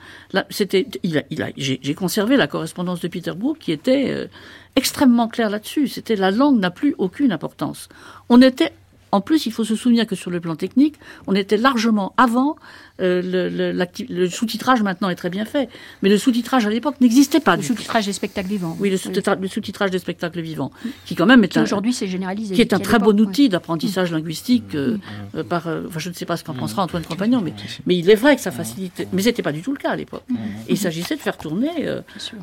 C'était, 0.49 0.87
il 1.03 1.17
a, 1.17 1.23
j'ai 1.57 1.93
conservé 1.93 2.37
la 2.37 2.47
correspondance 2.47 3.01
de 3.01 3.07
Peter 3.07 3.33
Brook 3.35 3.59
qui 3.59 3.71
était 3.71 4.11
euh, 4.11 4.27
extrêmement 4.75 5.27
claire 5.27 5.49
là-dessus. 5.49 5.87
C'était 5.87 6.15
la 6.15 6.31
langue 6.31 6.59
n'a 6.59 6.71
plus 6.71 6.95
aucune 6.97 7.31
importance. 7.31 7.89
On 8.29 8.41
était 8.41 8.71
en 9.11 9.21
plus, 9.21 9.45
il 9.45 9.53
faut 9.53 9.63
se 9.63 9.75
souvenir 9.75 10.05
que 10.05 10.15
sur 10.15 10.29
le 10.29 10.41
plan 10.41 10.57
technique, 10.57 10.95
on 11.25 11.35
était 11.35 11.55
largement 11.55 12.13
avant. 12.17 12.57
Euh, 13.01 13.21
le, 13.21 13.49
le- 13.49 13.71
l'acti- 13.71 14.05
le 14.09 14.29
sous-titrage 14.29 14.81
maintenant 14.81 15.09
est 15.09 15.15
très 15.15 15.29
bien 15.29 15.45
fait, 15.45 15.67
mais 16.01 16.09
le 16.09 16.17
sous-titrage 16.17 16.65
à 16.65 16.69
l'époque 16.69 16.95
n'existait 17.01 17.39
pas. 17.39 17.55
Le 17.55 17.61
du 17.61 17.67
tout. 17.67 17.73
sous-titrage 17.73 18.05
des 18.05 18.13
spectacles 18.13 18.47
vivants. 18.49 18.77
Oui, 18.79 18.89
le 18.89 18.97
sous-titrage, 18.97 19.91
des 19.91 19.99
spectacles 19.99 20.41
vivants, 20.41 20.71
qui 21.05 21.15
quand 21.15 21.25
même 21.25 21.43
est 21.43 21.49
Qui 21.49 21.59
un, 21.59 21.63
aujourd'hui 21.63 21.93
c'est 21.93 22.07
généralisé. 22.07 22.55
qui 22.55 22.61
est 22.61 22.73
un 22.73 22.79
très 22.79 22.99
bon 22.99 23.19
outil 23.19 23.49
d'apprentissage 23.49 24.11
linguistique 24.11 24.75
euh, 24.75 24.97
euh, 25.35 25.43
par. 25.43 25.67
euh, 25.67 25.83
enfin, 25.87 25.99
je 25.99 26.09
ne 26.09 26.13
sais 26.13 26.25
pas 26.25 26.37
ce 26.37 26.43
qu'en 26.43 26.53
pensera 26.53 26.83
Antoine 26.83 27.03
Compagnon, 27.03 27.41
mais, 27.41 27.53
mais 27.85 27.97
il 27.97 28.09
est 28.09 28.15
vrai 28.15 28.35
que 28.35 28.41
ça 28.41 28.51
facilite. 28.51 29.07
Mais 29.13 29.21
c'était 29.23 29.41
pas 29.43 29.51
du 29.51 29.61
tout 29.61 29.71
le 29.71 29.77
cas 29.77 29.89
à 29.91 29.95
l'époque. 29.95 30.23
Et 30.67 30.73
il 30.73 30.77
s'agissait 30.77 31.15
de 31.15 31.21
faire 31.21 31.37
tourner. 31.37 31.69
euh, 31.87 32.01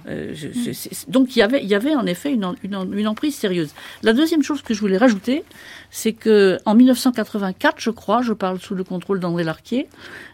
euh, 0.09 0.35
donc 1.09 1.35
il 1.37 1.39
y 1.39 1.43
avait, 1.43 1.63
il 1.63 1.69
y 1.69 1.75
avait 1.75 1.95
en 1.95 2.07
effet 2.07 2.33
une 2.33 3.07
emprise 3.07 3.35
sérieuse. 3.35 3.71
La 4.03 4.13
deuxième 4.13 4.43
chose 4.43 4.63
que 4.63 4.75
je 4.75 4.81
voulais 4.81 4.99
rajouter, 4.99 5.45
c'est 5.91 6.13
que 6.13 6.59
en 6.65 6.75
1984, 6.75 7.77
je 7.79 7.91
crois, 7.91 8.23
je 8.23 8.33
parle 8.33 8.59
sous 8.61 8.75
le 8.75 8.85
contrôle 8.85 9.21
d'André 9.21 9.45
Larquier, 9.45 9.89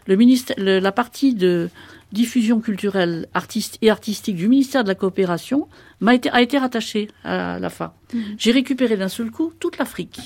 le 0.09 0.15
ministère, 0.17 0.55
le- 0.59 0.79
la 0.79 0.91
partie 0.91 1.33
de 1.35 1.69
diffusion 2.11 2.59
culturelle 2.59 3.27
artiste 3.35 3.77
et 3.83 3.91
artistique 3.91 4.35
du 4.35 4.47
ministère 4.49 4.83
de 4.83 4.87
la 4.89 4.95
coopération 4.95 5.67
m'a 5.99 6.15
été, 6.15 6.27
a 6.31 6.41
été 6.41 6.57
rattachée 6.57 7.07
à 7.23 7.59
la 7.59 7.69
fin. 7.69 7.93
J'ai 8.39 8.51
récupéré 8.51 8.97
d'un 8.97 9.09
seul 9.09 9.29
coup 9.29 9.53
toute 9.59 9.77
l'Afrique. 9.77 10.19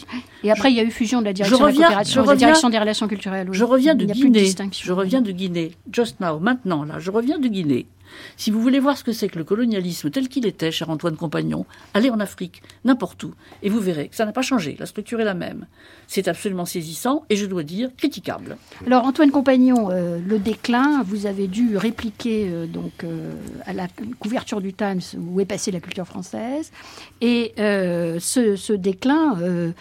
Et 0.45 0.49
après, 0.51 0.71
il 0.71 0.77
y 0.77 0.79
a 0.79 0.83
eu 0.83 0.91
fusion 0.91 1.19
de 1.19 1.25
la 1.25 1.33
direction 1.33 1.57
Je 1.57 1.61
reviens- 1.63 1.89
de 1.89 1.95
la 1.95 2.03
coopération 2.05 2.21
de 2.23 2.27
la 2.29 2.35
direction 2.37 2.69
des 2.69 2.79
relations 2.79 3.07
culturelles. 3.09 3.49
oui. 3.49 3.57
Je 3.57 3.63
reviens 3.65 3.95
de 3.95 4.05
Guinée. 4.05 4.49
Je 4.81 4.93
reviens 4.93 5.21
de 5.21 5.31
Guinée. 5.33 5.71
Just 5.91 6.21
now, 6.21 6.39
maintenant, 6.39 6.85
là, 6.85 6.99
je 6.99 7.11
reviens 7.11 7.37
de 7.37 7.49
Guinée. 7.49 7.85
Si 8.37 8.51
vous 8.51 8.61
voulez 8.61 8.79
voir 8.79 8.97
ce 8.97 9.03
que 9.03 9.11
c'est 9.11 9.29
que 9.29 9.37
le 9.37 9.43
colonialisme 9.43 10.09
tel 10.09 10.27
qu'il 10.27 10.45
était, 10.45 10.71
cher 10.71 10.89
Antoine 10.89 11.15
Compagnon, 11.15 11.65
allez 11.93 12.09
en 12.09 12.19
Afrique, 12.19 12.61
n'importe 12.85 13.23
où, 13.23 13.33
et 13.61 13.69
vous 13.69 13.79
verrez 13.79 14.07
que 14.07 14.15
ça 14.15 14.25
n'a 14.25 14.31
pas 14.31 14.41
changé. 14.41 14.75
La 14.79 14.85
structure 14.85 15.19
est 15.21 15.25
la 15.25 15.33
même. 15.33 15.65
C'est 16.07 16.27
absolument 16.27 16.65
saisissant 16.65 17.23
et 17.29 17.35
je 17.35 17.45
dois 17.45 17.63
dire 17.63 17.89
critiquable. 17.97 18.57
Alors 18.85 19.05
Antoine 19.05 19.31
Compagnon, 19.31 19.89
euh, 19.91 20.19
le 20.25 20.39
déclin, 20.39 21.03
vous 21.05 21.25
avez 21.25 21.47
dû 21.47 21.77
répliquer 21.77 22.49
euh, 22.49 22.67
donc 22.67 23.03
euh, 23.03 23.33
à 23.65 23.73
la 23.73 23.87
couverture 24.19 24.61
du 24.61 24.73
Times 24.73 25.01
où 25.17 25.39
est 25.39 25.45
passée 25.45 25.71
la 25.71 25.79
culture 25.79 26.05
française. 26.05 26.71
Et 27.21 27.53
euh, 27.59 28.19
ce, 28.19 28.55
ce 28.55 28.73
déclin, 28.73 29.37
euh, 29.41 29.71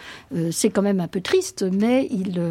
c'est 0.51 0.69
quand 0.69 0.81
même 0.81 0.99
un 0.99 1.07
peu 1.07 1.21
triste, 1.21 1.65
mais 1.71 2.07
il, 2.09 2.41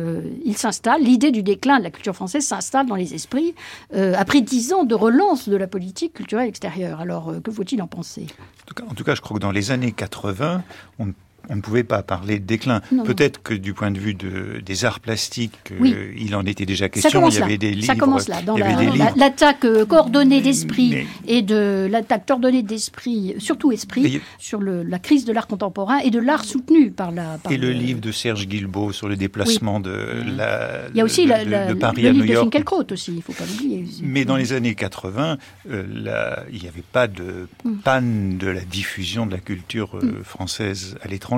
il 0.44 0.56
s'installe. 0.56 1.02
L'idée 1.02 1.30
du 1.30 1.42
déclin 1.42 1.78
de 1.78 1.84
la 1.84 1.90
culture 1.90 2.14
française 2.14 2.44
s'installe 2.44 2.86
dans 2.86 2.94
les 2.94 3.14
esprits 3.14 3.54
après 3.92 4.40
dix 4.40 4.72
ans 4.72 4.84
de 4.84 4.94
relance 4.94 5.48
de 5.48 5.56
la 5.56 5.66
politique 5.72 6.12
culturelle 6.12 6.48
extérieure. 6.48 7.00
Alors 7.00 7.30
euh, 7.30 7.40
que 7.40 7.50
faut-il 7.50 7.80
en 7.82 7.88
penser? 7.88 8.26
En 8.62 8.66
tout, 8.66 8.74
cas, 8.74 8.84
en 8.88 8.94
tout 8.94 9.04
cas, 9.04 9.14
je 9.14 9.22
crois 9.22 9.34
que 9.36 9.42
dans 9.42 9.50
les 9.50 9.70
années 9.72 9.90
80, 9.90 10.62
on 10.98 11.06
ne 11.06 11.12
on 11.48 11.56
ne 11.56 11.60
pouvait 11.60 11.84
pas 11.84 12.02
parler 12.02 12.38
de 12.38 12.44
déclin. 12.44 12.80
Peut-être 13.04 13.42
que 13.42 13.54
du 13.54 13.74
point 13.74 13.90
de 13.90 13.98
vue 13.98 14.14
de, 14.14 14.60
des 14.64 14.84
arts 14.84 15.00
plastiques, 15.00 15.58
euh, 15.72 16.12
il 16.16 16.34
en 16.34 16.44
était 16.46 16.66
déjà 16.66 16.88
question. 16.88 17.28
il 17.28 17.34
y 17.34 17.42
avait 17.42 17.58
des 17.58 17.72
livres. 17.72 17.86
Ça 17.86 17.96
commence 17.96 18.28
là, 18.28 18.42
dans 18.42 18.56
l'attaque 19.16 19.64
euh, 19.64 19.84
coordonnée 19.84 20.40
d'esprit 20.40 21.06
et 21.26 21.42
de 21.42 21.88
l'attaque 21.90 22.26
coordonnée 22.26 22.62
d'esprit, 22.62 23.34
surtout 23.38 23.72
esprit, 23.72 24.20
sur 24.38 24.60
le, 24.60 24.82
la 24.82 24.98
crise 24.98 25.24
de 25.24 25.32
l'art 25.32 25.46
contemporain 25.46 25.98
et 25.98 26.10
de 26.10 26.18
l'art 26.18 26.44
soutenu 26.44 26.90
par 26.90 27.10
la. 27.10 27.38
et 27.50 27.56
le, 27.56 27.72
livre 27.72 28.00
de 28.00 28.12
Serge 28.12 28.46
Guilbeault 28.46 28.92
sur 28.92 29.08
le 29.08 29.16
déplacement 29.16 29.80
de 29.80 30.22
la. 30.36 30.82
Il 30.90 30.98
y 30.98 31.00
a 31.00 31.04
aussi 31.04 31.26
le 31.26 31.74
Paris 31.74 32.06
à 32.06 32.12
New 32.12 32.24
York. 32.24 32.52
de 32.52 32.92
aussi, 32.92 33.12
il 33.12 33.16
ne 33.16 33.20
faut 33.22 33.32
pas 33.32 33.44
l'oublier. 33.44 33.84
Mais 34.02 34.24
dans 34.24 34.36
les 34.36 34.52
années 34.52 34.74
80, 34.74 35.38
euh, 35.70 35.84
il 36.52 36.60
n'y 36.60 36.68
avait 36.68 36.82
pas 36.92 37.08
de 37.08 37.48
hmm. 37.64 37.76
panne 37.78 38.38
de 38.38 38.48
la 38.48 38.60
diffusion 38.60 39.26
de 39.26 39.32
la 39.32 39.38
culture 39.38 39.96
hmm. 39.96 40.22
française 40.22 40.96
à 41.02 41.08
l'étranger 41.08 41.31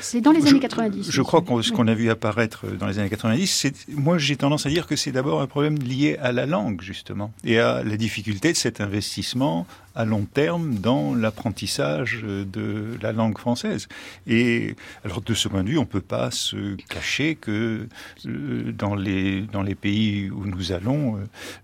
c'est 0.00 0.20
dans 0.20 0.32
les 0.32 0.46
années 0.46 0.60
90. 0.60 1.10
Je 1.10 1.22
crois 1.22 1.42
que 1.42 1.62
ce 1.62 1.72
qu'on 1.72 1.88
a 1.88 1.94
vu 1.94 2.10
apparaître 2.10 2.66
dans 2.66 2.86
les 2.86 2.98
années 2.98 3.10
90, 3.10 3.66
moi 3.90 4.18
j'ai 4.18 4.36
tendance 4.36 4.66
à 4.66 4.68
dire 4.68 4.86
que 4.86 4.96
c'est 4.96 5.12
d'abord 5.12 5.40
un 5.40 5.46
problème 5.46 5.78
lié 5.78 6.16
à 6.20 6.32
la 6.32 6.46
langue 6.46 6.80
justement 6.80 7.32
et 7.44 7.58
à 7.58 7.82
la 7.82 7.96
difficulté 7.96 8.52
de 8.52 8.56
cet 8.56 8.80
investissement 8.80 9.66
à 9.98 10.04
long 10.04 10.24
terme 10.24 10.76
dans 10.76 11.12
l'apprentissage 11.12 12.22
de 12.22 12.96
la 13.02 13.12
langue 13.12 13.36
française. 13.36 13.88
Et 14.28 14.76
alors 15.04 15.20
de 15.22 15.34
ce 15.34 15.48
point 15.48 15.64
de 15.64 15.70
vue, 15.70 15.76
on 15.76 15.82
ne 15.82 15.86
peut 15.86 16.00
pas 16.00 16.30
se 16.30 16.76
cacher 16.88 17.34
que 17.34 17.88
euh, 18.26 18.72
dans 18.72 18.94
les, 18.94 19.42
dans 19.42 19.62
les 19.62 19.74
pays 19.74 20.30
où 20.30 20.46
nous 20.46 20.70
allons, 20.70 21.18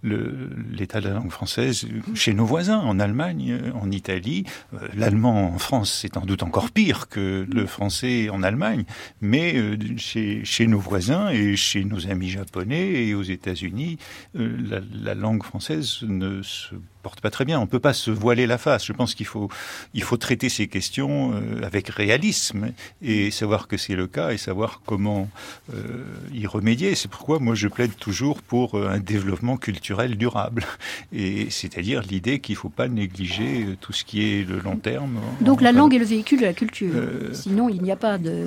euh, 0.05 0.51
l'état 0.72 1.01
de 1.01 1.09
la 1.09 1.14
langue 1.14 1.30
française, 1.30 1.87
chez 2.14 2.35
nos 2.35 2.45
voisins, 2.45 2.80
en 2.80 2.99
Allemagne, 2.99 3.57
en 3.80 3.93
Italie, 3.93 4.45
euh, 4.74 4.89
l'allemand 4.97 5.55
en 5.55 5.59
France, 5.59 6.01
c'est 6.03 6.12
sans 6.12 6.26
doute 6.26 6.43
encore 6.43 6.70
pire 6.70 7.09
que 7.09 7.47
le 7.49 7.66
français 7.66 8.30
en 8.30 8.43
Allemagne, 8.43 8.85
mais 9.20 9.55
chez, 9.97 10.45
chez 10.45 10.66
nos 10.66 10.80
voisins 10.80 11.30
et 11.30 11.55
chez 11.55 11.85
nos 11.85 12.09
amis 12.09 12.30
japonais 12.30 13.07
et 13.07 13.14
aux 13.14 13.22
États-Unis, 13.22 13.99
la 14.35 15.14
langue 15.14 15.45
française 15.45 15.99
ne 16.03 16.43
se 16.43 16.74
porte 17.05 17.20
pas 17.20 17.30
très 17.30 17.44
bien. 17.44 17.59
On 17.61 17.66
ne 17.68 17.74
peut 17.76 17.84
pas 17.90 17.92
se 17.92 18.11
voiler 18.11 18.46
la 18.46 18.57
face. 18.57 18.86
Je 18.86 18.94
pense 18.94 19.14
qu'il 19.14 19.26
faut, 19.26 19.48
il 19.92 20.02
faut 20.02 20.16
traiter 20.16 20.48
ces 20.48 20.66
questions 20.68 21.34
euh, 21.34 21.62
avec 21.62 21.88
réalisme 21.88 22.72
et 23.02 23.30
savoir 23.30 23.68
que 23.68 23.76
c'est 23.76 23.94
le 23.94 24.07
cas 24.07 24.30
et 24.30 24.38
savoir 24.38 24.80
comment 24.86 25.28
euh, 25.74 26.02
y 26.32 26.46
remédier. 26.46 26.94
C'est 26.94 27.11
pourquoi 27.11 27.38
moi 27.40 27.55
je 27.55 27.68
plaide 27.68 27.94
toujours 27.96 28.40
pour 28.40 28.74
euh, 28.74 28.88
un 28.88 29.00
développement 29.00 29.59
culturel 29.59 30.16
durable. 30.16 30.64
Et 31.12 31.50
c'est-à-dire 31.50 32.00
l'idée 32.11 32.40
qu'il 32.40 32.55
ne 32.55 32.59
faut 32.59 32.70
pas 32.70 32.88
négliger 32.88 33.76
tout 33.82 33.92
ce 33.92 34.02
qui 34.05 34.18
est 34.22 34.48
le 34.48 34.59
long 34.59 34.76
terme. 34.76 35.20
Donc 35.42 35.61
la 35.61 35.72
langue 35.72 35.94
est 35.94 35.98
le 35.98 36.07
véhicule 36.07 36.40
de 36.40 36.46
la 36.46 36.55
culture. 36.55 36.94
Sinon, 37.32 37.68
il 37.68 37.82
n'y 37.82 37.92
a 37.92 37.96
pas 37.96 38.16
de. 38.16 38.46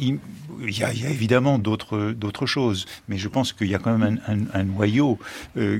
il, 0.00 0.18
y 0.78 0.82
a, 0.82 0.92
évidemment 0.92 1.58
d'autres 1.58 2.12
d'autres 2.12 2.46
choses, 2.46 2.86
mais 3.08 3.18
je 3.18 3.28
pense 3.28 3.52
qu'il 3.52 3.68
y 3.68 3.74
a 3.74 3.78
quand 3.78 3.96
même 3.98 4.20
un, 4.26 4.60
un 4.60 4.64
noyau 4.64 5.18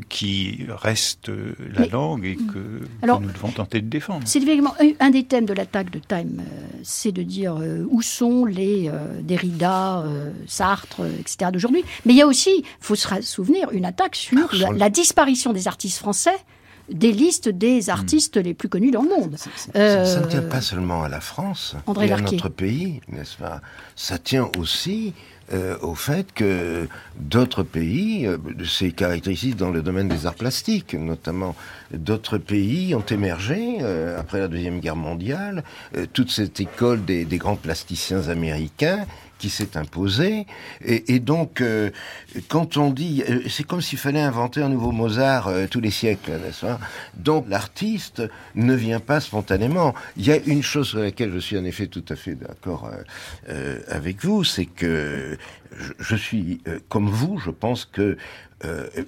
qui 0.09 0.67
reste 0.69 1.22
la 1.29 1.87
langue 1.87 2.25
et 2.25 2.37
que, 2.37 2.87
nous 3.07 3.33
devons 3.33 3.51
tenter 3.51 3.81
de 3.81 3.89
défendre. 3.89 4.23
C'est 4.25 4.41
évidemment 4.41 4.75
un 5.01 5.11
des 5.11 5.25
thèmes 5.25 5.47
de 5.47 5.53
l'attaque 5.53 5.91
de 5.91 5.99
Time, 5.99 6.41
euh, 6.41 6.67
c'est 6.83 7.13
de 7.13 7.23
dire 7.23 7.57
euh, 7.57 7.87
où 7.91 8.03
sont 8.03 8.45
les 8.45 8.89
euh, 8.89 9.21
Derrida, 9.23 10.05
Sartre, 10.47 11.03
etc. 11.21 11.51
d'aujourd'hui. 11.53 11.85
Mais 12.05 12.15
il 12.15 12.17
y 12.17 12.23
a 12.23 12.27
aussi, 12.27 12.51
il 12.59 12.65
faut 12.81 12.95
se 12.95 13.09
souvenir, 13.23 13.71
une 13.73 13.85
attaque 13.85 14.17
sur 14.17 14.37
la, 14.73 14.91
disparition 14.91 15.53
des 15.53 15.69
artistes 15.69 15.99
français 15.99 16.37
des 16.89 17.13
listes 17.13 17.49
des 17.49 17.91
artistes 17.91 18.37
les 18.37 18.55
plus 18.55 18.69
connus 18.69 18.91
dans 18.91 19.03
le 19.03 19.09
monde. 19.09 19.37
Ça, 19.37 20.21
ne 20.21 20.27
tient 20.27 20.43
pas 20.43 20.61
seulement 20.61 21.05
à 21.05 21.09
la 21.09 21.21
France 21.21 21.77
André 21.87 22.09
et 22.09 22.13
à 22.13 22.19
notre 22.19 22.49
pays, 22.49 23.01
n'est-ce 23.09 23.37
pas? 23.37 23.63
Ça 23.95 24.19
tient 24.19 24.51
aussi 24.59 25.15
euh, 25.53 25.77
au 25.83 25.95
fait 25.95 26.33
que 26.33 26.89
d'autres 27.17 27.63
pays, 27.63 28.27
euh, 28.27 28.39
c'est 28.65 28.91
caractéristique 28.93 29.57
dans 29.57 29.71
le 29.71 29.83
domaine 29.83 30.09
des 30.09 30.25
arts 30.27 30.35
plastiques 30.35 30.95
notamment, 30.95 31.55
d'autres 31.93 32.39
pays 32.39 32.95
ont 32.95 33.05
émergé 33.05 33.79
euh, 33.83 34.19
après 34.19 34.41
la 34.41 34.49
Deuxième 34.49 34.81
Guerre 34.81 34.97
mondiale, 34.97 35.63
toute 36.13 36.31
cette 36.31 36.61
école 36.61 37.05
des 37.05 37.25
grands 37.39 37.57
plasticiens 37.57 38.29
américains 38.29 39.07
qui 39.43 39.51
s'est 39.51 39.77
imposé. 39.77 40.47
Et, 40.85 41.19
donc, 41.19 41.61
euh, 41.61 41.91
quand 42.47 42.77
on 42.77 42.91
dit, 42.91 43.25
euh, 43.29 43.41
c'est 43.49 43.65
comme 43.65 43.83
s'il 43.83 43.99
fallait 43.99 44.21
inventer 44.21 44.63
un 44.63 44.69
nouveau 44.69 44.93
Mozart 44.93 45.49
euh, 45.49 45.67
tous 45.69 45.81
les 45.81 45.91
siècles, 45.91 46.31
n'est-ce 46.31 46.65
pas? 46.65 46.79
Donc, 47.17 47.47
l'artiste 47.49 48.23
ne 48.55 48.73
vient 48.73 49.01
pas 49.01 49.19
spontanément. 49.19 49.97
Il 50.17 50.25
y 50.25 50.31
a 50.31 50.37
une 50.37 50.63
chose 50.63 50.91
sur 50.91 51.01
laquelle 51.01 51.33
je 51.33 51.41
suis 51.41 51.59
en 51.59 51.65
effet 51.65 51.89
tout 51.89 52.05
à 52.09 52.15
fait 52.15 52.37
d'accord 52.37 52.89
avec 53.89 54.25
vous, 54.25 54.45
c'est 54.45 54.67
que 54.67 55.37
je, 55.99 56.17
suis 56.17 56.61
comme 56.89 57.09
vous, 57.09 57.39
je 57.39 57.51
pense 57.51 57.85
que 57.85 58.17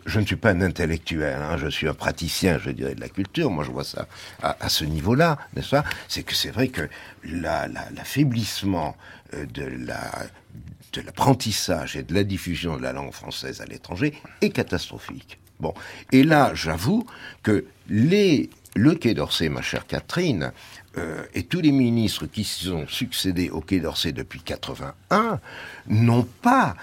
je 0.06 0.20
ne 0.20 0.26
suis 0.26 0.36
pas 0.36 0.50
un 0.50 0.60
intellectuel, 0.62 1.38
hein, 1.40 1.56
je 1.58 1.68
suis 1.68 1.88
un 1.88 1.94
praticien, 1.94 2.58
je 2.58 2.70
dirais, 2.70 2.96
de 2.96 3.00
la 3.00 3.08
culture. 3.08 3.50
Moi, 3.50 3.62
je 3.64 3.70
vois 3.70 3.84
ça 3.84 4.08
à, 4.42 4.68
ce 4.68 4.84
niveau-là, 4.84 5.38
n'est-ce 5.54 5.70
pas? 5.70 5.84
C'est 6.08 6.24
que 6.24 6.34
c'est 6.34 6.50
vrai 6.50 6.68
que 6.68 6.88
l'affaiblissement 7.24 8.96
de 9.52 9.64
la 9.64 10.26
de 10.92 11.00
l'apprentissage 11.00 11.96
et 11.96 12.04
de 12.04 12.14
la 12.14 12.22
diffusion 12.22 12.76
de 12.76 12.82
la 12.82 12.92
langue 12.92 13.12
française 13.12 13.60
à 13.60 13.64
l'étranger 13.64 14.14
est 14.40 14.50
catastrophique. 14.50 15.40
Bon, 15.58 15.74
et 16.12 16.22
là, 16.22 16.52
j'avoue 16.54 17.04
que 17.42 17.64
les 17.88 18.48
le 18.76 18.94
Quai 18.94 19.14
d'Orsay, 19.14 19.48
ma 19.48 19.62
chère 19.62 19.86
Catherine, 19.86 20.52
euh, 20.98 21.24
et 21.34 21.44
tous 21.44 21.60
les 21.60 21.72
ministres 21.72 22.26
qui 22.26 22.44
se 22.44 22.66
sont 22.66 22.86
succédés 22.88 23.50
au 23.50 23.60
Quai 23.60 23.80
d'Orsay 23.80 24.12
depuis 24.12 24.40
81 24.40 25.40
n'ont 25.86 26.26
pas 26.42 26.74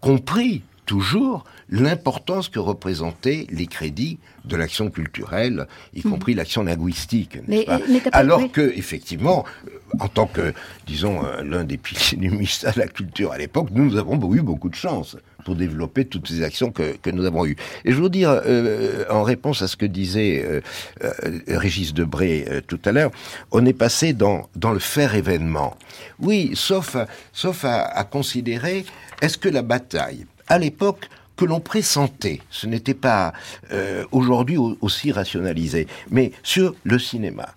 compris 0.00 0.62
toujours 0.90 1.44
l'importance 1.68 2.48
que 2.48 2.58
représentaient 2.58 3.46
les 3.50 3.68
crédits 3.68 4.18
de 4.44 4.56
l'action 4.56 4.90
culturelle, 4.90 5.68
y 5.94 6.00
hmm. 6.00 6.10
compris 6.10 6.34
l'action 6.34 6.64
linguistique. 6.64 7.38
Alors 8.10 8.50
que, 8.50 8.72
effectivement, 8.76 9.44
euh, 9.68 9.70
en 10.00 10.08
tant 10.08 10.26
que, 10.26 10.52
disons, 10.88 11.24
euh, 11.24 11.44
l'un 11.44 11.62
des 11.62 11.76
piliers 11.76 12.16
du 12.16 12.28
ministère 12.28 12.74
de 12.74 12.80
la 12.80 12.88
Culture 12.88 13.30
à 13.30 13.38
l'époque, 13.38 13.68
nous, 13.70 13.96
avons 13.96 14.16
eu 14.34 14.42
beaucoup 14.42 14.68
de 14.68 14.74
chance 14.74 15.16
pour 15.44 15.54
développer 15.54 16.06
toutes 16.06 16.26
ces 16.26 16.42
actions 16.42 16.72
que, 16.72 17.10
nous 17.12 17.24
avons 17.24 17.46
eues. 17.46 17.56
Et 17.84 17.92
je 17.92 18.02
veux 18.02 18.10
dire, 18.10 18.42
euh, 18.44 19.04
en 19.10 19.22
réponse 19.22 19.62
à 19.62 19.68
ce 19.68 19.76
que 19.76 19.86
disait 19.86 20.60
Régis 21.46 21.94
Debré 21.94 22.62
tout 22.66 22.80
à 22.84 22.90
l'heure, 22.90 23.12
on 23.52 23.64
est 23.64 23.72
passé 23.72 24.12
dans, 24.12 24.48
dans 24.56 24.72
le 24.72 24.80
faire 24.80 25.14
événement. 25.14 25.76
Oui, 26.18 26.50
sauf, 26.54 26.96
sauf 27.32 27.64
à, 27.64 27.84
à 27.84 28.02
considérer, 28.02 28.84
est-ce 29.22 29.38
que 29.38 29.48
la 29.48 29.62
bataille, 29.62 30.26
à 30.50 30.58
l'époque, 30.58 31.08
que 31.36 31.46
l'on 31.46 31.60
pressentait. 31.60 32.42
Ce 32.50 32.66
n'était 32.66 32.92
pas 32.92 33.32
euh, 33.72 34.04
aujourd'hui 34.12 34.58
aussi 34.58 35.10
rationalisé. 35.10 35.86
Mais 36.10 36.32
sur 36.42 36.74
le 36.84 36.98
cinéma, 36.98 37.54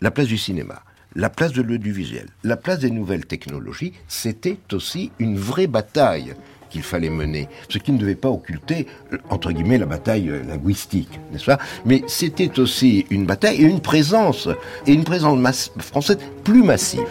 la 0.00 0.10
place 0.10 0.28
du 0.28 0.38
cinéma, 0.38 0.82
la 1.14 1.28
place 1.28 1.52
de 1.52 1.60
l'audiovisuel, 1.60 2.28
la 2.42 2.56
place 2.56 2.78
des 2.78 2.90
nouvelles 2.90 3.26
technologies, 3.26 3.92
c'était 4.08 4.56
aussi 4.72 5.10
une 5.18 5.36
vraie 5.36 5.66
bataille 5.66 6.34
qu'il 6.70 6.82
fallait 6.82 7.10
mener, 7.10 7.48
ce 7.68 7.78
qui 7.78 7.92
ne 7.92 7.98
devait 7.98 8.14
pas 8.14 8.30
occulter, 8.30 8.86
euh, 9.12 9.18
entre 9.28 9.52
guillemets, 9.52 9.78
la 9.78 9.86
bataille 9.86 10.30
euh, 10.30 10.42
linguistique, 10.44 11.20
n'est-ce 11.30 11.46
pas? 11.46 11.58
Mais 11.84 12.02
c'était 12.06 12.58
aussi 12.58 13.04
une 13.10 13.26
bataille 13.26 13.58
et 13.58 13.64
une 13.64 13.80
présence, 13.80 14.48
et 14.86 14.92
une 14.92 15.04
présence 15.04 15.70
française 15.78 16.18
plus 16.44 16.62
massive. 16.62 17.04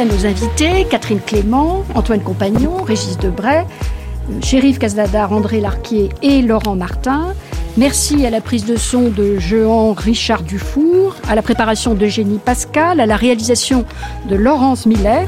À 0.00 0.04
nos 0.04 0.26
invités, 0.26 0.86
Catherine 0.88 1.20
Clément, 1.20 1.84
Antoine 1.94 2.20
Compagnon, 2.20 2.82
Régis 2.84 3.18
Debray, 3.18 3.64
Chérif 4.42 4.78
Casnadar, 4.78 5.32
André 5.32 5.60
Larquier 5.60 6.10
et 6.22 6.40
Laurent 6.40 6.76
Martin. 6.76 7.34
Merci 7.76 8.24
à 8.24 8.30
la 8.30 8.40
prise 8.40 8.64
de 8.64 8.76
son 8.76 9.08
de 9.08 9.38
Jean 9.38 9.94
Richard 9.94 10.42
Dufour, 10.42 11.16
à 11.28 11.34
la 11.34 11.42
préparation 11.42 11.94
d'Eugénie 11.94 12.38
Pascal, 12.38 13.00
à 13.00 13.06
la 13.06 13.16
réalisation 13.16 13.84
de 14.28 14.36
Laurence 14.36 14.86
Millet. 14.86 15.26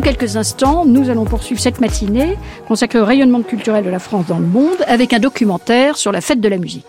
Quelques 0.00 0.36
instants, 0.36 0.84
nous 0.84 1.10
allons 1.10 1.24
poursuivre 1.24 1.60
cette 1.60 1.80
matinée 1.80 2.36
consacrée 2.68 3.00
au 3.00 3.04
rayonnement 3.04 3.42
culturel 3.42 3.84
de 3.84 3.90
la 3.90 3.98
France 3.98 4.26
dans 4.26 4.38
le 4.38 4.46
monde 4.46 4.76
avec 4.86 5.12
un 5.12 5.18
documentaire 5.18 5.96
sur 5.96 6.12
la 6.12 6.20
fête 6.20 6.40
de 6.40 6.48
la 6.48 6.58
musique. 6.58 6.84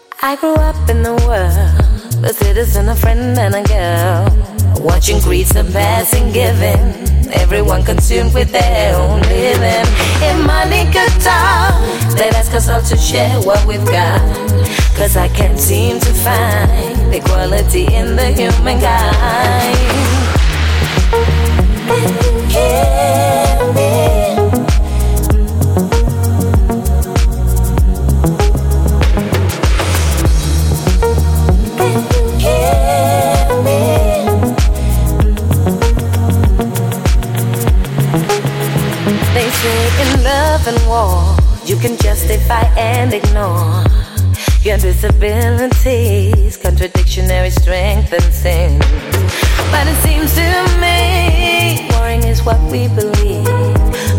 Your 44.68 44.78
disabilities, 44.80 46.58
contradictionary 46.58 47.52
strength 47.52 48.12
and 48.12 48.34
sin. 48.34 49.57
But 49.78 49.86
it 49.90 49.96
seems 49.98 50.34
to 50.34 50.50
me, 50.82 51.88
warring 51.92 52.24
is 52.24 52.44
what 52.44 52.60
we 52.72 52.88
believe. 52.88 53.46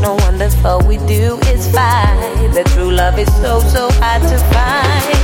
No 0.01 0.15
wonder 0.21 0.49
all 0.65 0.81
we 0.87 0.99
do 0.99 1.37
is 1.53 1.69
fight. 1.73 2.51
The 2.55 2.63
true 2.63 2.93
love 2.93 3.19
is 3.19 3.27
so, 3.43 3.59
so 3.59 3.89
hard 3.95 4.23
to 4.23 4.39
find. 4.55 5.19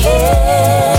Can 0.00 0.94
you 0.94 0.97